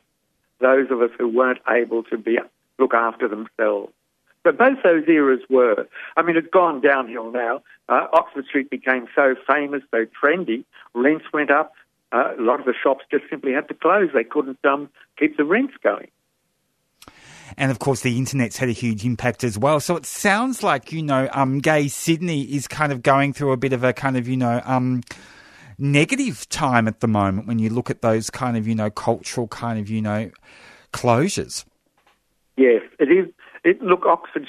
those 0.59 0.91
of 0.91 1.01
us 1.01 1.11
who 1.17 1.27
weren't 1.27 1.59
able 1.69 2.03
to 2.03 2.17
be 2.17 2.37
look 2.77 2.93
after 2.93 3.27
themselves. 3.27 3.93
But 4.43 4.57
both 4.57 4.77
those 4.83 5.07
eras 5.07 5.41
were. 5.49 5.87
I 6.15 6.21
mean, 6.21 6.37
it's 6.37 6.47
gone 6.47 6.81
downhill 6.81 7.31
now. 7.31 7.61
Uh, 7.89 8.07
Oxford 8.13 8.45
Street 8.45 8.69
became 8.69 9.07
so 9.15 9.35
famous, 9.47 9.83
so 9.91 10.05
trendy. 10.05 10.63
Rents 10.93 11.25
went 11.33 11.51
up. 11.51 11.73
Uh, 12.11 12.33
a 12.37 12.41
lot 12.41 12.59
of 12.59 12.65
the 12.65 12.73
shops 12.73 13.05
just 13.11 13.25
simply 13.29 13.51
had 13.51 13.67
to 13.67 13.73
close. 13.73 14.09
They 14.13 14.23
couldn't 14.23 14.57
um, 14.65 14.89
keep 15.17 15.37
the 15.37 15.43
rents 15.43 15.73
going. 15.83 16.09
And 17.57 17.71
of 17.71 17.79
course, 17.79 18.01
the 18.01 18.17
internet's 18.17 18.57
had 18.57 18.69
a 18.69 18.73
huge 18.73 19.05
impact 19.05 19.43
as 19.43 19.57
well. 19.57 19.79
So 19.79 19.95
it 19.95 20.05
sounds 20.05 20.63
like, 20.63 20.91
you 20.91 21.03
know, 21.03 21.29
um, 21.33 21.59
gay 21.59 21.87
Sydney 21.87 22.43
is 22.43 22.67
kind 22.67 22.91
of 22.91 23.01
going 23.01 23.33
through 23.33 23.51
a 23.51 23.57
bit 23.57 23.73
of 23.73 23.83
a 23.83 23.93
kind 23.93 24.17
of, 24.17 24.27
you 24.27 24.37
know, 24.37 24.61
um, 24.65 25.01
negative 25.77 26.47
time 26.49 26.87
at 26.87 26.99
the 26.99 27.07
moment 27.07 27.47
when 27.47 27.59
you 27.59 27.69
look 27.69 27.89
at 27.89 28.01
those 28.01 28.29
kind 28.29 28.57
of, 28.57 28.67
you 28.67 28.75
know, 28.75 28.89
cultural 28.89 29.47
kind 29.47 29.79
of, 29.79 29.89
you 29.89 30.01
know, 30.01 30.29
closures. 30.93 31.65
Yes, 32.57 32.81
it 32.99 33.11
is. 33.11 33.27
It, 33.63 33.81
look, 33.81 34.05
Oxford, 34.05 34.47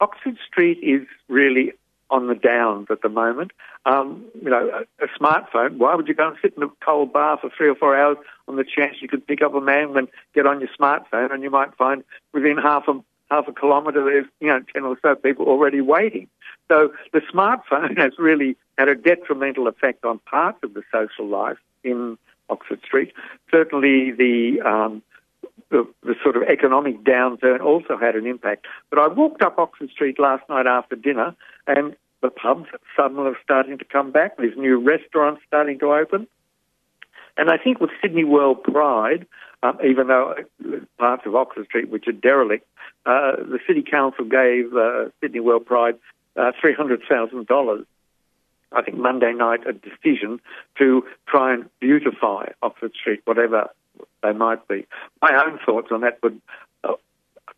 Oxford 0.00 0.36
Street 0.46 0.78
is 0.82 1.06
really 1.28 1.72
on 2.10 2.26
the 2.26 2.34
downs 2.34 2.88
at 2.90 3.02
the 3.02 3.08
moment. 3.08 3.52
Um, 3.86 4.24
you 4.42 4.50
know, 4.50 4.70
a, 5.00 5.04
a, 5.04 5.08
smartphone. 5.20 5.76
Why 5.76 5.94
would 5.94 6.08
you 6.08 6.14
go 6.14 6.28
and 6.28 6.36
sit 6.40 6.54
in 6.56 6.62
a 6.62 6.68
cold 6.84 7.12
bar 7.12 7.38
for 7.40 7.50
three 7.56 7.68
or 7.68 7.74
four 7.74 7.96
hours 7.96 8.16
on 8.46 8.56
the 8.56 8.64
chance 8.64 8.96
you 9.00 9.08
could 9.08 9.26
pick 9.26 9.42
up 9.42 9.54
a 9.54 9.60
man 9.60 9.96
and 9.96 10.08
get 10.34 10.46
on 10.46 10.60
your 10.60 10.70
smartphone 10.78 11.32
and 11.32 11.42
you 11.42 11.50
might 11.50 11.74
find 11.76 12.04
within 12.32 12.56
half 12.56 12.88
a 12.88 12.94
half 13.30 13.46
a 13.46 13.52
kilometre 13.52 14.02
there's 14.04 14.26
you 14.40 14.48
know 14.48 14.60
ten 14.72 14.84
or 14.84 14.98
so 15.02 15.14
people 15.14 15.46
already 15.46 15.80
waiting. 15.80 16.28
So 16.68 16.92
the 17.12 17.20
smartphone 17.20 17.98
has 18.02 18.12
really 18.18 18.56
had 18.76 18.88
a 18.88 18.94
detrimental 18.94 19.66
effect 19.68 20.04
on 20.04 20.18
parts 20.20 20.58
of 20.62 20.74
the 20.74 20.82
social 20.92 21.26
life 21.26 21.58
in 21.84 22.18
Oxford 22.50 22.80
Street. 22.84 23.12
Certainly 23.50 24.12
the 24.12 24.60
um, 24.64 25.02
the, 25.70 26.14
sort 26.22 26.36
of 26.36 26.42
economic 26.44 27.04
downturn 27.04 27.60
also 27.60 27.96
had 27.96 28.16
an 28.16 28.26
impact. 28.26 28.66
But 28.90 28.98
I 28.98 29.08
walked 29.08 29.42
up 29.42 29.58
Oxford 29.58 29.90
Street 29.90 30.18
last 30.18 30.48
night 30.48 30.66
after 30.66 30.96
dinner, 30.96 31.34
and 31.66 31.96
the 32.22 32.30
pubs 32.30 32.66
suddenly 32.96 33.30
are 33.30 33.38
starting 33.42 33.78
to 33.78 33.84
come 33.84 34.10
back. 34.10 34.36
There's 34.36 34.56
new 34.56 34.78
restaurants 34.78 35.42
starting 35.46 35.78
to 35.80 35.92
open. 35.92 36.26
And 37.36 37.50
I 37.50 37.56
think 37.56 37.80
with 37.80 37.90
Sydney 38.02 38.24
World 38.24 38.64
Pride, 38.64 39.26
um, 39.62 39.78
even 39.84 40.08
though 40.08 40.34
parts 40.98 41.22
of 41.26 41.36
Oxford 41.36 41.66
Street 41.66 41.88
which 41.88 42.08
are 42.08 42.12
derelict, 42.12 42.66
uh, 43.06 43.36
the 43.36 43.58
City 43.66 43.82
Council 43.88 44.24
gave 44.24 44.74
uh, 44.74 45.10
Sydney 45.20 45.40
World 45.40 45.66
Pride 45.66 45.96
uh, 46.36 46.52
$300,000, 46.62 47.84
I 48.72 48.82
think 48.82 48.96
Monday 48.96 49.32
night, 49.32 49.60
a 49.66 49.72
decision 49.72 50.40
to 50.78 51.04
try 51.26 51.54
and 51.54 51.70
beautify 51.80 52.50
Oxford 52.62 52.92
Street, 53.00 53.20
whatever 53.24 53.70
they 54.22 54.32
might 54.32 54.66
be. 54.68 54.86
My 55.22 55.42
own 55.44 55.58
thoughts 55.64 55.88
on 55.90 56.02
that 56.02 56.18
would 56.22 56.40
uh, 56.84 56.94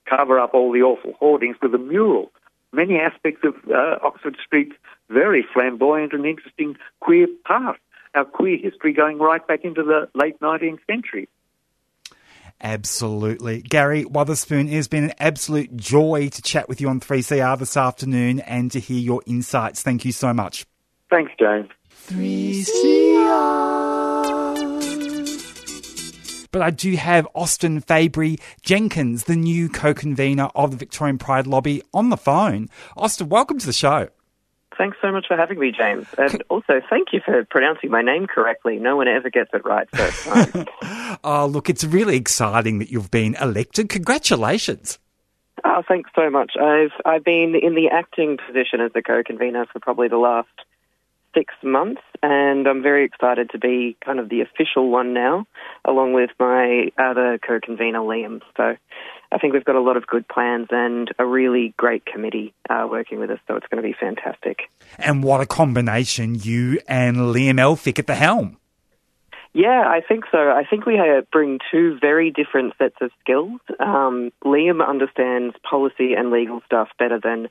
cover 0.08 0.38
up 0.38 0.54
all 0.54 0.72
the 0.72 0.82
awful 0.82 1.14
hoardings 1.18 1.56
with 1.62 1.74
a 1.74 1.78
mural. 1.78 2.30
Many 2.72 2.98
aspects 2.98 3.42
of 3.44 3.54
uh, 3.70 3.98
Oxford 4.02 4.36
Street 4.44 4.72
very 5.08 5.44
flamboyant 5.52 6.12
and 6.12 6.24
interesting 6.24 6.76
queer 7.00 7.26
past. 7.44 7.80
Our 8.14 8.24
queer 8.24 8.58
history 8.58 8.92
going 8.92 9.18
right 9.18 9.44
back 9.46 9.64
into 9.64 9.82
the 9.82 10.08
late 10.14 10.38
19th 10.40 10.80
century. 10.88 11.28
Absolutely. 12.62 13.62
Garry 13.62 14.04
Wotherspoon, 14.04 14.68
it 14.68 14.74
has 14.74 14.88
been 14.88 15.04
an 15.04 15.14
absolute 15.18 15.74
joy 15.76 16.28
to 16.28 16.42
chat 16.42 16.68
with 16.68 16.80
you 16.80 16.88
on 16.88 17.00
3CR 17.00 17.58
this 17.58 17.76
afternoon 17.76 18.40
and 18.40 18.72
to 18.72 18.80
hear 18.80 18.98
your 18.98 19.22
insights. 19.26 19.82
Thank 19.82 20.04
you 20.04 20.12
so 20.12 20.34
much. 20.34 20.66
Thanks, 21.08 21.32
James. 21.38 21.68
3CR. 22.08 24.49
But 26.52 26.62
I 26.62 26.70
do 26.70 26.96
have 26.96 27.28
Austin 27.34 27.80
Fabry 27.80 28.38
Jenkins, 28.62 29.24
the 29.24 29.36
new 29.36 29.68
co-convener 29.68 30.50
of 30.54 30.72
the 30.72 30.76
Victorian 30.76 31.18
Pride 31.18 31.46
Lobby, 31.46 31.82
on 31.94 32.10
the 32.10 32.16
phone. 32.16 32.68
Austin, 32.96 33.28
welcome 33.28 33.58
to 33.58 33.66
the 33.66 33.72
show. 33.72 34.08
Thanks 34.76 34.96
so 35.02 35.12
much 35.12 35.26
for 35.28 35.36
having 35.36 35.58
me, 35.58 35.72
James. 35.72 36.06
And 36.16 36.42
also, 36.48 36.80
thank 36.88 37.08
you 37.12 37.20
for 37.22 37.44
pronouncing 37.44 37.90
my 37.90 38.00
name 38.02 38.26
correctly. 38.26 38.78
No 38.78 38.96
one 38.96 39.08
ever 39.08 39.28
gets 39.28 39.50
it 39.52 39.64
right 39.64 39.88
first 39.90 40.24
time. 40.24 41.18
oh, 41.24 41.46
look, 41.46 41.68
it's 41.68 41.84
really 41.84 42.16
exciting 42.16 42.78
that 42.78 42.90
you've 42.90 43.10
been 43.10 43.34
elected. 43.34 43.90
Congratulations. 43.90 44.98
Oh, 45.64 45.82
thanks 45.86 46.10
so 46.14 46.30
much. 46.30 46.52
I've 46.58 46.92
I've 47.04 47.24
been 47.24 47.54
in 47.54 47.74
the 47.74 47.90
acting 47.92 48.38
position 48.46 48.80
as 48.80 48.92
the 48.94 49.02
co-convener 49.02 49.66
for 49.70 49.80
probably 49.80 50.08
the 50.08 50.16
last 50.16 50.48
six 51.34 51.54
months, 51.62 52.02
and 52.22 52.66
I'm 52.66 52.82
very 52.82 53.04
excited 53.04 53.50
to 53.50 53.58
be 53.58 53.96
kind 54.04 54.18
of 54.18 54.28
the 54.28 54.40
official 54.40 54.90
one 54.90 55.14
now, 55.14 55.46
along 55.84 56.12
with 56.12 56.30
my 56.38 56.90
other 56.98 57.38
co 57.38 57.60
convenor, 57.60 58.04
Liam. 58.06 58.40
So 58.56 58.76
I 59.32 59.38
think 59.38 59.52
we've 59.52 59.64
got 59.64 59.76
a 59.76 59.80
lot 59.80 59.96
of 59.96 60.06
good 60.06 60.26
plans 60.28 60.68
and 60.70 61.10
a 61.18 61.24
really 61.24 61.74
great 61.76 62.04
committee 62.04 62.52
uh, 62.68 62.86
working 62.90 63.20
with 63.20 63.30
us, 63.30 63.38
so 63.46 63.56
it's 63.56 63.66
going 63.68 63.82
to 63.82 63.88
be 63.88 63.94
fantastic. 63.98 64.70
And 64.98 65.22
what 65.22 65.40
a 65.40 65.46
combination, 65.46 66.34
you 66.34 66.80
and 66.88 67.16
Liam 67.16 67.58
Elphick 67.58 67.98
at 67.98 68.06
the 68.06 68.14
helm. 68.14 68.56
Yeah, 69.52 69.82
I 69.84 70.00
think 70.06 70.24
so. 70.30 70.38
I 70.38 70.62
think 70.68 70.86
we 70.86 70.98
uh, 70.98 71.22
bring 71.32 71.58
two 71.72 71.98
very 72.00 72.30
different 72.30 72.74
sets 72.78 72.94
of 73.00 73.10
skills. 73.20 73.60
Um, 73.80 74.30
Liam 74.44 74.86
understands 74.86 75.56
policy 75.68 76.12
and 76.14 76.30
legal 76.30 76.62
stuff 76.66 76.88
better 76.98 77.18
than 77.20 77.48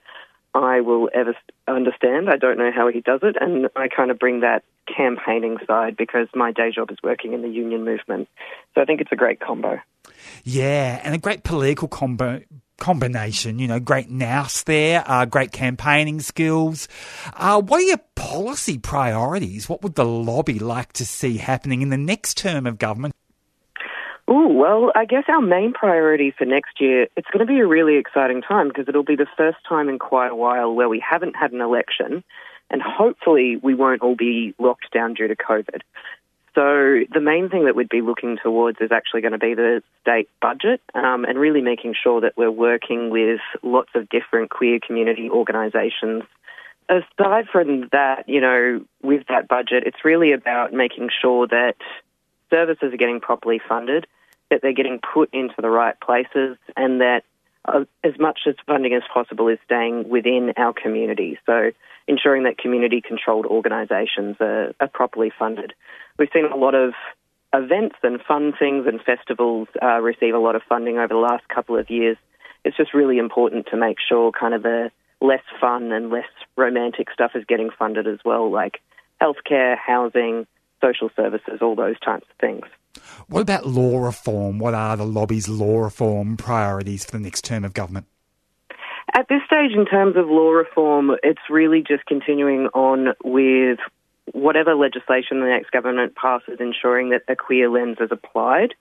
I 0.53 0.81
will 0.81 1.09
ever 1.13 1.35
understand. 1.67 2.29
I 2.29 2.37
don't 2.37 2.57
know 2.57 2.71
how 2.73 2.89
he 2.89 3.01
does 3.01 3.19
it, 3.23 3.35
and 3.39 3.69
I 3.75 3.87
kind 3.87 4.11
of 4.11 4.19
bring 4.19 4.41
that 4.41 4.63
campaigning 4.87 5.57
side 5.67 5.95
because 5.95 6.27
my 6.33 6.51
day 6.51 6.71
job 6.71 6.91
is 6.91 6.97
working 7.03 7.33
in 7.33 7.41
the 7.41 7.49
union 7.49 7.85
movement. 7.85 8.27
So 8.73 8.81
I 8.81 8.85
think 8.85 9.01
it's 9.01 9.11
a 9.11 9.15
great 9.15 9.39
combo. 9.39 9.79
Yeah, 10.43 10.99
and 11.03 11.13
a 11.13 11.17
great 11.17 11.43
political 11.43 11.87
combo 11.87 12.41
combination. 12.79 13.59
You 13.59 13.67
know, 13.67 13.79
great 13.79 14.09
nous 14.09 14.63
there, 14.63 15.03
uh, 15.05 15.25
great 15.25 15.51
campaigning 15.51 16.19
skills. 16.21 16.87
Uh, 17.33 17.61
what 17.61 17.81
are 17.81 17.85
your 17.85 18.01
policy 18.15 18.77
priorities? 18.79 19.69
What 19.69 19.83
would 19.83 19.95
the 19.95 20.05
lobby 20.05 20.59
like 20.59 20.93
to 20.93 21.05
see 21.05 21.37
happening 21.37 21.81
in 21.81 21.89
the 21.89 21.97
next 21.97 22.37
term 22.37 22.65
of 22.65 22.77
government? 22.77 23.13
Oh, 24.31 24.47
well, 24.47 24.91
I 24.93 25.05
guess 25.05 25.23
our 25.27 25.41
main 25.41 25.73
priority 25.73 26.29
for 26.29 26.45
next 26.45 26.79
year, 26.79 27.07
it's 27.17 27.27
going 27.33 27.39
to 27.39 27.51
be 27.51 27.57
a 27.57 27.65
really 27.65 27.97
exciting 27.97 28.43
time 28.43 28.67
because 28.67 28.87
it'll 28.87 29.01
be 29.01 29.15
the 29.15 29.25
first 29.35 29.57
time 29.67 29.89
in 29.89 29.97
quite 29.97 30.27
a 30.27 30.35
while 30.35 30.71
where 30.71 30.87
we 30.87 30.99
haven't 30.99 31.35
had 31.35 31.51
an 31.51 31.61
election 31.61 32.23
and 32.69 32.79
hopefully 32.79 33.55
we 33.55 33.73
won't 33.73 34.03
all 34.03 34.15
be 34.15 34.53
locked 34.59 34.93
down 34.93 35.15
due 35.15 35.27
to 35.27 35.35
COVID. 35.35 35.81
So 36.53 37.05
the 37.11 37.19
main 37.19 37.49
thing 37.49 37.65
that 37.65 37.75
we'd 37.75 37.89
be 37.89 38.01
looking 38.01 38.37
towards 38.37 38.79
is 38.81 38.91
actually 38.91 39.21
going 39.21 39.31
to 39.31 39.39
be 39.39 39.55
the 39.55 39.81
state 40.01 40.29
budget 40.43 40.79
um, 40.93 41.25
and 41.25 41.39
really 41.39 41.61
making 41.61 41.95
sure 41.99 42.21
that 42.21 42.37
we're 42.37 42.51
working 42.51 43.09
with 43.09 43.39
lots 43.63 43.89
of 43.95 44.09
different 44.09 44.51
queer 44.51 44.79
community 44.85 45.27
organisations. 45.31 46.21
Aside 46.87 47.47
from 47.51 47.89
that, 47.93 48.29
you 48.29 48.41
know, 48.41 48.85
with 49.01 49.25
that 49.29 49.47
budget, 49.47 49.85
it's 49.87 50.05
really 50.05 50.33
about 50.33 50.71
making 50.71 51.09
sure 51.19 51.47
that 51.47 51.77
services 52.51 52.93
are 52.93 52.97
getting 52.97 53.21
properly 53.21 53.59
funded 53.67 54.05
that 54.49 54.61
they're 54.61 54.73
getting 54.73 54.99
put 54.99 55.29
into 55.33 55.55
the 55.61 55.69
right 55.69 55.99
places 55.99 56.57
and 56.75 57.01
that 57.01 57.23
uh, 57.65 57.85
as 58.03 58.13
much 58.19 58.41
as 58.47 58.55
funding 58.65 58.93
as 58.93 59.03
possible 59.13 59.47
is 59.47 59.59
staying 59.65 60.07
within 60.09 60.53
our 60.57 60.73
community. 60.73 61.37
So 61.45 61.71
ensuring 62.07 62.43
that 62.43 62.57
community 62.57 63.01
controlled 63.01 63.45
organisations 63.45 64.37
are, 64.39 64.73
are, 64.79 64.87
properly 64.87 65.31
funded. 65.37 65.73
We've 66.17 66.29
seen 66.33 66.45
a 66.45 66.55
lot 66.55 66.73
of 66.73 66.93
events 67.53 67.95
and 68.03 68.21
fun 68.21 68.53
things 68.57 68.85
and 68.87 69.01
festivals 69.01 69.67
uh, 69.81 69.99
receive 69.99 70.33
a 70.33 70.39
lot 70.39 70.55
of 70.55 70.61
funding 70.67 70.97
over 70.97 71.09
the 71.09 71.15
last 71.15 71.47
couple 71.47 71.77
of 71.77 71.89
years. 71.89 72.17
It's 72.63 72.77
just 72.77 72.93
really 72.93 73.17
important 73.17 73.67
to 73.71 73.77
make 73.77 73.97
sure 74.07 74.31
kind 74.31 74.53
of 74.53 74.63
the 74.63 74.91
less 75.21 75.43
fun 75.59 75.91
and 75.91 76.09
less 76.09 76.29
romantic 76.55 77.07
stuff 77.11 77.31
is 77.35 77.43
getting 77.45 77.69
funded 77.77 78.07
as 78.07 78.19
well, 78.23 78.49
like 78.51 78.81
healthcare, 79.21 79.77
housing, 79.77 80.47
social 80.81 81.09
services, 81.15 81.59
all 81.61 81.75
those 81.75 81.99
types 81.99 82.25
of 82.29 82.35
things. 82.39 82.65
What 83.27 83.41
about 83.41 83.65
law 83.65 84.05
reform? 84.05 84.59
What 84.59 84.73
are 84.73 84.97
the 84.97 85.05
lobby's 85.05 85.47
law 85.47 85.81
reform 85.81 86.37
priorities 86.37 87.05
for 87.05 87.11
the 87.11 87.19
next 87.19 87.43
term 87.43 87.63
of 87.63 87.73
government? 87.73 88.07
At 89.13 89.27
this 89.27 89.41
stage, 89.45 89.71
in 89.71 89.85
terms 89.85 90.15
of 90.17 90.27
law 90.27 90.51
reform, 90.51 91.11
it's 91.23 91.41
really 91.49 91.83
just 91.87 92.05
continuing 92.05 92.67
on 92.67 93.13
with 93.23 93.79
whatever 94.33 94.75
legislation 94.75 95.39
the 95.39 95.47
next 95.47 95.71
government 95.71 96.15
passes, 96.15 96.57
ensuring 96.59 97.09
that 97.09 97.23
a 97.27 97.35
queer 97.35 97.69
lens 97.69 97.97
is 97.99 98.09
applied. 98.11 98.75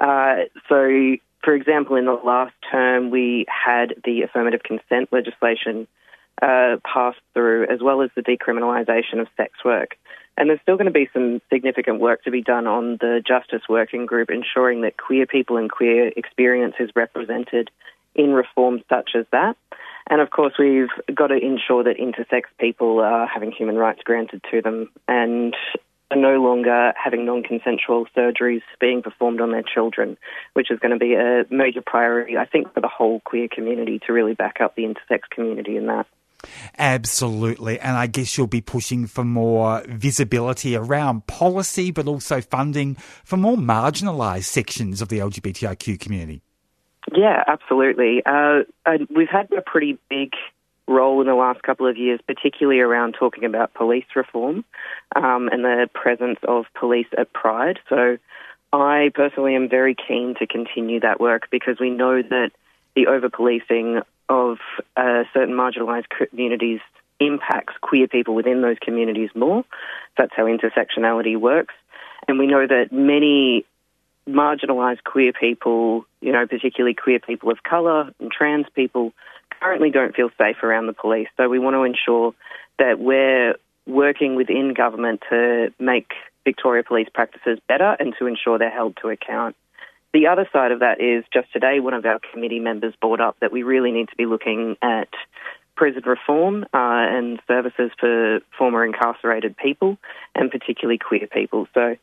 Uh, 0.00 0.44
so, 0.68 1.16
for 1.44 1.54
example, 1.54 1.96
in 1.96 2.06
the 2.06 2.12
last 2.12 2.54
term, 2.70 3.10
we 3.10 3.44
had 3.48 3.94
the 4.04 4.22
affirmative 4.22 4.62
consent 4.62 5.10
legislation 5.12 5.86
uh, 6.42 6.76
passed 6.90 7.20
through, 7.34 7.66
as 7.68 7.80
well 7.82 8.02
as 8.02 8.10
the 8.16 8.22
decriminalisation 8.22 9.20
of 9.20 9.28
sex 9.36 9.52
work. 9.64 9.96
And 10.36 10.50
there's 10.50 10.60
still 10.60 10.76
going 10.76 10.86
to 10.86 10.92
be 10.92 11.08
some 11.12 11.40
significant 11.50 12.00
work 12.00 12.24
to 12.24 12.30
be 12.30 12.42
done 12.42 12.66
on 12.66 12.98
the 13.00 13.22
Justice 13.26 13.62
Working 13.68 14.04
Group, 14.04 14.30
ensuring 14.30 14.82
that 14.82 14.98
queer 14.98 15.26
people 15.26 15.56
and 15.56 15.70
queer 15.70 16.12
experience 16.16 16.74
is 16.78 16.90
represented 16.94 17.70
in 18.14 18.32
reforms 18.32 18.82
such 18.88 19.10
as 19.14 19.24
that. 19.32 19.56
And 20.08 20.20
of 20.20 20.30
course, 20.30 20.54
we've 20.58 20.88
got 21.14 21.28
to 21.28 21.36
ensure 21.36 21.82
that 21.84 21.96
intersex 21.96 22.42
people 22.60 23.00
are 23.00 23.26
having 23.26 23.50
human 23.50 23.76
rights 23.76 24.00
granted 24.04 24.42
to 24.50 24.62
them 24.62 24.90
and 25.08 25.54
are 26.10 26.16
no 26.16 26.40
longer 26.40 26.92
having 27.02 27.26
non 27.26 27.42
consensual 27.42 28.06
surgeries 28.16 28.62
being 28.80 29.02
performed 29.02 29.40
on 29.40 29.50
their 29.50 29.64
children, 29.64 30.16
which 30.52 30.70
is 30.70 30.78
going 30.78 30.92
to 30.92 30.98
be 30.98 31.14
a 31.14 31.44
major 31.50 31.82
priority, 31.84 32.36
I 32.36 32.44
think, 32.44 32.72
for 32.72 32.80
the 32.80 32.88
whole 32.88 33.20
queer 33.20 33.48
community 33.50 34.00
to 34.06 34.12
really 34.12 34.34
back 34.34 34.60
up 34.60 34.76
the 34.76 34.84
intersex 34.84 35.20
community 35.30 35.76
in 35.76 35.86
that. 35.86 36.06
Absolutely. 36.78 37.78
And 37.80 37.96
I 37.96 38.06
guess 38.06 38.36
you'll 38.36 38.46
be 38.46 38.60
pushing 38.60 39.06
for 39.06 39.24
more 39.24 39.82
visibility 39.88 40.76
around 40.76 41.26
policy, 41.26 41.90
but 41.90 42.06
also 42.06 42.40
funding 42.40 42.96
for 43.24 43.36
more 43.36 43.56
marginalised 43.56 44.44
sections 44.44 45.02
of 45.02 45.08
the 45.08 45.18
LGBTIQ 45.18 46.00
community. 46.00 46.42
Yeah, 47.14 47.44
absolutely. 47.46 48.22
Uh, 48.26 48.64
we've 49.14 49.28
had 49.28 49.50
a 49.52 49.62
pretty 49.62 49.98
big 50.08 50.32
role 50.88 51.20
in 51.20 51.26
the 51.26 51.34
last 51.34 51.62
couple 51.62 51.86
of 51.86 51.96
years, 51.96 52.20
particularly 52.26 52.80
around 52.80 53.16
talking 53.18 53.44
about 53.44 53.74
police 53.74 54.04
reform 54.14 54.64
um, 55.14 55.48
and 55.48 55.64
the 55.64 55.88
presence 55.94 56.38
of 56.46 56.64
police 56.78 57.06
at 57.18 57.32
Pride. 57.32 57.78
So 57.88 58.18
I 58.72 59.10
personally 59.14 59.54
am 59.54 59.68
very 59.68 59.94
keen 59.94 60.34
to 60.38 60.46
continue 60.46 61.00
that 61.00 61.20
work 61.20 61.48
because 61.50 61.76
we 61.80 61.90
know 61.90 62.22
that 62.22 62.50
the 62.94 63.06
over 63.06 63.28
policing 63.28 64.00
of 64.28 64.58
uh, 64.96 65.24
certain 65.32 65.54
marginalised 65.54 66.06
communities 66.08 66.80
impacts 67.18 67.74
queer 67.80 68.06
people 68.08 68.34
within 68.34 68.60
those 68.60 68.76
communities 68.80 69.30
more. 69.34 69.64
That's 70.18 70.32
how 70.36 70.44
intersectionality 70.44 71.38
works. 71.38 71.74
And 72.28 72.38
we 72.38 72.46
know 72.46 72.66
that 72.66 72.92
many 72.92 73.64
marginalised 74.28 75.04
queer 75.04 75.32
people, 75.32 76.04
you 76.20 76.32
know, 76.32 76.46
particularly 76.46 76.94
queer 76.94 77.20
people 77.20 77.50
of 77.50 77.62
colour 77.62 78.12
and 78.18 78.30
trans 78.30 78.66
people, 78.74 79.12
currently 79.60 79.90
don't 79.90 80.14
feel 80.14 80.30
safe 80.36 80.62
around 80.62 80.86
the 80.86 80.92
police. 80.92 81.28
So 81.36 81.48
we 81.48 81.58
want 81.58 81.74
to 81.74 81.84
ensure 81.84 82.34
that 82.78 82.98
we're 82.98 83.54
working 83.86 84.34
within 84.34 84.74
government 84.74 85.22
to 85.30 85.72
make 85.78 86.12
Victoria 86.44 86.82
police 86.82 87.08
practices 87.12 87.58
better 87.68 87.96
and 87.98 88.14
to 88.18 88.26
ensure 88.26 88.58
they're 88.58 88.70
held 88.70 88.96
to 89.02 89.08
account. 89.08 89.56
The 90.16 90.28
other 90.28 90.48
side 90.50 90.72
of 90.72 90.80
that 90.80 90.98
is 90.98 91.26
just 91.30 91.52
today, 91.52 91.78
one 91.78 91.92
of 91.92 92.06
our 92.06 92.18
committee 92.32 92.58
members 92.58 92.94
brought 93.02 93.20
up 93.20 93.36
that 93.42 93.52
we 93.52 93.64
really 93.64 93.92
need 93.92 94.08
to 94.08 94.16
be 94.16 94.24
looking 94.24 94.78
at 94.80 95.10
prison 95.76 96.04
reform 96.06 96.62
uh, 96.62 96.68
and 96.72 97.38
services 97.46 97.90
for 98.00 98.40
former 98.56 98.82
incarcerated 98.82 99.58
people 99.58 99.98
and 100.34 100.50
particularly 100.50 100.96
queer 100.96 101.26
people. 101.30 101.68
So 101.74 101.96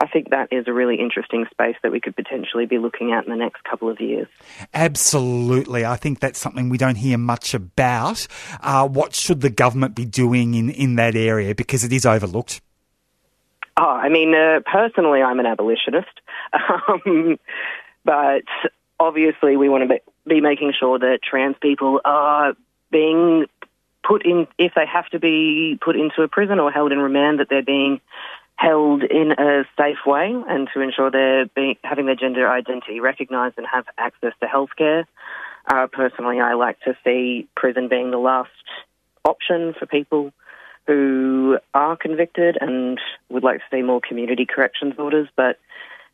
I 0.00 0.06
think 0.08 0.30
that 0.30 0.48
is 0.50 0.64
a 0.66 0.72
really 0.72 0.96
interesting 0.96 1.46
space 1.48 1.76
that 1.84 1.92
we 1.92 2.00
could 2.00 2.16
potentially 2.16 2.66
be 2.66 2.78
looking 2.78 3.12
at 3.12 3.22
in 3.22 3.30
the 3.30 3.36
next 3.36 3.62
couple 3.62 3.88
of 3.88 4.00
years. 4.00 4.26
Absolutely. 4.74 5.84
I 5.84 5.94
think 5.94 6.18
that's 6.18 6.40
something 6.40 6.70
we 6.70 6.78
don't 6.78 6.96
hear 6.96 7.18
much 7.18 7.54
about. 7.54 8.26
Uh, 8.60 8.88
what 8.88 9.14
should 9.14 9.42
the 9.42 9.50
government 9.50 9.94
be 9.94 10.04
doing 10.04 10.54
in, 10.54 10.70
in 10.70 10.96
that 10.96 11.14
area 11.14 11.54
because 11.54 11.84
it 11.84 11.92
is 11.92 12.04
overlooked? 12.04 12.62
Oh, 13.76 13.84
I 13.84 14.08
mean, 14.08 14.34
uh, 14.34 14.60
personally, 14.70 15.22
I'm 15.22 15.38
an 15.38 15.46
abolitionist. 15.46 16.19
Um, 17.06 17.38
but 18.04 18.44
obviously, 18.98 19.56
we 19.56 19.68
want 19.68 19.88
to 19.88 20.00
be 20.26 20.40
making 20.40 20.72
sure 20.78 20.98
that 20.98 21.20
trans 21.22 21.56
people 21.60 22.00
are 22.04 22.54
being 22.90 23.46
put 24.02 24.24
in, 24.24 24.46
if 24.58 24.72
they 24.74 24.86
have 24.86 25.08
to 25.10 25.18
be 25.18 25.78
put 25.82 25.96
into 25.96 26.22
a 26.22 26.28
prison 26.28 26.58
or 26.58 26.70
held 26.70 26.92
in 26.92 26.98
remand, 26.98 27.40
that 27.40 27.48
they're 27.48 27.62
being 27.62 28.00
held 28.56 29.02
in 29.02 29.32
a 29.32 29.64
safe 29.78 30.04
way 30.06 30.34
and 30.48 30.68
to 30.74 30.80
ensure 30.80 31.10
they're 31.10 31.46
being, 31.46 31.76
having 31.82 32.06
their 32.06 32.14
gender 32.14 32.48
identity 32.48 33.00
recognised 33.00 33.56
and 33.56 33.66
have 33.66 33.86
access 33.96 34.32
to 34.40 34.46
healthcare. 34.46 35.06
Uh, 35.66 35.86
personally, 35.86 36.40
I 36.40 36.54
like 36.54 36.80
to 36.80 36.96
see 37.04 37.48
prison 37.54 37.88
being 37.88 38.10
the 38.10 38.18
last 38.18 38.50
option 39.24 39.74
for 39.78 39.86
people 39.86 40.32
who 40.86 41.58
are 41.72 41.96
convicted 41.96 42.58
and 42.60 42.98
would 43.28 43.44
like 43.44 43.58
to 43.58 43.64
see 43.70 43.82
more 43.82 44.00
community 44.00 44.46
corrections 44.46 44.94
orders. 44.98 45.28
But 45.36 45.58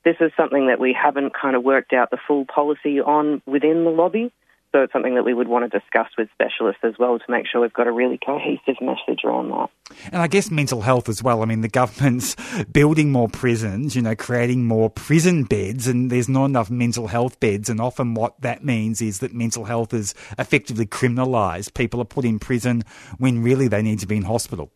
this 0.07 0.17
is 0.21 0.31
something 0.37 0.69
that 0.69 0.79
we 0.79 0.97
haven't 0.97 1.33
kind 1.35 1.57
of 1.57 1.65
worked 1.65 1.93
out 1.93 2.13
the 2.13 2.19
full 2.29 2.47
policy 2.47 3.01
on 3.01 3.43
within 3.45 3.83
the 3.83 3.91
lobby. 3.91 4.33
So 4.71 4.83
it's 4.83 4.93
something 4.93 5.17
that 5.17 5.25
we 5.25 5.35
would 5.35 5.49
want 5.49 5.69
to 5.69 5.81
discuss 5.81 6.07
with 6.17 6.29
specialists 6.33 6.83
as 6.85 6.95
well 6.97 7.19
to 7.19 7.25
make 7.29 7.47
sure 7.51 7.61
we've 7.61 7.73
got 7.73 7.89
a 7.89 7.93
really 7.93 8.19
cohesive 8.25 8.81
message 8.81 9.25
around 9.25 9.49
that. 9.49 9.69
And 10.13 10.23
I 10.23 10.29
guess 10.29 10.49
mental 10.49 10.83
health 10.83 11.09
as 11.09 11.25
well. 11.25 11.43
I 11.43 11.47
mean, 11.47 11.63
the 11.63 11.69
government's 11.69 12.37
building 12.73 13.11
more 13.11 13.29
prisons, 13.29 13.97
you 13.97 14.03
know, 14.03 14.15
creating 14.15 14.65
more 14.65 14.91
prison 14.91 15.43
beds, 15.43 15.89
and 15.89 16.09
there's 16.09 16.29
not 16.29 16.45
enough 16.45 16.71
mental 16.71 17.09
health 17.09 17.41
beds. 17.41 17.69
And 17.69 17.81
often 17.81 18.15
what 18.15 18.41
that 18.43 18.65
means 18.65 19.03
is 19.03 19.19
that 19.21 19.35
mental 19.35 19.65
health 19.65 19.93
is 19.93 20.15
effectively 20.39 20.87
criminalised. 20.87 21.75
People 21.75 22.01
are 22.01 22.05
put 22.05 22.25
in 22.25 22.39
prison 22.39 22.85
when 23.19 23.43
really 23.43 23.67
they 23.67 23.83
need 23.83 23.99
to 24.01 24.07
be 24.07 24.17
in 24.17 24.25
hospital. 24.25 24.71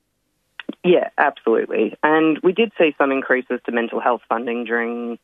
Yeah, 0.85 1.11
absolutely. 1.19 1.97
And 2.03 2.39
we 2.43 2.53
did 2.53 2.73
see 2.79 2.95
some 2.99 3.13
increases 3.13 3.61
to 3.67 3.73
mental 3.73 4.01
health 4.01 4.23
funding 4.29 4.65
during 4.65 5.19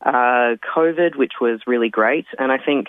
uh, 0.00 0.56
COVID, 0.74 1.16
which 1.16 1.34
was 1.40 1.60
really 1.66 1.88
great. 1.88 2.26
And 2.38 2.50
I 2.50 2.58
think 2.58 2.88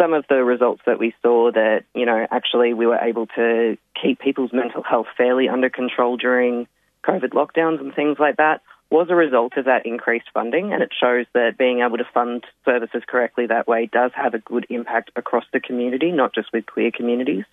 some 0.00 0.14
of 0.14 0.24
the 0.28 0.42
results 0.42 0.82
that 0.86 0.98
we 0.98 1.14
saw 1.22 1.52
that, 1.52 1.84
you 1.94 2.06
know, 2.06 2.26
actually 2.30 2.74
we 2.74 2.86
were 2.86 2.98
able 2.98 3.26
to 3.26 3.76
keep 4.00 4.18
people's 4.18 4.52
mental 4.52 4.82
health 4.82 5.06
fairly 5.16 5.48
under 5.48 5.70
control 5.70 6.16
during 6.16 6.66
COVID 7.04 7.30
lockdowns 7.30 7.80
and 7.80 7.94
things 7.94 8.18
like 8.18 8.36
that 8.36 8.62
was 8.90 9.06
a 9.08 9.14
result 9.14 9.56
of 9.56 9.64
that 9.64 9.86
increased 9.86 10.26
funding. 10.34 10.72
And 10.72 10.82
it 10.82 10.90
shows 10.98 11.26
that 11.34 11.56
being 11.56 11.80
able 11.80 11.98
to 11.98 12.06
fund 12.12 12.44
services 12.64 13.02
correctly 13.06 13.46
that 13.46 13.66
way 13.66 13.86
does 13.86 14.10
have 14.14 14.34
a 14.34 14.38
good 14.38 14.66
impact 14.68 15.10
across 15.16 15.44
the 15.52 15.60
community, 15.60 16.10
not 16.12 16.34
just 16.34 16.52
with 16.52 16.66
queer 16.66 16.90
communities. 16.90 17.44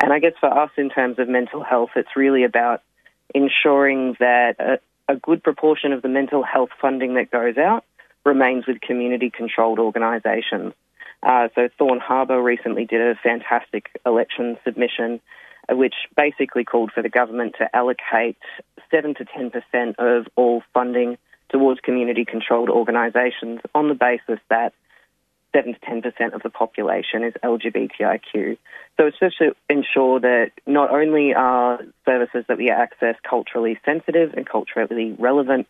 And 0.00 0.12
I 0.12 0.20
guess 0.20 0.34
for 0.38 0.46
us, 0.46 0.70
in 0.76 0.90
terms 0.90 1.18
of 1.18 1.28
mental 1.28 1.64
health, 1.64 1.90
it's 1.96 2.14
really 2.14 2.44
about 2.44 2.82
ensuring 3.34 4.16
that 4.18 4.56
a, 4.58 4.78
a 5.12 5.16
good 5.16 5.42
proportion 5.42 5.92
of 5.92 6.02
the 6.02 6.08
mental 6.08 6.42
health 6.42 6.70
funding 6.80 7.14
that 7.14 7.30
goes 7.30 7.56
out 7.56 7.84
remains 8.24 8.66
with 8.66 8.80
community 8.80 9.30
controlled 9.30 9.78
organisations. 9.78 10.74
Uh, 11.22 11.48
so 11.54 11.68
Thorn 11.78 11.98
Harbour 11.98 12.40
recently 12.40 12.84
did 12.84 13.00
a 13.00 13.14
fantastic 13.16 13.90
election 14.06 14.56
submission, 14.64 15.20
uh, 15.68 15.76
which 15.76 15.94
basically 16.16 16.64
called 16.64 16.92
for 16.92 17.02
the 17.02 17.08
government 17.08 17.56
to 17.58 17.74
allocate 17.74 18.38
7 18.90 19.14
to 19.16 19.24
10% 19.24 19.94
of 19.98 20.26
all 20.36 20.62
funding 20.72 21.18
towards 21.48 21.80
community 21.80 22.24
controlled 22.24 22.68
organisations 22.68 23.60
on 23.74 23.88
the 23.88 23.94
basis 23.94 24.38
that 24.50 24.74
7 25.54 25.74
to 25.74 25.80
10% 25.80 26.34
of 26.34 26.42
the 26.42 26.50
population 26.50 27.24
is 27.24 27.34
LGBTIQ. 27.42 28.58
So 28.96 29.06
it's 29.06 29.18
just 29.18 29.38
to 29.38 29.54
ensure 29.68 30.20
that 30.20 30.52
not 30.66 30.90
only 30.90 31.34
are 31.34 31.80
services 32.04 32.44
that 32.48 32.58
we 32.58 32.70
access 32.70 33.16
culturally 33.28 33.78
sensitive 33.84 34.34
and 34.34 34.46
culturally 34.46 35.16
relevant, 35.18 35.66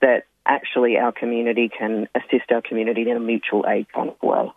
that 0.00 0.24
actually 0.46 0.96
our 0.96 1.12
community 1.12 1.68
can 1.68 2.08
assist 2.14 2.50
our 2.50 2.62
community 2.62 3.08
in 3.08 3.16
a 3.16 3.20
mutual 3.20 3.64
aid 3.68 3.86
kind 3.92 4.08
of 4.08 4.22
way. 4.22 4.50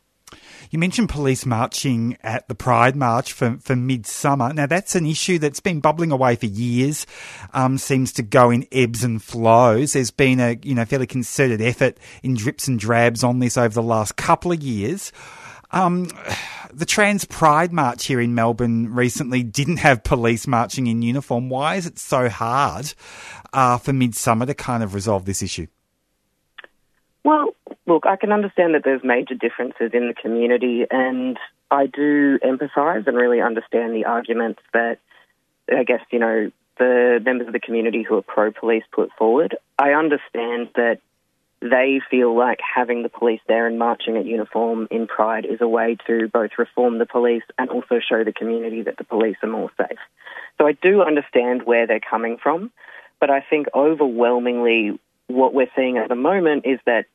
You 0.72 0.80
mentioned 0.80 1.10
police 1.10 1.46
marching 1.46 2.18
at 2.24 2.48
the 2.48 2.56
Pride 2.56 2.96
March 2.96 3.34
for, 3.34 3.58
for 3.60 3.76
midsummer. 3.76 4.54
Now, 4.54 4.68
that's 4.68 4.96
an 4.96 5.06
issue 5.06 5.38
that's 5.38 5.60
been 5.60 5.82
bubbling 5.82 6.14
away 6.14 6.38
for 6.38 6.46
years, 6.46 7.06
um, 7.54 7.78
seems 7.78 8.14
to 8.14 8.24
go 8.24 8.50
in 8.50 8.66
ebbs 8.72 9.04
and 9.04 9.22
flows. 9.22 9.92
There's 9.92 10.12
been 10.12 10.40
a 10.40 10.58
you 10.64 10.74
know 10.74 10.86
fairly 10.86 11.08
concerted 11.08 11.62
effort 11.62 11.98
in 12.24 12.36
drips 12.36 12.70
and 12.70 12.80
drabs 12.80 13.22
on 13.22 13.40
this 13.40 13.58
over 13.58 13.74
the 13.74 13.84
last 13.84 14.16
couple 14.16 14.54
of 14.54 14.64
years. 14.64 15.12
Um, 15.72 16.10
the 16.74 16.86
Trans 16.86 17.26
Pride 17.26 17.74
March 17.74 18.06
here 18.06 18.22
in 18.22 18.34
Melbourne 18.34 18.94
recently 18.94 19.44
didn't 19.44 19.78
have 19.78 20.06
police 20.06 20.48
marching 20.48 20.88
in 20.88 21.02
uniform. 21.02 21.50
Why 21.50 21.76
is 21.76 21.86
it 21.86 22.00
so 22.00 22.30
hard 22.30 22.94
uh, 23.52 23.78
for 23.78 23.92
Midsummer 23.92 24.46
to 24.46 24.54
kind 24.54 24.84
of 24.84 24.94
resolve 24.94 25.26
this 25.26 25.44
issue? 25.44 25.68
Well, 27.26 27.56
look, 27.92 28.06
I 28.06 28.16
can 28.16 28.32
understand 28.32 28.74
that 28.76 28.84
there's 28.84 29.04
major 29.04 29.36
differences 29.36 29.92
in 29.94 30.08
the 30.08 30.14
community, 30.14 30.86
and 30.90 31.38
I 31.70 31.88
do 31.88 32.40
empathise 32.40 33.08
and 33.08 33.18
really 33.18 33.42
understand 33.42 33.94
the 33.94 34.06
arguments 34.06 34.62
that 34.74 35.00
I 35.70 35.84
guess, 35.84 36.02
you 36.12 36.20
know, 36.20 36.52
the 36.78 37.22
members 37.24 37.48
of 37.48 37.54
the 37.54 37.60
community 37.60 38.04
who 38.04 38.18
are 38.18 38.22
pro 38.22 38.52
police 38.52 38.84
put 38.92 39.12
forward. 39.18 39.56
I 39.78 39.92
understand 39.92 40.70
that 40.76 41.00
they 41.62 42.02
feel 42.10 42.36
like 42.36 42.60
having 42.60 43.04
the 43.04 43.10
police 43.10 43.42
there 43.48 43.68
and 43.68 43.78
marching 43.78 44.18
at 44.18 44.26
uniform 44.26 44.88
in 44.90 45.06
Pride 45.06 45.46
is 45.46 45.62
a 45.62 45.68
way 45.68 45.96
to 46.08 46.28
both 46.28 46.52
reform 46.58 46.98
the 46.98 47.06
police 47.06 47.44
and 47.60 47.70
also 47.70 48.00
show 48.00 48.24
the 48.24 48.34
community 48.34 48.82
that 48.82 48.98
the 48.98 49.04
police 49.04 49.38
are 49.44 49.50
more 49.50 49.70
safe. 49.78 50.00
So 50.58 50.66
I 50.66 50.72
do 50.72 51.04
understand 51.04 51.64
where 51.64 51.86
they're 51.86 52.00
coming 52.00 52.38
from, 52.42 52.72
but 53.20 53.30
I 53.30 53.42
think 53.48 53.68
overwhelmingly 53.76 55.00
what 55.28 55.54
we're 55.54 55.70
seeing 55.76 55.98
at 55.98 56.10
the 56.10 56.16
moment 56.16 56.66
is 56.66 56.80
that 56.88 57.06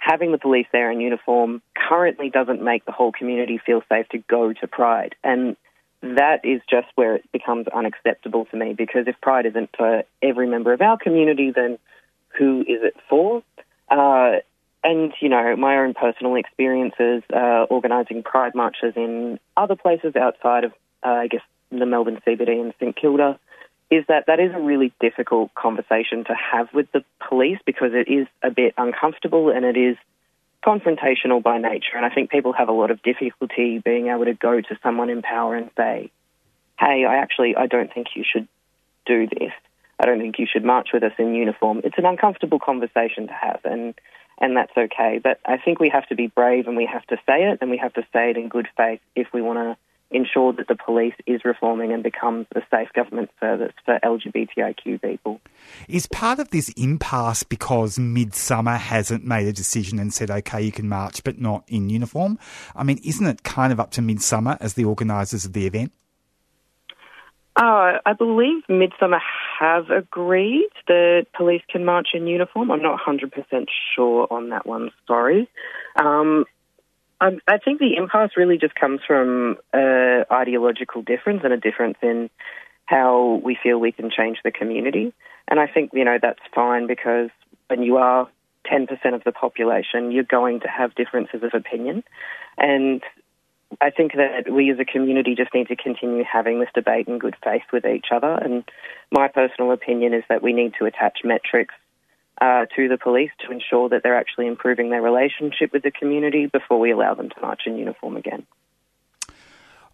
having 0.00 0.32
the 0.32 0.38
police 0.38 0.66
there 0.72 0.90
in 0.90 1.00
uniform 1.00 1.62
currently 1.76 2.30
doesn't 2.30 2.62
make 2.62 2.84
the 2.84 2.92
whole 2.92 3.12
community 3.12 3.60
feel 3.64 3.82
safe 3.88 4.08
to 4.08 4.18
go 4.18 4.52
to 4.52 4.66
Pride. 4.66 5.14
And 5.22 5.56
that 6.02 6.40
is 6.42 6.62
just 6.68 6.88
where 6.94 7.16
it 7.16 7.32
becomes 7.32 7.68
unacceptable 7.68 8.46
to 8.46 8.56
me 8.56 8.72
because 8.72 9.06
if 9.06 9.20
Pride 9.20 9.46
isn't 9.46 9.70
for 9.76 10.02
every 10.22 10.48
member 10.48 10.72
of 10.72 10.80
our 10.80 10.98
community, 10.98 11.52
then 11.54 11.78
who 12.38 12.62
is 12.62 12.82
it 12.82 12.94
for? 13.08 13.42
Uh, 13.90 14.36
and, 14.82 15.12
you 15.20 15.28
know, 15.28 15.54
my 15.56 15.76
own 15.76 15.92
personal 15.92 16.36
experiences 16.36 17.22
uh, 17.34 17.66
organising 17.68 18.22
Pride 18.22 18.54
marches 18.54 18.94
in 18.96 19.38
other 19.56 19.76
places 19.76 20.16
outside 20.16 20.64
of, 20.64 20.72
uh, 21.04 21.08
I 21.08 21.26
guess, 21.26 21.42
the 21.70 21.84
Melbourne 21.84 22.20
CBD 22.26 22.60
and 22.60 22.72
St 22.80 22.96
Kilda 22.96 23.38
is 23.90 24.04
that 24.08 24.26
that 24.26 24.38
is 24.38 24.52
a 24.54 24.60
really 24.60 24.92
difficult 25.00 25.52
conversation 25.54 26.24
to 26.24 26.34
have 26.34 26.72
with 26.72 26.90
the 26.92 27.04
police 27.28 27.58
because 27.66 27.92
it 27.92 28.10
is 28.10 28.26
a 28.42 28.50
bit 28.50 28.74
uncomfortable 28.78 29.50
and 29.50 29.64
it 29.64 29.76
is 29.76 29.96
confrontational 30.64 31.42
by 31.42 31.58
nature. 31.58 31.96
And 31.96 32.06
I 32.06 32.10
think 32.10 32.30
people 32.30 32.52
have 32.52 32.68
a 32.68 32.72
lot 32.72 32.90
of 32.90 33.02
difficulty 33.02 33.78
being 33.78 34.08
able 34.08 34.26
to 34.26 34.34
go 34.34 34.60
to 34.60 34.78
someone 34.82 35.10
in 35.10 35.22
power 35.22 35.56
and 35.56 35.70
say, 35.76 36.10
hey, 36.78 37.04
I 37.04 37.16
actually, 37.16 37.56
I 37.56 37.66
don't 37.66 37.92
think 37.92 38.08
you 38.14 38.24
should 38.30 38.46
do 39.06 39.26
this. 39.26 39.52
I 39.98 40.06
don't 40.06 40.20
think 40.20 40.38
you 40.38 40.46
should 40.50 40.64
march 40.64 40.90
with 40.92 41.02
us 41.02 41.12
in 41.18 41.34
uniform. 41.34 41.82
It's 41.84 41.98
an 41.98 42.06
uncomfortable 42.06 42.58
conversation 42.58 43.26
to 43.26 43.34
have, 43.34 43.60
and 43.64 43.94
and 44.38 44.56
that's 44.56 44.72
okay. 44.74 45.20
But 45.22 45.38
I 45.44 45.58
think 45.58 45.78
we 45.78 45.90
have 45.90 46.06
to 46.08 46.14
be 46.14 46.28
brave, 46.28 46.66
and 46.66 46.76
we 46.76 46.86
have 46.86 47.06
to 47.08 47.16
say 47.26 47.50
it, 47.50 47.58
and 47.60 47.70
we 47.70 47.76
have 47.76 47.92
to 47.94 48.02
say 48.12 48.30
it 48.30 48.38
in 48.38 48.48
good 48.48 48.66
faith 48.78 49.00
if 49.14 49.26
we 49.34 49.42
want 49.42 49.58
to 49.58 49.76
ensure 50.10 50.52
that 50.52 50.68
the 50.68 50.76
police 50.76 51.14
is 51.26 51.40
reforming 51.44 51.92
and 51.92 52.02
becomes 52.02 52.46
a 52.54 52.60
safe 52.70 52.88
government 52.94 53.30
service 53.38 53.72
for 53.84 53.98
LGBTIQ 54.02 55.00
people. 55.02 55.40
Is 55.88 56.06
part 56.06 56.38
of 56.38 56.50
this 56.50 56.68
impasse 56.76 57.42
because 57.42 57.98
Midsummer 57.98 58.76
hasn't 58.76 59.24
made 59.24 59.46
a 59.46 59.52
decision 59.52 59.98
and 59.98 60.12
said, 60.12 60.30
okay, 60.30 60.62
you 60.62 60.72
can 60.72 60.88
march, 60.88 61.22
but 61.22 61.40
not 61.40 61.64
in 61.68 61.90
uniform? 61.90 62.38
I 62.74 62.84
mean, 62.84 63.00
isn't 63.04 63.26
it 63.26 63.42
kind 63.42 63.72
of 63.72 63.80
up 63.80 63.90
to 63.92 64.02
Midsummer 64.02 64.56
as 64.60 64.74
the 64.74 64.84
organisers 64.84 65.44
of 65.44 65.52
the 65.52 65.66
event? 65.66 65.92
Uh, 67.56 67.98
I 68.06 68.12
believe 68.16 68.62
Midsummer 68.68 69.20
have 69.58 69.90
agreed 69.90 70.70
that 70.86 71.26
police 71.36 71.62
can 71.68 71.84
march 71.84 72.08
in 72.14 72.26
uniform. 72.26 72.70
I'm 72.70 72.80
not 72.80 72.98
100% 73.00 73.66
sure 73.94 74.26
on 74.30 74.48
that 74.50 74.66
one, 74.66 74.90
sorry. 75.06 75.48
Um, 75.96 76.46
I, 77.20 77.38
I 77.46 77.58
think 77.58 77.78
the 77.78 77.96
impasse 77.96 78.30
really 78.36 78.58
just 78.58 78.74
comes 78.74 79.00
from 79.06 79.58
an 79.72 80.24
ideological 80.30 81.02
difference 81.02 81.40
and 81.44 81.52
a 81.52 81.58
difference 81.58 81.98
in 82.02 82.30
how 82.86 83.40
we 83.44 83.56
feel 83.62 83.78
we 83.78 83.92
can 83.92 84.10
change 84.10 84.38
the 84.42 84.50
community. 84.50 85.12
And 85.48 85.60
I 85.60 85.66
think, 85.66 85.90
you 85.92 86.04
know, 86.04 86.18
that's 86.20 86.40
fine 86.54 86.86
because 86.86 87.30
when 87.68 87.82
you 87.82 87.96
are 87.96 88.28
10% 88.70 88.88
of 89.14 89.24
the 89.24 89.32
population, 89.32 90.10
you're 90.12 90.24
going 90.24 90.60
to 90.60 90.68
have 90.68 90.94
differences 90.94 91.42
of 91.42 91.54
opinion. 91.54 92.02
And 92.58 93.02
I 93.80 93.90
think 93.90 94.12
that 94.14 94.50
we 94.50 94.70
as 94.70 94.78
a 94.80 94.84
community 94.84 95.34
just 95.36 95.54
need 95.54 95.68
to 95.68 95.76
continue 95.76 96.24
having 96.24 96.58
this 96.58 96.68
debate 96.74 97.06
in 97.06 97.18
good 97.18 97.36
faith 97.44 97.62
with 97.72 97.84
each 97.84 98.06
other. 98.12 98.32
And 98.32 98.64
my 99.12 99.28
personal 99.28 99.72
opinion 99.72 100.14
is 100.14 100.24
that 100.28 100.42
we 100.42 100.52
need 100.52 100.74
to 100.78 100.86
attach 100.86 101.18
metrics 101.22 101.74
uh, 102.40 102.66
to 102.76 102.88
the 102.88 102.96
police 102.96 103.30
to 103.46 103.52
ensure 103.52 103.88
that 103.90 104.02
they're 104.02 104.16
actually 104.16 104.46
improving 104.46 104.90
their 104.90 105.02
relationship 105.02 105.72
with 105.72 105.82
the 105.82 105.90
community 105.90 106.46
before 106.46 106.78
we 106.78 106.90
allow 106.90 107.14
them 107.14 107.28
to 107.28 107.40
march 107.40 107.62
in 107.66 107.76
uniform 107.76 108.16
again. 108.16 108.46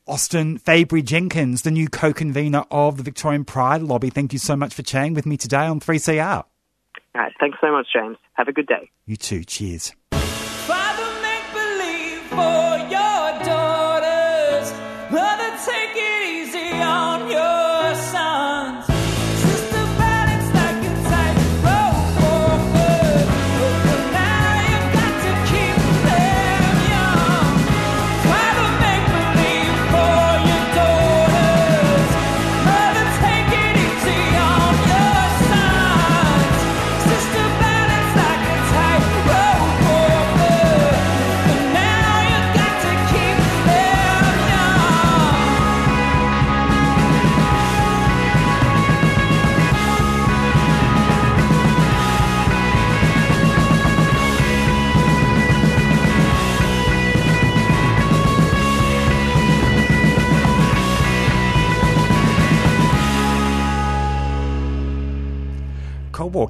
Austin 0.08 0.56
Fabry 0.56 1.02
Jenkins, 1.02 1.62
the 1.62 1.70
new 1.72 1.88
co 1.88 2.12
convenor 2.12 2.64
of 2.70 2.96
the 2.96 3.02
Victorian 3.02 3.44
Pride 3.44 3.82
Lobby, 3.82 4.10
thank 4.10 4.32
you 4.32 4.38
so 4.38 4.54
much 4.54 4.72
for 4.72 4.82
chatting 4.82 5.14
with 5.14 5.26
me 5.26 5.36
today 5.36 5.66
on 5.66 5.80
3CR. 5.80 6.44
All 7.16 7.22
right, 7.22 7.32
thanks 7.40 7.58
so 7.60 7.72
much, 7.72 7.86
James. 7.92 8.16
Have 8.34 8.46
a 8.46 8.52
good 8.52 8.66
day. 8.66 8.90
You 9.04 9.16
too. 9.16 9.42
Cheers. 9.42 9.92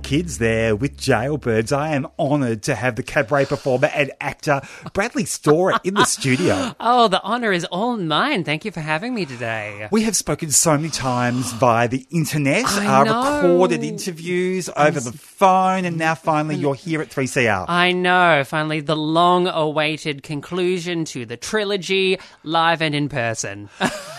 Kids 0.07 0.39
there 0.39 0.77
with 0.77 0.97
Jailbirds. 0.97 1.77
I 1.77 1.97
am 1.97 2.07
honoured 2.17 2.63
to 2.63 2.77
have 2.77 2.95
the 2.95 3.03
cabaret 3.03 3.47
performer 3.47 3.89
and 3.93 4.13
actor 4.21 4.61
Bradley 4.93 5.25
Storer 5.25 5.81
in 5.83 5.95
the 5.95 6.05
studio. 6.05 6.77
Oh, 6.89 7.09
the 7.09 7.21
honour 7.25 7.53
is 7.53 7.65
all 7.65 7.97
mine. 7.97 8.45
Thank 8.45 8.65
you 8.65 8.71
for 8.71 8.79
having 8.79 9.15
me 9.15 9.27
today. 9.27 9.89
We 9.91 10.03
have 10.03 10.15
spoken 10.15 10.53
so 10.53 10.77
many 10.77 10.91
times 10.91 11.53
via 11.55 11.89
the 11.89 12.07
internet, 12.11 12.67
I 12.67 13.01
uh, 13.01 13.05
know. 13.05 13.43
recorded 13.43 13.83
interviews 13.83 14.71
over 14.77 15.01
the 15.01 15.11
phone, 15.11 15.85
and 15.85 15.97
now 15.99 16.15
finally 16.15 16.55
you're 16.55 16.77
here 16.77 17.03
at 17.03 17.11
3CR. 17.11 17.65
I 17.67 17.91
know, 17.91 18.45
finally, 18.45 18.81
the 18.81 18.97
long 18.97 19.49
awaited 19.49 20.23
conclusion 20.23 21.05
to 21.07 21.27
the 21.27 21.37
trilogy, 21.37 22.21
live 22.45 22.81
and 22.81 22.95
in 22.95 23.09
person. 23.09 23.69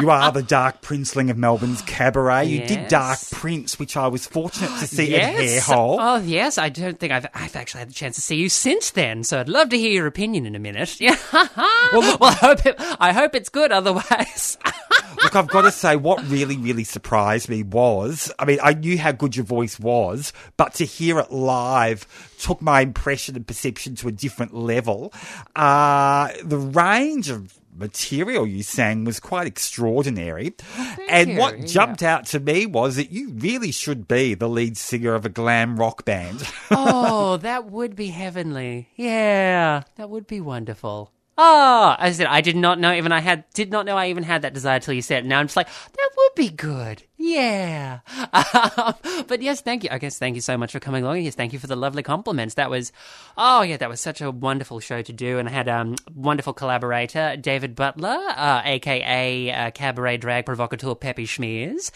You 0.00 0.10
are 0.10 0.30
the 0.30 0.42
Dark 0.42 0.80
Princeling 0.80 1.30
of 1.30 1.36
Melbourne's 1.36 1.82
cabaret. 1.82 2.46
You 2.46 2.66
did 2.66 2.88
Dark 2.88 3.18
Prince, 3.30 3.78
which 3.78 3.96
I 3.96 4.06
was 4.06 4.26
fortunate 4.26 4.70
to 4.78 4.86
see 4.86 5.14
at 5.16 5.34
yes. 5.34 5.66
Hare 5.66 5.76
Hole. 5.76 5.98
Oh, 6.00 6.16
yes. 6.18 6.58
I 6.58 6.68
don't 6.68 6.98
think 6.98 7.12
I've, 7.12 7.26
I've 7.34 7.56
actually 7.56 7.80
had 7.80 7.90
the 7.90 7.94
chance 7.94 8.16
to 8.16 8.22
see 8.22 8.36
you 8.36 8.48
since 8.48 8.90
then, 8.90 9.24
so 9.24 9.40
I'd 9.40 9.48
love 9.48 9.70
to 9.70 9.78
hear 9.78 9.90
your 9.90 10.06
opinion 10.06 10.46
in 10.46 10.54
a 10.54 10.58
minute. 10.58 10.98
Yeah. 11.08 11.16
well, 11.32 12.18
I, 12.20 12.32
hope 12.32 12.66
it, 12.66 12.74
I 12.78 13.12
hope 13.12 13.34
it's 13.34 13.48
good 13.48 13.72
otherwise. 13.72 14.58
Look, 15.22 15.34
I've 15.34 15.48
got 15.48 15.62
to 15.62 15.70
say, 15.70 15.96
what 15.96 16.22
really, 16.28 16.56
really 16.56 16.84
surprised 16.84 17.48
me 17.48 17.62
was, 17.62 18.32
I 18.38 18.44
mean, 18.44 18.58
I 18.62 18.74
knew 18.74 18.98
how 18.98 19.12
good 19.12 19.34
your 19.34 19.44
voice 19.44 19.80
was, 19.80 20.32
but 20.56 20.74
to 20.74 20.84
hear 20.84 21.18
it 21.18 21.30
live 21.32 22.06
took 22.38 22.60
my 22.60 22.82
impression 22.82 23.36
and 23.36 23.46
perception 23.46 23.94
to 23.96 24.08
a 24.08 24.12
different 24.12 24.54
level. 24.54 25.12
Uh, 25.56 26.30
the 26.44 26.58
range 26.58 27.30
of 27.30 27.58
material 27.78 28.46
you 28.46 28.62
sang 28.62 29.04
was 29.04 29.20
quite 29.20 29.46
extraordinary. 29.46 30.54
Oh, 30.76 30.96
and 31.08 31.30
you, 31.30 31.38
what 31.38 31.58
yeah. 31.58 31.66
jumped 31.66 32.02
out 32.02 32.26
to 32.26 32.40
me 32.40 32.66
was 32.66 32.96
that 32.96 33.10
you 33.10 33.30
really 33.30 33.72
should 33.72 34.08
be 34.08 34.34
the 34.34 34.48
lead 34.48 34.76
singer 34.76 35.14
of 35.14 35.24
a 35.24 35.28
glam 35.28 35.76
rock 35.76 36.04
band. 36.04 36.46
oh, 36.70 37.36
that 37.38 37.70
would 37.70 37.96
be 37.96 38.08
heavenly. 38.08 38.88
Yeah, 38.96 39.84
that 39.96 40.10
would 40.10 40.26
be 40.26 40.40
wonderful. 40.40 41.12
Oh, 41.40 41.94
I 41.96 42.10
said 42.10 42.26
I 42.26 42.40
did 42.40 42.56
not 42.56 42.80
know 42.80 42.92
even 42.92 43.12
I 43.12 43.20
had 43.20 43.44
did 43.54 43.70
not 43.70 43.86
know 43.86 43.96
I 43.96 44.08
even 44.08 44.24
had 44.24 44.42
that 44.42 44.54
desire 44.54 44.80
till 44.80 44.94
you 44.94 45.02
said 45.02 45.24
it. 45.24 45.28
Now 45.28 45.38
I'm 45.38 45.46
just 45.46 45.56
like 45.56 45.68
that 45.68 46.10
be 46.38 46.48
good. 46.48 47.02
Yeah. 47.16 47.98
Um, 48.32 48.94
but 49.26 49.42
yes, 49.42 49.60
thank 49.60 49.82
you. 49.82 49.90
I 49.92 49.98
guess 49.98 50.18
thank 50.18 50.36
you 50.36 50.40
so 50.40 50.56
much 50.56 50.70
for 50.70 50.78
coming 50.78 51.02
along. 51.02 51.20
Yes, 51.20 51.34
thank 51.34 51.52
you 51.52 51.58
for 51.58 51.66
the 51.66 51.74
lovely 51.76 52.04
compliments. 52.04 52.54
That 52.54 52.70
was, 52.70 52.92
oh 53.36 53.62
yeah, 53.62 53.76
that 53.76 53.88
was 53.88 54.00
such 54.00 54.20
a 54.20 54.30
wonderful 54.30 54.78
show 54.78 55.02
to 55.02 55.12
do, 55.12 55.38
and 55.38 55.48
I 55.48 55.52
had 55.52 55.66
a 55.66 55.78
um, 55.78 55.96
wonderful 56.14 56.52
collaborator, 56.52 57.36
David 57.36 57.74
Butler, 57.74 58.16
uh, 58.36 58.62
aka 58.64 59.50
uh, 59.50 59.70
cabaret 59.72 60.18
drag 60.18 60.46
provocateur 60.46 60.94
Peppy 60.94 61.26
Schmears. 61.26 61.90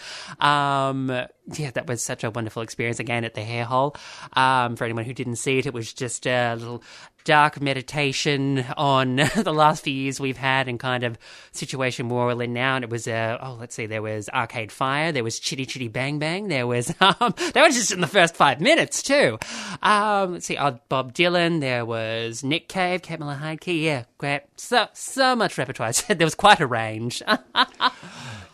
Um, 0.44 1.08
yeah, 1.54 1.70
that 1.70 1.86
was 1.86 2.02
such 2.02 2.24
a 2.24 2.30
wonderful 2.30 2.62
experience 2.62 2.98
again 2.98 3.24
at 3.24 3.34
the 3.34 3.42
Hare 3.42 3.64
Hole. 3.64 3.94
Um, 4.32 4.74
for 4.74 4.84
anyone 4.84 5.04
who 5.04 5.14
didn't 5.14 5.36
see 5.36 5.58
it, 5.58 5.66
it 5.66 5.74
was 5.74 5.92
just 5.92 6.26
a 6.26 6.54
little 6.54 6.82
dark 7.24 7.60
meditation 7.60 8.64
on 8.76 9.16
the 9.36 9.52
last 9.52 9.84
few 9.84 9.92
years 9.92 10.20
we've 10.20 10.36
had 10.36 10.68
and 10.68 10.78
kind 10.78 11.04
of 11.04 11.18
situation 11.52 12.08
we're 12.08 12.30
all 12.30 12.40
in 12.40 12.52
now. 12.52 12.76
And 12.76 12.84
it 12.84 12.90
was, 12.90 13.06
uh, 13.06 13.38
oh, 13.40 13.56
let's 13.58 13.74
see, 13.74 13.86
there 13.86 14.02
was 14.02 14.28
Arcade 14.28 14.72
Fire, 14.72 15.12
there 15.12 15.24
was 15.24 15.38
Chitty 15.38 15.66
Chitty 15.66 15.88
Bang 15.88 16.18
Bang, 16.18 16.48
there 16.48 16.66
was, 16.66 16.90
um, 17.00 17.34
that 17.36 17.62
was 17.62 17.74
just 17.74 17.92
in 17.92 18.00
the 18.00 18.06
first 18.06 18.36
five 18.36 18.60
minutes 18.60 19.02
too. 19.02 19.38
Um, 19.82 20.34
let's 20.34 20.46
see, 20.46 20.58
oh, 20.58 20.78
Bob 20.88 21.14
Dylan, 21.14 21.60
there 21.60 21.84
was 21.84 22.44
Nick 22.44 22.68
Cave, 22.68 23.02
Kate 23.02 23.18
Miller-Heidke, 23.18 23.82
yeah, 23.82 24.04
great. 24.18 24.42
So, 24.56 24.86
so 24.92 25.36
much 25.36 25.58
repertoire. 25.58 25.92
there 26.08 26.26
was 26.26 26.34
quite 26.34 26.60
a 26.60 26.66
range. 26.66 27.22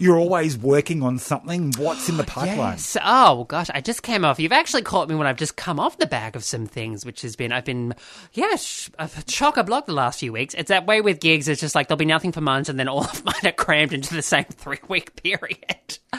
You're 0.00 0.16
always 0.16 0.56
working 0.56 1.02
on 1.02 1.18
something. 1.18 1.72
What's 1.76 2.08
in 2.08 2.16
the 2.16 2.24
pipeline? 2.24 2.74
Yes. 2.74 2.96
Oh 3.02 3.44
gosh, 3.44 3.68
I 3.74 3.80
just 3.80 4.02
came 4.02 4.24
off. 4.24 4.38
You've 4.38 4.52
actually 4.52 4.82
caught 4.82 5.08
me 5.08 5.16
when 5.16 5.26
I've 5.26 5.36
just 5.36 5.56
come 5.56 5.80
off 5.80 5.98
the 5.98 6.06
back 6.06 6.36
of 6.36 6.44
some 6.44 6.66
things, 6.66 7.04
which 7.04 7.22
has 7.22 7.34
been 7.34 7.50
I've 7.50 7.64
been 7.64 7.94
yeah, 8.32 8.54
sh- 8.56 8.90
chock 9.26 9.56
a 9.56 9.64
block 9.64 9.86
the 9.86 9.92
last 9.92 10.20
few 10.20 10.32
weeks. 10.32 10.54
It's 10.54 10.68
that 10.68 10.86
way 10.86 11.00
with 11.00 11.18
gigs. 11.18 11.48
It's 11.48 11.60
just 11.60 11.74
like 11.74 11.88
there'll 11.88 11.98
be 11.98 12.04
nothing 12.04 12.30
for 12.30 12.40
months, 12.40 12.68
and 12.68 12.78
then 12.78 12.86
all 12.86 13.04
of 13.04 13.24
mine 13.24 13.34
are 13.44 13.52
crammed 13.52 13.92
into 13.92 14.14
the 14.14 14.22
same 14.22 14.44
three 14.44 14.78
week 14.88 15.20
period. 15.22 15.98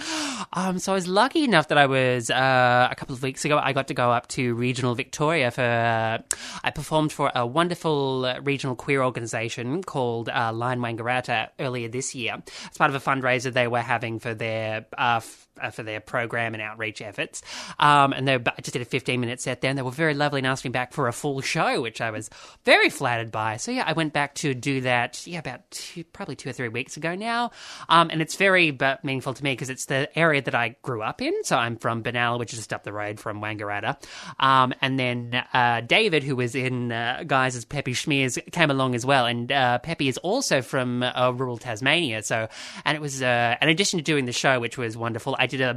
Um, 0.53 0.79
so 0.79 0.93
I 0.93 0.95
was 0.95 1.05
lucky 1.07 1.43
enough 1.43 1.67
that 1.67 1.77
I 1.77 1.85
was 1.85 2.31
uh, 2.31 2.87
a 2.89 2.95
couple 2.95 3.13
of 3.13 3.21
weeks 3.21 3.43
ago. 3.45 3.59
I 3.61 3.73
got 3.73 3.89
to 3.89 3.93
go 3.93 4.09
up 4.11 4.27
to 4.29 4.55
regional 4.55 4.95
Victoria 4.95 5.51
for. 5.51 5.61
Uh, 5.61 6.19
I 6.63 6.71
performed 6.71 7.11
for 7.11 7.31
a 7.35 7.45
wonderful 7.45 8.25
uh, 8.25 8.39
regional 8.41 8.75
queer 8.75 9.03
organisation 9.03 9.83
called 9.83 10.29
uh, 10.29 10.51
Line 10.53 10.79
Wangaratta 10.79 11.49
earlier 11.59 11.87
this 11.89 12.15
year. 12.15 12.41
It's 12.65 12.77
part 12.77 12.89
of 12.89 12.95
a 12.95 12.99
fundraiser 12.99 13.51
they 13.53 13.67
were 13.69 13.81
having 13.81 14.19
for 14.19 14.33
their 14.33 14.85
uh, 14.97 15.21
uh, 15.61 15.69
for 15.71 15.83
their 15.83 15.99
program 15.99 16.53
and 16.53 16.61
outreach 16.61 17.01
efforts. 17.01 17.41
Um, 17.79 18.13
and 18.13 18.27
they 18.27 18.35
I 18.35 18.61
just 18.61 18.73
did 18.73 18.81
a 18.81 18.85
15 18.85 19.19
minute 19.19 19.41
set 19.41 19.61
there, 19.61 19.69
and 19.69 19.77
they 19.77 19.83
were 19.83 19.91
very 19.91 20.13
lovely 20.13 20.39
and 20.39 20.47
asked 20.47 20.63
me 20.63 20.69
back 20.69 20.93
for 20.93 21.07
a 21.07 21.13
full 21.13 21.41
show, 21.41 21.81
which 21.81 22.01
I 22.01 22.11
was 22.11 22.29
very 22.65 22.89
flattered 22.89 23.31
by. 23.31 23.57
So 23.57 23.71
yeah, 23.71 23.83
I 23.85 23.93
went 23.93 24.13
back 24.13 24.35
to 24.35 24.53
do 24.53 24.81
that. 24.81 25.25
Yeah, 25.27 25.39
about 25.39 25.69
two, 25.71 26.03
probably 26.05 26.35
two 26.35 26.49
or 26.49 26.53
three 26.53 26.69
weeks 26.69 26.97
ago 26.97 27.15
now. 27.15 27.51
Um, 27.89 28.09
and 28.11 28.21
it's 28.21 28.35
very 28.35 28.71
but 28.71 29.03
meaningful 29.03 29.33
to 29.33 29.43
me 29.43 29.53
because 29.53 29.69
it's 29.69 29.85
the 29.85 30.09
area 30.17 30.41
that 30.41 30.55
I 30.55 30.75
grew 30.81 31.01
up 31.01 31.21
in. 31.21 31.43
So 31.43 31.57
I'm 31.57 31.77
from 31.77 32.03
Benalla, 32.03 32.39
which 32.39 32.53
is 32.53 32.59
just 32.59 32.73
up 32.73 32.83
the 32.83 32.93
road 32.93 33.19
from 33.19 33.41
Wangaratta. 33.41 33.97
Um, 34.39 34.73
and 34.81 34.99
then 34.99 35.43
uh, 35.53 35.81
David, 35.81 36.23
who 36.23 36.35
was 36.35 36.55
in 36.55 36.91
uh, 36.91 37.23
guys 37.25 37.55
as 37.55 37.65
Peppy 37.65 37.93
Schmears, 37.93 38.39
came 38.51 38.71
along 38.71 38.95
as 38.95 39.05
well. 39.05 39.25
And 39.25 39.51
uh, 39.51 39.79
Peppy 39.79 40.07
is 40.07 40.17
also 40.19 40.61
from 40.61 41.03
uh, 41.03 41.31
rural 41.31 41.57
Tasmania. 41.57 42.23
So, 42.23 42.47
and 42.85 42.95
it 42.95 43.01
was 43.01 43.21
uh, 43.21 43.55
in 43.61 43.69
addition 43.69 43.99
to 43.99 44.03
doing 44.03 44.25
the 44.25 44.31
show, 44.31 44.59
which 44.59 44.77
was 44.77 44.95
wonderful. 44.95 45.35
I 45.39 45.47
did 45.57 45.61
a 45.61 45.73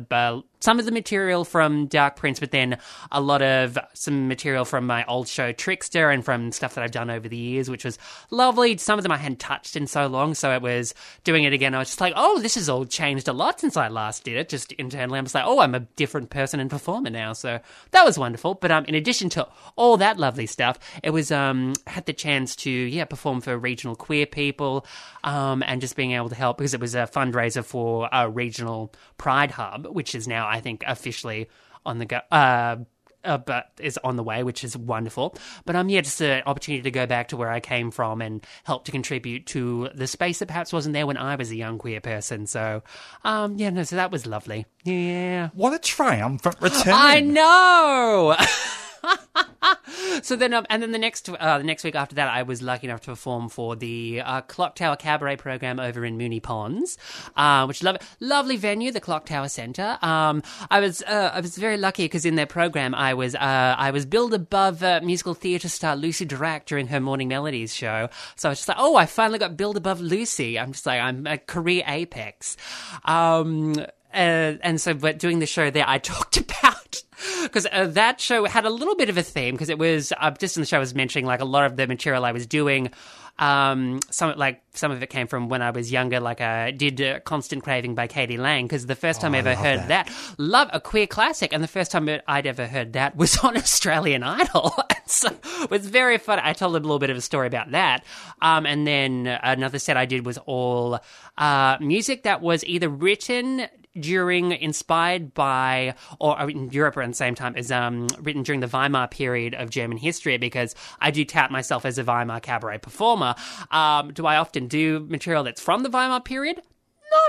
some 0.62 0.78
of 0.78 0.84
the 0.84 0.92
material 0.92 1.44
from 1.44 1.86
Dark 1.86 2.14
Prince, 2.14 2.38
but 2.38 2.52
then 2.52 2.78
a 3.10 3.20
lot 3.20 3.42
of 3.42 3.76
some 3.94 4.28
material 4.28 4.64
from 4.64 4.86
my 4.86 5.04
old 5.06 5.26
show 5.26 5.50
Trickster 5.52 6.08
and 6.10 6.24
from 6.24 6.52
stuff 6.52 6.74
that 6.74 6.84
I've 6.84 6.92
done 6.92 7.10
over 7.10 7.28
the 7.28 7.36
years, 7.36 7.68
which 7.68 7.84
was 7.84 7.98
lovely. 8.30 8.76
Some 8.76 8.98
of 8.98 9.02
them 9.02 9.10
I 9.10 9.16
hadn't 9.16 9.40
touched 9.40 9.74
in 9.74 9.88
so 9.88 10.06
long, 10.06 10.34
so 10.34 10.52
it 10.52 10.62
was 10.62 10.94
doing 11.24 11.42
it 11.42 11.52
again. 11.52 11.74
I 11.74 11.80
was 11.80 11.88
just 11.88 12.00
like, 12.00 12.14
oh, 12.16 12.38
this 12.38 12.54
has 12.54 12.68
all 12.68 12.84
changed 12.84 13.26
a 13.26 13.32
lot 13.32 13.58
since 13.58 13.76
I 13.76 13.88
last 13.88 14.22
did 14.22 14.36
it. 14.36 14.48
Just 14.48 14.70
internally, 14.72 15.18
I'm 15.18 15.24
just 15.24 15.34
like, 15.34 15.46
oh, 15.46 15.58
I'm 15.58 15.74
a 15.74 15.80
different 15.80 16.30
person 16.30 16.60
and 16.60 16.70
performer 16.70 17.10
now. 17.10 17.32
So 17.32 17.58
that 17.90 18.04
was 18.04 18.16
wonderful. 18.16 18.54
But 18.54 18.70
um, 18.70 18.84
in 18.84 18.94
addition 18.94 19.30
to 19.30 19.48
all 19.74 19.96
that 19.96 20.18
lovely 20.18 20.46
stuff, 20.46 20.78
it 21.02 21.10
was 21.10 21.32
um 21.32 21.72
had 21.88 22.06
the 22.06 22.12
chance 22.12 22.54
to 22.56 22.70
yeah 22.70 23.04
perform 23.04 23.40
for 23.40 23.58
regional 23.58 23.96
queer 23.96 24.26
people, 24.26 24.86
um, 25.24 25.64
and 25.66 25.80
just 25.80 25.96
being 25.96 26.12
able 26.12 26.28
to 26.28 26.36
help 26.36 26.58
because 26.58 26.72
it 26.72 26.80
was 26.80 26.94
a 26.94 27.08
fundraiser 27.12 27.64
for 27.64 28.08
a 28.12 28.30
regional 28.30 28.92
Pride 29.18 29.52
Hub, 29.52 29.86
which 29.86 30.14
is 30.14 30.28
now 30.28 30.51
I 30.52 30.60
think 30.60 30.84
officially 30.86 31.48
on 31.86 31.98
the 31.98 32.06
go. 32.06 32.20
Uh, 32.30 32.76
uh, 33.24 33.38
but 33.38 33.70
is 33.78 33.98
on 34.02 34.16
the 34.16 34.22
way, 34.22 34.42
which 34.42 34.64
is 34.64 34.76
wonderful. 34.76 35.36
But 35.64 35.76
um, 35.76 35.88
yeah, 35.88 36.00
just 36.00 36.20
an 36.20 36.42
opportunity 36.44 36.82
to 36.82 36.90
go 36.90 37.06
back 37.06 37.28
to 37.28 37.36
where 37.36 37.50
I 37.50 37.60
came 37.60 37.90
from 37.90 38.20
and 38.20 38.44
help 38.64 38.84
to 38.86 38.92
contribute 38.92 39.46
to 39.46 39.90
the 39.94 40.06
space 40.06 40.40
that 40.40 40.46
perhaps 40.46 40.72
wasn't 40.72 40.92
there 40.92 41.06
when 41.06 41.16
I 41.16 41.36
was 41.36 41.50
a 41.50 41.56
young 41.56 41.78
queer 41.78 42.00
person. 42.00 42.46
So, 42.46 42.82
um, 43.24 43.56
yeah, 43.58 43.70
no, 43.70 43.84
so 43.84 43.96
that 43.96 44.10
was 44.10 44.26
lovely. 44.26 44.66
Yeah, 44.84 45.50
what 45.54 45.72
a 45.72 45.78
triumphant 45.78 46.56
return! 46.60 46.94
I 46.94 47.20
know. 47.20 48.36
so 50.22 50.36
then, 50.36 50.52
um, 50.52 50.66
and 50.70 50.82
then 50.82 50.92
the 50.92 50.98
next 50.98 51.28
uh, 51.28 51.58
the 51.58 51.64
next 51.64 51.84
week 51.84 51.94
after 51.94 52.14
that, 52.16 52.28
I 52.28 52.42
was 52.42 52.62
lucky 52.62 52.86
enough 52.86 53.00
to 53.02 53.10
perform 53.10 53.48
for 53.48 53.76
the 53.76 54.22
uh, 54.24 54.40
Clock 54.42 54.76
Tower 54.76 54.96
Cabaret 54.96 55.36
program 55.36 55.80
over 55.80 56.04
in 56.04 56.18
Moonee 56.18 56.42
Ponds, 56.42 56.98
uh, 57.36 57.64
which 57.66 57.82
love 57.82 57.96
lovely 58.20 58.56
venue, 58.56 58.92
the 58.92 59.00
Clock 59.00 59.26
Tower 59.26 59.48
Centre. 59.48 59.98
Um, 60.02 60.42
I 60.70 60.80
was 60.80 61.02
uh, 61.02 61.30
I 61.32 61.40
was 61.40 61.56
very 61.56 61.76
lucky 61.76 62.04
because 62.04 62.24
in 62.24 62.36
their 62.36 62.46
program, 62.46 62.94
I 62.94 63.14
was 63.14 63.34
uh, 63.34 63.74
I 63.78 63.90
was 63.90 64.06
billed 64.06 64.34
above 64.34 64.82
uh, 64.82 65.00
musical 65.02 65.34
theatre 65.34 65.68
star 65.68 65.96
Lucy 65.96 66.26
Durack 66.26 66.66
during 66.66 66.88
her 66.88 67.00
Morning 67.00 67.28
Melodies 67.28 67.74
show. 67.74 68.08
So 68.36 68.48
I 68.48 68.52
was 68.52 68.58
just 68.58 68.68
like, 68.68 68.78
oh, 68.80 68.96
I 68.96 69.06
finally 69.06 69.38
got 69.38 69.56
billed 69.56 69.76
above 69.76 70.00
Lucy. 70.00 70.58
I'm 70.58 70.72
just 70.72 70.86
like, 70.86 71.00
I'm 71.00 71.26
a 71.26 71.38
career 71.38 71.84
apex. 71.86 72.56
Um, 73.04 73.74
and 74.12 74.80
so, 74.80 74.94
but 74.94 75.18
doing 75.18 75.38
the 75.38 75.46
show 75.46 75.70
there, 75.70 75.84
I 75.86 75.98
talked 75.98 76.36
about 76.36 77.02
because 77.42 77.66
uh, 77.70 77.86
that 77.88 78.20
show 78.20 78.44
had 78.44 78.64
a 78.64 78.70
little 78.70 78.96
bit 78.96 79.08
of 79.08 79.16
a 79.18 79.22
theme 79.22 79.54
because 79.54 79.68
it 79.68 79.78
was 79.78 80.12
uh, 80.18 80.30
just 80.32 80.56
in 80.56 80.62
the 80.62 80.66
show 80.66 80.76
I 80.76 80.80
was 80.80 80.94
mentioning 80.94 81.26
like 81.26 81.40
a 81.40 81.44
lot 81.44 81.64
of 81.66 81.76
the 81.76 81.86
material 81.86 82.24
I 82.24 82.32
was 82.32 82.46
doing. 82.46 82.90
Um, 83.38 84.00
some 84.10 84.36
like 84.36 84.62
some 84.74 84.92
of 84.92 85.02
it 85.02 85.08
came 85.08 85.26
from 85.26 85.48
when 85.48 85.62
I 85.62 85.70
was 85.70 85.90
younger. 85.90 86.20
Like 86.20 86.42
I 86.42 86.70
did 86.70 87.00
uh, 87.00 87.20
"Constant 87.20 87.62
Craving" 87.64 87.94
by 87.94 88.06
k.d. 88.06 88.36
lang 88.36 88.66
because 88.66 88.84
the 88.84 88.94
first 88.94 89.22
time 89.22 89.32
Oh, 89.34 89.36
I 89.36 89.40
ever 89.40 89.54
heard 89.54 89.78
that. 89.88 90.06
that. 90.06 90.34
love 90.36 90.68
a 90.72 90.80
queer 90.80 91.06
classic, 91.06 91.52
and 91.54 91.62
the 91.64 91.68
first 91.68 91.90
time 91.90 92.08
I'd 92.28 92.46
ever 92.46 92.66
heard 92.66 92.92
that 92.92 93.16
was 93.16 93.38
on 93.44 93.56
Australian 93.56 94.22
Idol. 94.22 94.74
so 95.06 95.28
it 95.62 95.70
was 95.70 95.86
very 95.86 96.18
fun. 96.18 96.40
I 96.42 96.52
told 96.52 96.72
a 96.76 96.78
little 96.78 96.98
bit 96.98 97.08
of 97.08 97.16
a 97.16 97.22
story 97.22 97.46
about 97.46 97.70
that. 97.70 98.04
Um, 98.42 98.66
and 98.66 98.86
then 98.86 99.26
another 99.26 99.78
set 99.78 99.96
I 99.96 100.04
did 100.04 100.26
was 100.26 100.36
all 100.38 101.00
uh, 101.38 101.78
music 101.80 102.24
that 102.24 102.42
was 102.42 102.64
either 102.66 102.90
written 102.90 103.66
during, 103.98 104.52
inspired 104.52 105.34
by, 105.34 105.94
or 106.18 106.50
in 106.50 106.70
Europe 106.70 106.96
around 106.96 107.10
the 107.10 107.16
same 107.16 107.34
time, 107.34 107.56
is 107.56 107.70
um, 107.70 108.08
written 108.20 108.42
during 108.42 108.60
the 108.60 108.68
Weimar 108.68 109.08
period 109.08 109.54
of 109.54 109.70
German 109.70 109.98
history 109.98 110.38
because 110.38 110.74
I 111.00 111.10
do 111.10 111.24
tout 111.24 111.50
myself 111.50 111.84
as 111.84 111.98
a 111.98 112.04
Weimar 112.04 112.40
cabaret 112.40 112.78
performer. 112.78 113.34
Um, 113.70 114.12
do 114.12 114.26
I 114.26 114.36
often 114.36 114.66
do 114.68 115.00
material 115.08 115.44
that's 115.44 115.60
from 115.60 115.82
the 115.82 115.90
Weimar 115.90 116.20
period? 116.20 116.60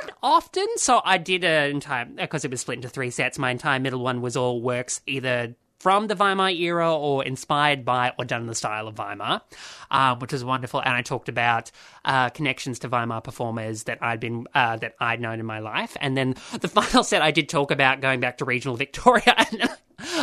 Not 0.02 0.16
often. 0.24 0.66
So 0.78 1.02
I 1.04 1.18
did 1.18 1.44
an 1.44 1.72
entire, 1.72 2.06
because 2.06 2.46
it 2.46 2.52
was 2.52 2.62
split 2.62 2.78
into 2.78 2.90
three 2.90 3.10
sets, 3.10 3.38
my 3.38 3.52
entire 3.52 3.80
middle 3.80 4.00
one 4.00 4.22
was 4.22 4.38
all 4.38 4.62
works 4.62 5.02
either 5.06 5.56
from 5.84 6.08
the 6.08 6.16
Weimar 6.16 6.50
era 6.50 6.96
or 6.96 7.26
inspired 7.26 7.84
by 7.84 8.14
or 8.18 8.24
done 8.24 8.40
in 8.40 8.48
the 8.48 8.56
style 8.56 8.88
of 8.88 8.98
Weimar, 8.98 9.42
uh, 9.92 10.16
which 10.16 10.32
was 10.32 10.42
wonderful. 10.42 10.80
And 10.80 10.94
I 10.94 11.02
talked 11.02 11.28
about 11.28 11.72
uh, 12.06 12.30
connections 12.30 12.80
to 12.80 12.88
Weimar 12.88 13.20
performers 13.20 13.84
that 13.84 14.02
I'd 14.02 14.22
been 14.22 14.48
uh, 14.56 14.78
that 14.78 14.96
I'd 15.02 15.20
known 15.20 15.42
in 15.42 15.46
my 15.46 15.60
life. 15.60 15.98
And 16.00 16.16
then 16.16 16.36
the 16.62 16.68
final 16.70 17.04
set, 17.04 17.22
I 17.22 17.32
did 17.32 17.50
talk 17.50 17.70
about 17.70 18.00
going 18.00 18.22
back 18.22 18.38
to 18.38 18.46
regional 18.46 18.78
Victoria. 18.78 19.36
And 19.54 19.70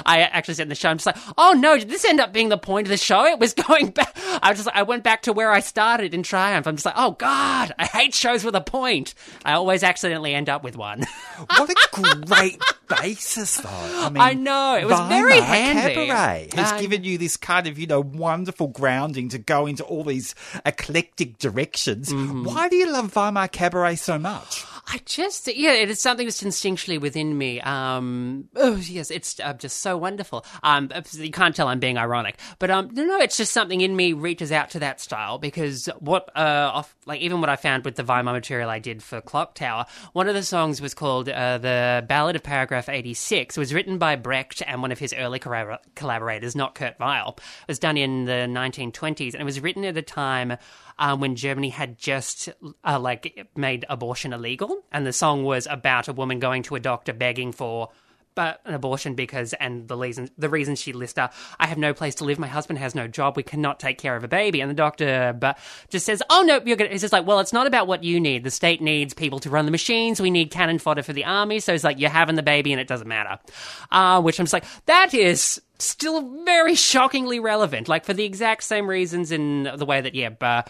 I 0.06 0.20
actually 0.20 0.54
said 0.54 0.64
in 0.64 0.68
the 0.68 0.74
show, 0.74 0.88
I'm 0.90 0.98
just 0.98 1.06
like, 1.06 1.16
oh 1.38 1.52
no, 1.52 1.78
did 1.78 1.88
this 1.88 2.04
end 2.04 2.20
up 2.20 2.32
being 2.32 2.48
the 2.48 2.58
point 2.58 2.86
of 2.86 2.90
the 2.90 2.96
show? 2.96 3.24
It 3.26 3.38
was 3.38 3.54
going 3.68 3.90
back. 3.90 4.16
I 4.42 4.50
was 4.50 4.58
just 4.58 4.66
like, 4.66 4.76
I 4.76 4.82
went 4.82 5.02
back 5.04 5.22
to 5.22 5.32
where 5.32 5.50
I 5.50 5.60
started 5.60 6.14
in 6.14 6.22
Triumph. 6.22 6.66
I'm 6.66 6.76
just 6.76 6.86
like, 6.86 6.94
oh 6.96 7.12
god, 7.12 7.72
I 7.78 7.86
hate 7.86 8.14
shows 8.14 8.44
with 8.44 8.54
a 8.54 8.60
point. 8.60 9.14
I 9.44 9.52
always 9.52 9.82
accidentally 9.82 10.34
end 10.34 10.48
up 10.48 10.62
with 10.64 10.76
one. 10.76 11.04
What 11.56 11.70
a 11.70 12.26
great 12.26 12.60
basis, 12.88 13.56
though. 13.58 13.68
I 13.70 14.10
mean, 14.10 14.20
I 14.20 14.34
know, 14.34 14.76
it 14.76 14.86
was 14.86 15.00
very 15.08 15.40
Weimar 15.40 15.46
handy. 15.46 15.94
Cabaret 15.94 16.48
has 16.54 16.72
I- 16.72 16.80
given 16.80 17.02
you 17.04 17.16
this 17.18 17.36
kind 17.36 17.66
of, 17.66 17.78
you 17.78 17.86
know, 17.86 18.00
wonderful 18.00 18.68
grounding 18.68 19.28
to 19.30 19.38
go 19.38 19.66
into 19.66 19.82
all 19.84 20.04
these 20.04 20.34
eclectic 20.66 21.38
directions. 21.38 22.10
Mm-hmm. 22.12 22.44
Why 22.44 22.68
do 22.68 22.76
you 22.76 22.90
love 22.92 23.14
Weimar 23.16 23.48
Cabaret 23.48 23.96
so 23.96 24.18
much? 24.18 24.64
I 24.92 25.00
just, 25.04 25.46
yeah, 25.46 25.74
it 25.74 25.88
is 25.88 26.00
something 26.00 26.26
that's 26.26 26.42
instinctually 26.42 27.00
within 27.00 27.38
me. 27.38 27.60
Um, 27.60 28.48
oh, 28.56 28.74
yes, 28.74 29.12
it's 29.12 29.38
uh, 29.38 29.52
just 29.52 29.78
so 29.78 29.96
wonderful. 29.96 30.44
Um, 30.64 30.90
you 31.12 31.30
can't 31.30 31.54
tell 31.54 31.68
I'm 31.68 31.78
being 31.78 31.96
ironic, 31.96 32.40
but 32.58 32.72
um, 32.72 32.90
no, 32.92 33.04
no, 33.04 33.18
it's 33.18 33.36
just 33.36 33.52
something 33.52 33.80
in 33.80 33.94
me 33.94 34.14
reaches 34.14 34.50
out 34.50 34.70
to 34.70 34.80
that 34.80 35.00
style 35.00 35.38
because 35.38 35.88
what, 36.00 36.28
uh, 36.36 36.72
off, 36.74 36.96
like 37.06 37.20
even 37.20 37.40
what 37.40 37.48
I 37.48 37.54
found 37.54 37.84
with 37.84 37.94
the 37.94 38.02
Weimar 38.02 38.32
material 38.32 38.68
I 38.68 38.80
did 38.80 39.00
for 39.00 39.20
Clock 39.20 39.54
Tower, 39.54 39.86
one 40.12 40.28
of 40.28 40.34
the 40.34 40.42
songs 40.42 40.80
was 40.80 40.92
called 40.92 41.28
uh, 41.28 41.58
the 41.58 42.04
Ballad 42.08 42.34
of 42.34 42.42
Paragraph 42.42 42.88
86. 42.88 43.56
It 43.56 43.60
was 43.60 43.72
written 43.72 43.96
by 43.96 44.16
Brecht 44.16 44.60
and 44.66 44.82
one 44.82 44.90
of 44.90 44.98
his 44.98 45.14
early 45.16 45.38
collabor- 45.38 45.78
collaborators, 45.94 46.56
not 46.56 46.74
Kurt 46.74 46.98
Weill. 46.98 47.36
It 47.38 47.68
was 47.68 47.78
done 47.78 47.96
in 47.96 48.24
the 48.24 48.48
1920s 48.50 49.34
and 49.34 49.42
it 49.42 49.44
was 49.44 49.60
written 49.60 49.84
at 49.84 49.96
a 49.96 50.02
time 50.02 50.56
um, 51.00 51.18
when 51.18 51.34
Germany 51.34 51.70
had 51.70 51.98
just 51.98 52.50
uh, 52.84 53.00
like 53.00 53.48
made 53.56 53.86
abortion 53.88 54.32
illegal, 54.32 54.84
and 54.92 55.06
the 55.06 55.12
song 55.12 55.42
was 55.42 55.66
about 55.68 56.06
a 56.06 56.12
woman 56.12 56.38
going 56.38 56.62
to 56.64 56.76
a 56.76 56.80
doctor 56.80 57.14
begging 57.14 57.52
for 57.52 57.88
but 58.34 58.60
an 58.64 58.74
abortion 58.74 59.14
because 59.14 59.52
and 59.54 59.88
the 59.88 59.96
reason 59.96 60.30
the 60.38 60.48
reason 60.48 60.76
she 60.76 60.92
lists 60.92 61.18
are 61.18 61.30
I 61.58 61.66
have 61.66 61.78
no 61.78 61.92
place 61.94 62.14
to 62.16 62.24
live, 62.24 62.38
my 62.38 62.46
husband 62.46 62.78
has 62.78 62.94
no 62.94 63.08
job, 63.08 63.36
we 63.36 63.42
cannot 63.42 63.80
take 63.80 63.98
care 63.98 64.16
of 64.16 64.24
a 64.24 64.28
baby, 64.28 64.60
and 64.60 64.70
the 64.70 64.74
doctor 64.74 65.34
but 65.38 65.58
just 65.88 66.06
says, 66.06 66.22
oh 66.30 66.42
no, 66.42 66.60
you're 66.64 66.76
gonna. 66.76 66.90
It's 66.90 67.02
just 67.02 67.12
like, 67.12 67.26
well, 67.26 67.40
it's 67.40 67.52
not 67.52 67.66
about 67.66 67.86
what 67.86 68.04
you 68.04 68.20
need. 68.20 68.44
The 68.44 68.50
state 68.50 68.80
needs 68.80 69.14
people 69.14 69.38
to 69.40 69.50
run 69.50 69.64
the 69.64 69.70
machines. 69.70 70.20
We 70.20 70.30
need 70.30 70.50
cannon 70.50 70.78
fodder 70.78 71.02
for 71.02 71.12
the 71.12 71.24
army. 71.24 71.60
So 71.60 71.74
it's 71.74 71.84
like 71.84 71.98
you're 71.98 72.10
having 72.10 72.36
the 72.36 72.42
baby 72.42 72.72
and 72.72 72.80
it 72.80 72.88
doesn't 72.88 73.08
matter. 73.08 73.38
Uh, 73.90 74.20
which 74.22 74.38
I'm 74.38 74.44
just 74.44 74.52
like, 74.52 74.64
that 74.86 75.14
is 75.14 75.60
still 75.78 76.44
very 76.44 76.74
shockingly 76.74 77.40
relevant. 77.40 77.88
Like 77.88 78.04
for 78.04 78.14
the 78.14 78.24
exact 78.24 78.64
same 78.64 78.88
reasons 78.88 79.32
in 79.32 79.70
the 79.76 79.86
way 79.86 80.00
that 80.00 80.14
yeah, 80.14 80.62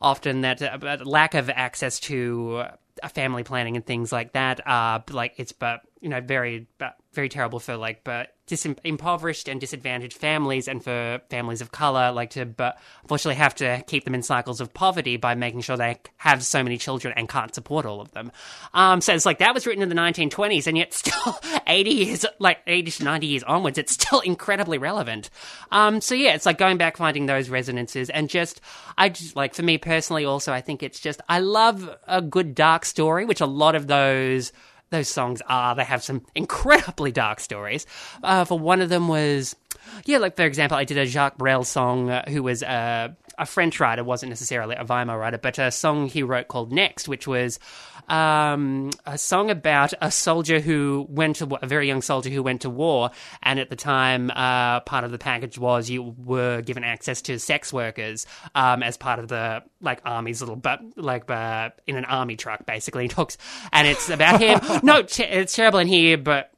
often 0.00 0.40
that 0.42 0.62
uh, 0.62 0.98
lack 1.04 1.34
of 1.34 1.50
access 1.50 2.00
to. 2.00 2.56
Uh, 2.58 2.76
family 3.12 3.44
planning 3.44 3.76
and 3.76 3.84
things 3.84 4.10
like 4.10 4.32
that, 4.32 4.66
uh, 4.66 5.00
like 5.10 5.34
it's 5.36 5.52
but 5.52 5.82
you 6.06 6.10
know 6.10 6.20
very 6.20 6.68
very 7.12 7.28
terrible 7.28 7.58
for 7.58 7.76
like 7.76 8.04
but 8.04 8.36
dis- 8.46 8.64
impoverished 8.84 9.48
and 9.48 9.60
disadvantaged 9.60 10.16
families 10.16 10.68
and 10.68 10.84
for 10.84 11.20
families 11.30 11.60
of 11.60 11.72
color 11.72 12.12
like 12.12 12.30
to 12.30 12.44
but 12.46 12.78
unfortunately 13.02 13.34
have 13.34 13.56
to 13.56 13.82
keep 13.88 14.04
them 14.04 14.14
in 14.14 14.22
cycles 14.22 14.60
of 14.60 14.72
poverty 14.72 15.16
by 15.16 15.34
making 15.34 15.62
sure 15.62 15.76
they 15.76 15.98
have 16.18 16.44
so 16.44 16.62
many 16.62 16.78
children 16.78 17.12
and 17.16 17.28
can't 17.28 17.52
support 17.52 17.86
all 17.86 18.00
of 18.00 18.12
them. 18.12 18.30
Um, 18.72 19.00
so 19.00 19.14
it's 19.14 19.26
like 19.26 19.38
that 19.38 19.52
was 19.52 19.66
written 19.66 19.82
in 19.82 19.88
the 19.88 19.96
1920s 19.96 20.68
and 20.68 20.76
yet 20.76 20.94
still 20.94 21.40
80 21.66 21.90
years 21.90 22.26
like 22.38 22.58
80 22.68 22.90
to 22.92 23.04
90 23.04 23.26
years 23.26 23.42
onwards 23.42 23.78
it's 23.78 23.92
still 23.92 24.20
incredibly 24.20 24.78
relevant. 24.78 25.28
Um, 25.72 26.00
so 26.00 26.14
yeah 26.14 26.34
it's 26.34 26.46
like 26.46 26.58
going 26.58 26.76
back 26.76 26.98
finding 26.98 27.26
those 27.26 27.48
resonances 27.48 28.10
and 28.10 28.28
just 28.28 28.60
i 28.96 29.08
just 29.08 29.34
like 29.34 29.54
for 29.54 29.62
me 29.62 29.76
personally 29.76 30.24
also 30.24 30.52
i 30.52 30.60
think 30.60 30.84
it's 30.84 31.00
just 31.00 31.20
i 31.28 31.40
love 31.40 31.90
a 32.06 32.22
good 32.22 32.54
dark 32.54 32.84
story 32.84 33.24
which 33.24 33.40
a 33.40 33.46
lot 33.46 33.74
of 33.74 33.88
those 33.88 34.52
those 34.90 35.08
songs 35.08 35.42
are. 35.48 35.74
They 35.74 35.84
have 35.84 36.02
some 36.02 36.22
incredibly 36.34 37.12
dark 37.12 37.40
stories. 37.40 37.86
Uh, 38.22 38.44
for 38.44 38.58
one 38.58 38.80
of 38.80 38.88
them 38.88 39.08
was, 39.08 39.56
yeah, 40.04 40.18
like 40.18 40.36
for 40.36 40.44
example, 40.44 40.76
I 40.76 40.84
did 40.84 40.98
a 40.98 41.06
Jacques 41.06 41.38
Brel 41.38 41.64
song, 41.64 42.10
uh, 42.10 42.28
who 42.28 42.42
was 42.42 42.62
uh, 42.62 43.08
a 43.38 43.46
French 43.46 43.80
writer, 43.80 44.04
wasn't 44.04 44.30
necessarily 44.30 44.76
a 44.76 44.84
Weimar 44.84 45.18
writer, 45.18 45.38
but 45.38 45.58
a 45.58 45.70
song 45.70 46.08
he 46.08 46.22
wrote 46.22 46.48
called 46.48 46.72
Next, 46.72 47.08
which 47.08 47.26
was 47.26 47.58
um, 48.08 48.90
a 49.04 49.18
song 49.18 49.50
about 49.50 49.94
a 50.00 50.10
soldier 50.10 50.60
who 50.60 51.06
went 51.08 51.36
to 51.36 51.58
a 51.62 51.66
very 51.66 51.86
young 51.86 52.02
soldier 52.02 52.30
who 52.30 52.42
went 52.42 52.62
to 52.62 52.70
war, 52.70 53.10
and 53.42 53.58
at 53.58 53.70
the 53.70 53.76
time, 53.76 54.30
uh, 54.30 54.80
part 54.80 55.04
of 55.04 55.10
the 55.10 55.18
package 55.18 55.58
was 55.58 55.90
you 55.90 56.14
were 56.24 56.62
given 56.62 56.84
access 56.84 57.22
to 57.22 57.38
sex 57.38 57.72
workers 57.72 58.26
um, 58.54 58.82
as 58.82 58.96
part 58.96 59.18
of 59.18 59.28
the 59.28 59.62
like 59.80 60.00
army's 60.04 60.40
little 60.40 60.56
but 60.56 60.80
like 60.96 61.30
uh, 61.30 61.70
in 61.86 61.96
an 61.96 62.04
army 62.04 62.36
truck 62.36 62.66
basically. 62.66 63.06
He 63.06 63.08
talks, 63.08 63.38
and 63.72 63.86
it's 63.86 64.10
about 64.10 64.40
him. 64.40 64.58
no, 64.82 65.04
it's 65.06 65.54
terrible 65.54 65.78
in 65.78 65.86
here, 65.86 66.18
but 66.18 66.50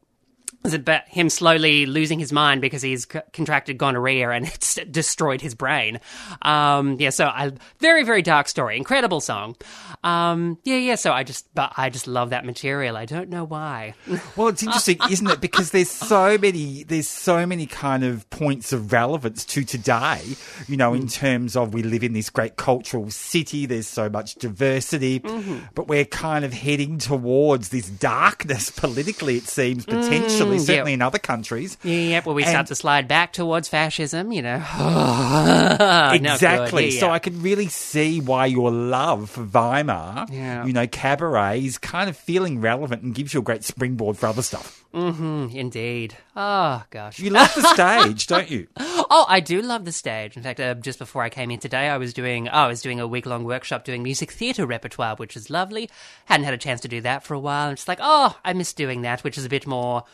is 0.65 0.75
it 0.75 0.81
about 0.81 1.07
him 1.09 1.31
slowly 1.31 1.87
losing 1.87 2.19
his 2.19 2.33
mind 2.33 2.61
because 2.61 2.83
he's 2.83 3.07
c- 3.11 3.21
contracted 3.33 3.79
gonorrhea 3.79 4.31
and 4.31 4.47
it's 4.55 4.75
destroyed 4.91 5.41
his 5.41 5.55
brain. 5.55 6.01
Um, 6.43 6.97
yeah, 7.01 7.11
so 7.11 7.27
a 7.27 7.53
very 7.81 8.03
very 8.05 8.23
dark 8.23 8.49
story, 8.49 8.77
incredible 8.77 9.21
song. 9.21 9.57
Um, 10.05 10.59
yeah, 10.65 10.77
yeah. 10.77 10.95
So 10.97 11.13
I 11.13 11.23
just 11.23 11.53
but 11.55 11.73
I 11.77 11.91
just 11.91 12.07
love 12.07 12.31
that 12.31 12.45
material. 12.45 12.97
I 12.97 13.05
don't 13.05 13.29
know 13.29 13.45
why. 13.45 13.95
Well, 14.37 14.49
it's 14.49 14.63
interesting, 14.63 14.99
isn't 15.11 15.27
it? 15.29 15.41
Because 15.41 15.71
there's 15.71 15.91
so 15.91 16.39
many 16.39 16.83
there's 16.85 17.09
so 17.09 17.45
many 17.47 17.67
kind 17.67 18.05
of 18.05 18.29
points 18.31 18.73
of 18.73 18.93
relevance 18.93 19.45
to 19.47 19.65
today. 19.65 20.21
You 20.69 20.77
know, 20.77 20.95
in 20.95 21.09
terms 21.09 21.57
of 21.57 21.75
we 21.75 21.83
live 21.83 22.03
in 22.05 22.13
this 22.13 22.31
great 22.31 22.57
cultural 22.57 23.11
city. 23.11 23.67
There's 23.67 23.87
so 23.89 24.09
much 24.09 24.35
diversity, 24.37 25.21
Mm-hmm. 25.21 25.59
but 25.75 25.89
we're 25.89 26.05
kind 26.05 26.45
of 26.45 26.53
heading 26.53 26.99
towards 26.99 27.69
this 27.71 27.89
darkness 27.89 28.71
politically. 28.77 29.37
It 29.37 29.49
seems 29.49 29.85
potentially, 29.85 30.48
Mm, 30.48 30.48
certainly 30.57 30.93
yeah. 30.93 30.95
in 30.95 31.03
other 31.03 31.19
countries. 31.19 31.77
Yeah, 31.83 32.23
where 32.23 32.35
we 32.35 32.43
And- 32.45 32.51
start 32.51 32.67
to 32.69 32.75
slide 32.75 33.07
back 33.09 33.35
towards 33.35 33.69
fascism. 33.69 34.33
You 34.33 34.41
know. 34.43 34.59
Exactly. 35.79 36.91
Yeah, 36.91 37.01
So. 37.01 37.11
I 37.11 37.19
could 37.19 37.43
really 37.43 37.69
see 37.69 38.21
why 38.21 38.47
your 38.47 38.71
love 38.71 39.31
for 39.31 39.45
Weimar, 39.45 40.27
Yeah. 40.31 40.65
you 40.65 40.73
know, 40.73 40.87
cabaret 40.87 41.65
is 41.65 41.79
kind 41.79 42.09
of 42.09 42.17
feeling 42.17 42.61
relevant 42.61 43.03
and 43.03 43.15
gives 43.15 43.35
you 43.35 43.41
a 43.41 43.43
great 43.43 43.65
springboard 43.65 44.17
for 44.17 44.27
other 44.27 44.43
stuff. 44.43 44.85
Mm, 44.95 45.55
indeed. 45.55 46.17
Oh 46.35 46.83
gosh. 46.91 47.19
You 47.19 47.31
love 47.31 47.53
the 47.55 47.63
stage, 47.75 48.27
don't 48.27 48.51
you? 48.51 48.69
Oh, 48.79 49.27
I 49.29 49.41
do 49.41 49.61
love 49.61 49.85
the 49.85 49.93
stage. 49.93 50.37
In 50.37 50.43
fact, 50.43 50.61
uh, 50.61 50.75
just 50.75 50.99
before 50.99 51.23
I 51.23 51.29
came 51.29 51.51
in 51.51 51.59
today, 51.59 51.89
I 51.89 51.99
was 51.99 52.15
doing 52.15 52.49
oh, 52.49 52.53
I 52.53 52.67
was 52.69 52.81
doing 52.81 52.99
a 52.99 53.07
week 53.07 53.27
long 53.27 53.45
workshop 53.45 53.85
doing 53.85 54.03
music 54.03 54.33
theatre 54.33 54.65
repertoire, 54.67 55.17
which 55.17 55.37
is 55.37 55.51
lovely. 55.51 55.91
Hadn't 56.25 56.45
had 56.45 56.55
a 56.55 56.59
chance 56.59 56.81
to 56.83 56.89
do 56.89 57.01
that 57.03 57.23
for 57.23 57.35
a 57.35 57.39
while. 57.41 57.69
And 57.69 57.75
it's 57.77 57.87
like, 57.89 57.99
oh, 58.01 58.37
I 58.45 58.55
miss 58.55 58.73
doing 58.73 59.03
that, 59.03 59.23
which 59.25 59.37
is 59.37 59.45
a 59.45 59.49
bit 59.51 59.67
more. 59.67 60.05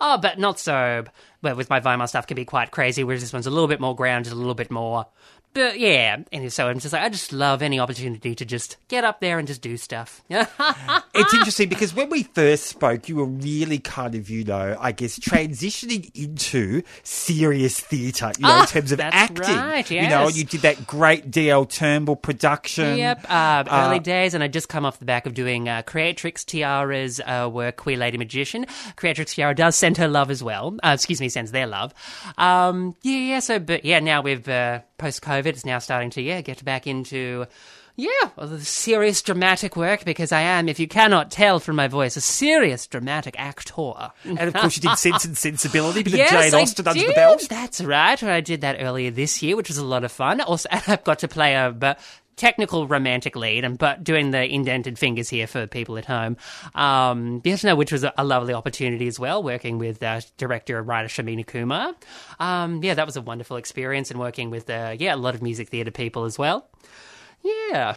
Oh, 0.00 0.18
but 0.18 0.38
not 0.38 0.58
so. 0.58 1.04
With 1.42 1.70
my 1.70 1.80
Weimar 1.80 2.06
stuff, 2.06 2.26
can 2.26 2.34
be 2.34 2.44
quite 2.44 2.70
crazy. 2.70 3.04
Whereas 3.04 3.20
this 3.20 3.32
one's 3.32 3.46
a 3.46 3.50
little 3.50 3.68
bit 3.68 3.80
more 3.80 3.96
grounded, 3.96 4.32
a 4.32 4.36
little 4.36 4.54
bit 4.54 4.70
more. 4.70 5.06
But 5.54 5.78
yeah, 5.78 6.16
and 6.32 6.52
so 6.52 6.68
I'm 6.68 6.78
just 6.78 6.92
like, 6.92 7.02
I 7.02 7.08
just 7.08 7.32
love 7.32 7.60
any 7.62 7.78
opportunity 7.78 8.34
to 8.34 8.44
just 8.44 8.78
get 8.88 9.04
up 9.04 9.20
there 9.20 9.38
and 9.38 9.46
just 9.46 9.60
do 9.62 9.76
stuff. 9.76 10.22
It's 11.14 11.34
interesting 11.34 11.68
because 11.68 11.94
when 11.94 12.08
we 12.08 12.22
first 12.22 12.64
spoke, 12.66 13.08
you 13.08 13.16
were 13.16 13.26
really 13.26 13.78
kind 13.78 14.14
of, 14.14 14.30
you 14.30 14.44
know, 14.44 14.76
I 14.80 14.92
guess 14.92 15.18
transitioning 15.18 16.10
into 16.14 16.82
serious 17.02 17.78
theatre, 17.78 18.32
you 18.38 18.42
know, 18.46 18.54
in 18.56 18.62
Ah, 18.62 18.64
terms 18.64 18.92
of 18.92 19.00
acting. 19.00 19.38
right, 19.56 19.88
You 19.90 20.02
know, 20.08 20.24
yes. 20.24 20.36
you 20.38 20.44
did 20.44 20.62
that 20.62 20.86
great 20.86 21.30
DL 21.30 21.68
Turnbull 21.68 22.16
production. 22.16 22.96
Yep, 22.96 23.26
uh, 23.28 23.64
early 23.70 23.98
days, 23.98 24.32
and 24.34 24.42
I 24.42 24.48
just 24.48 24.68
come 24.70 24.84
off 24.86 24.98
the 24.98 25.04
back 25.04 25.26
of 25.26 25.34
doing 25.34 25.68
uh, 25.68 25.82
Creatrix 25.82 26.44
Tiara's 26.44 27.20
uh, 27.20 27.48
work, 27.52 27.76
Queer 27.76 27.98
Lady 27.98 28.16
Magician. 28.18 28.66
Creatrix 28.96 29.34
Tiara 29.34 29.54
does 29.54 29.76
send 29.76 29.98
her 29.98 30.08
love 30.08 30.30
as 30.30 30.42
well. 30.42 30.74
Uh, 30.82 30.92
excuse 30.94 31.20
me, 31.20 31.28
sends 31.28 31.52
their 31.52 31.66
love. 31.66 31.92
Um, 32.38 32.96
yeah, 33.02 33.18
yeah. 33.18 33.40
So, 33.40 33.58
but 33.58 33.84
yeah, 33.84 34.00
now 34.00 34.22
we've 34.22 34.48
uh, 34.48 34.80
post 35.02 35.22
COVID, 35.22 35.46
it's 35.46 35.66
now 35.66 35.78
starting 35.78 36.10
to 36.10 36.22
yeah 36.22 36.40
get 36.40 36.64
back 36.64 36.86
into. 36.86 37.46
Yeah, 37.94 38.08
serious 38.60 39.20
dramatic 39.20 39.76
work 39.76 40.06
because 40.06 40.32
I 40.32 40.40
am, 40.40 40.70
if 40.70 40.80
you 40.80 40.88
cannot 40.88 41.30
tell 41.30 41.60
from 41.60 41.76
my 41.76 41.88
voice, 41.88 42.16
a 42.16 42.22
serious 42.22 42.86
dramatic 42.86 43.38
actor. 43.38 44.12
And 44.24 44.40
of 44.40 44.54
course, 44.54 44.78
you 44.78 44.88
did 44.88 44.96
Sense 44.96 45.26
and 45.26 45.36
Sensibility, 45.36 46.02
but 46.02 46.12
Yes, 46.14 46.30
Jane 46.30 46.58
I 46.58 46.62
Austen 46.62 46.88
under 46.88 47.06
the 47.06 47.12
belt. 47.12 47.46
That's 47.50 47.82
right. 47.82 48.20
I 48.22 48.40
did 48.40 48.62
that 48.62 48.78
earlier 48.80 49.10
this 49.10 49.42
year, 49.42 49.56
which 49.56 49.68
was 49.68 49.76
a 49.76 49.84
lot 49.84 50.04
of 50.04 50.12
fun. 50.12 50.40
Also, 50.40 50.70
I've 50.72 51.04
got 51.04 51.18
to 51.18 51.28
play 51.28 51.54
a 51.54 51.70
but 51.70 52.00
technical 52.36 52.86
romantic 52.86 53.36
lead, 53.36 53.64
and 53.64 53.78
but 53.78 54.04
doing 54.04 54.30
the 54.30 54.44
indented 54.44 54.98
fingers 54.98 55.28
here 55.28 55.46
for 55.46 55.66
people 55.66 55.98
at 55.98 56.04
home. 56.04 56.36
Um, 56.74 57.40
yes, 57.44 57.64
no, 57.64 57.76
which 57.76 57.92
was 57.92 58.04
a, 58.04 58.12
a 58.18 58.24
lovely 58.24 58.54
opportunity 58.54 59.06
as 59.06 59.18
well, 59.18 59.42
working 59.42 59.78
with 59.78 60.02
uh, 60.02 60.20
director 60.36 60.78
and 60.78 60.86
writer 60.86 61.08
Shamina 61.08 61.46
Kumar. 61.46 61.94
Um, 62.40 62.82
yeah, 62.82 62.94
that 62.94 63.06
was 63.06 63.16
a 63.16 63.22
wonderful 63.22 63.56
experience, 63.56 64.10
and 64.10 64.18
working 64.18 64.50
with 64.50 64.68
uh, 64.70 64.96
yeah 64.98 65.14
a 65.14 65.16
lot 65.16 65.34
of 65.34 65.42
music 65.42 65.68
theatre 65.68 65.90
people 65.90 66.24
as 66.24 66.38
well. 66.38 66.68
Yeah. 67.44 67.96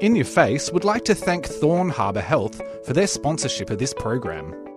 In 0.00 0.16
Your 0.16 0.24
Face 0.24 0.72
would 0.72 0.84
like 0.84 1.04
to 1.04 1.14
thank 1.14 1.44
Thorn 1.44 1.90
Harbour 1.90 2.22
Health 2.22 2.62
for 2.86 2.94
their 2.94 3.06
sponsorship 3.06 3.68
of 3.68 3.78
this 3.78 3.92
program. 3.92 4.69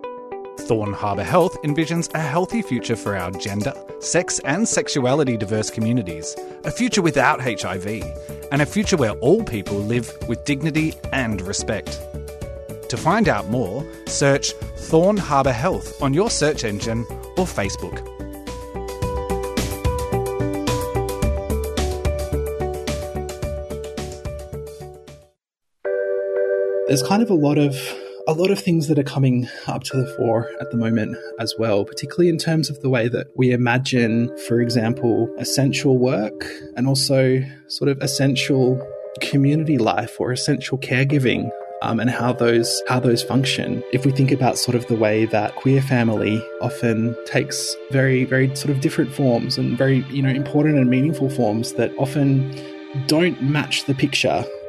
Thorn 0.60 0.92
Harbour 0.92 1.24
Health 1.24 1.56
envisions 1.62 2.12
a 2.14 2.20
healthy 2.20 2.62
future 2.62 2.96
for 2.96 3.16
our 3.16 3.30
gender, 3.32 3.74
sex, 4.00 4.38
and 4.40 4.66
sexuality 4.66 5.36
diverse 5.36 5.70
communities, 5.70 6.36
a 6.64 6.70
future 6.70 7.02
without 7.02 7.40
HIV, 7.40 7.86
and 8.52 8.62
a 8.62 8.66
future 8.66 8.96
where 8.96 9.12
all 9.18 9.44
people 9.44 9.76
live 9.76 10.12
with 10.28 10.44
dignity 10.44 10.94
and 11.12 11.42
respect. 11.42 12.00
To 12.88 12.96
find 12.96 13.28
out 13.28 13.48
more, 13.48 13.84
search 14.06 14.52
Thorn 14.76 15.16
Harbour 15.16 15.52
Health 15.52 16.00
on 16.02 16.14
your 16.14 16.30
search 16.30 16.64
engine 16.64 17.04
or 17.36 17.44
Facebook. 17.44 18.14
there's 26.94 27.02
kind 27.02 27.22
of 27.24 27.30
a 27.30 27.34
lot 27.34 27.58
of 27.58 27.74
a 28.26 28.32
lot 28.32 28.50
of 28.50 28.58
things 28.58 28.88
that 28.88 28.98
are 28.98 29.04
coming 29.04 29.48
up 29.66 29.84
to 29.84 29.96
the 29.96 30.06
fore 30.16 30.50
at 30.60 30.70
the 30.70 30.76
moment 30.76 31.16
as 31.38 31.54
well, 31.58 31.84
particularly 31.84 32.28
in 32.28 32.38
terms 32.38 32.70
of 32.70 32.80
the 32.80 32.88
way 32.88 33.06
that 33.08 33.26
we 33.34 33.52
imagine, 33.52 34.34
for 34.48 34.60
example, 34.60 35.28
essential 35.38 35.98
work 35.98 36.46
and 36.76 36.88
also 36.88 37.42
sort 37.68 37.90
of 37.90 38.00
essential 38.00 38.80
community 39.20 39.76
life 39.76 40.18
or 40.18 40.32
essential 40.32 40.78
caregiving. 40.78 41.50
Um, 41.82 42.00
and 42.00 42.08
how 42.08 42.32
those 42.32 42.82
how 42.88 42.98
those 42.98 43.22
function. 43.22 43.84
If 43.92 44.06
we 44.06 44.12
think 44.12 44.30
about 44.30 44.56
sort 44.56 44.74
of 44.74 44.86
the 44.86 44.94
way 44.94 45.26
that 45.26 45.54
queer 45.56 45.82
family 45.82 46.42
often 46.62 47.14
takes 47.26 47.76
very 47.90 48.24
very 48.24 48.56
sort 48.56 48.70
of 48.70 48.80
different 48.80 49.12
forms 49.12 49.58
and 49.58 49.76
very 49.76 49.98
you 50.08 50.22
know 50.22 50.30
important 50.30 50.78
and 50.78 50.88
meaningful 50.88 51.28
forms 51.28 51.74
that 51.74 51.92
often 51.98 52.50
don't 53.06 53.42
match 53.42 53.84
the 53.84 53.92
picture 53.92 54.46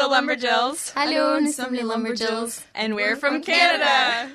The 0.00 0.08
Lumberjills. 0.08 0.92
Hello, 0.96 1.38
nous 1.38 1.54
sommes 1.54 1.76
les 1.76 1.82
Lumberjills. 1.82 2.64
And 2.74 2.94
we're 2.94 3.16
from 3.16 3.42
Canada. 3.42 4.32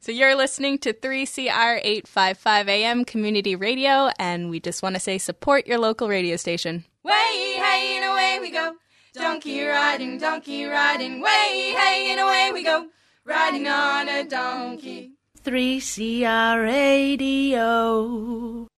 So 0.00 0.10
you're 0.10 0.34
listening 0.34 0.78
to 0.78 0.94
3CR 0.94 1.80
855 1.84 2.68
AM 2.70 3.04
Community 3.04 3.54
Radio, 3.54 4.08
and 4.18 4.48
we 4.48 4.58
just 4.58 4.82
want 4.82 4.96
to 4.96 5.00
say 5.00 5.18
support 5.18 5.66
your 5.66 5.78
local 5.78 6.08
radio 6.08 6.36
station. 6.36 6.86
Way, 7.04 7.12
hey, 7.12 8.00
and 8.00 8.10
away 8.10 8.38
we 8.40 8.50
go. 8.50 8.76
Donkey 9.12 9.62
riding, 9.62 10.16
donkey 10.16 10.64
riding, 10.64 11.20
way, 11.20 11.74
hey, 11.76 12.08
and 12.10 12.18
away 12.18 12.50
we 12.54 12.64
go. 12.64 12.86
Riding 13.26 13.68
on 13.68 14.08
a 14.08 14.24
donkey. 14.24 15.12
3CR 15.44 16.64
Radio. 16.64 18.70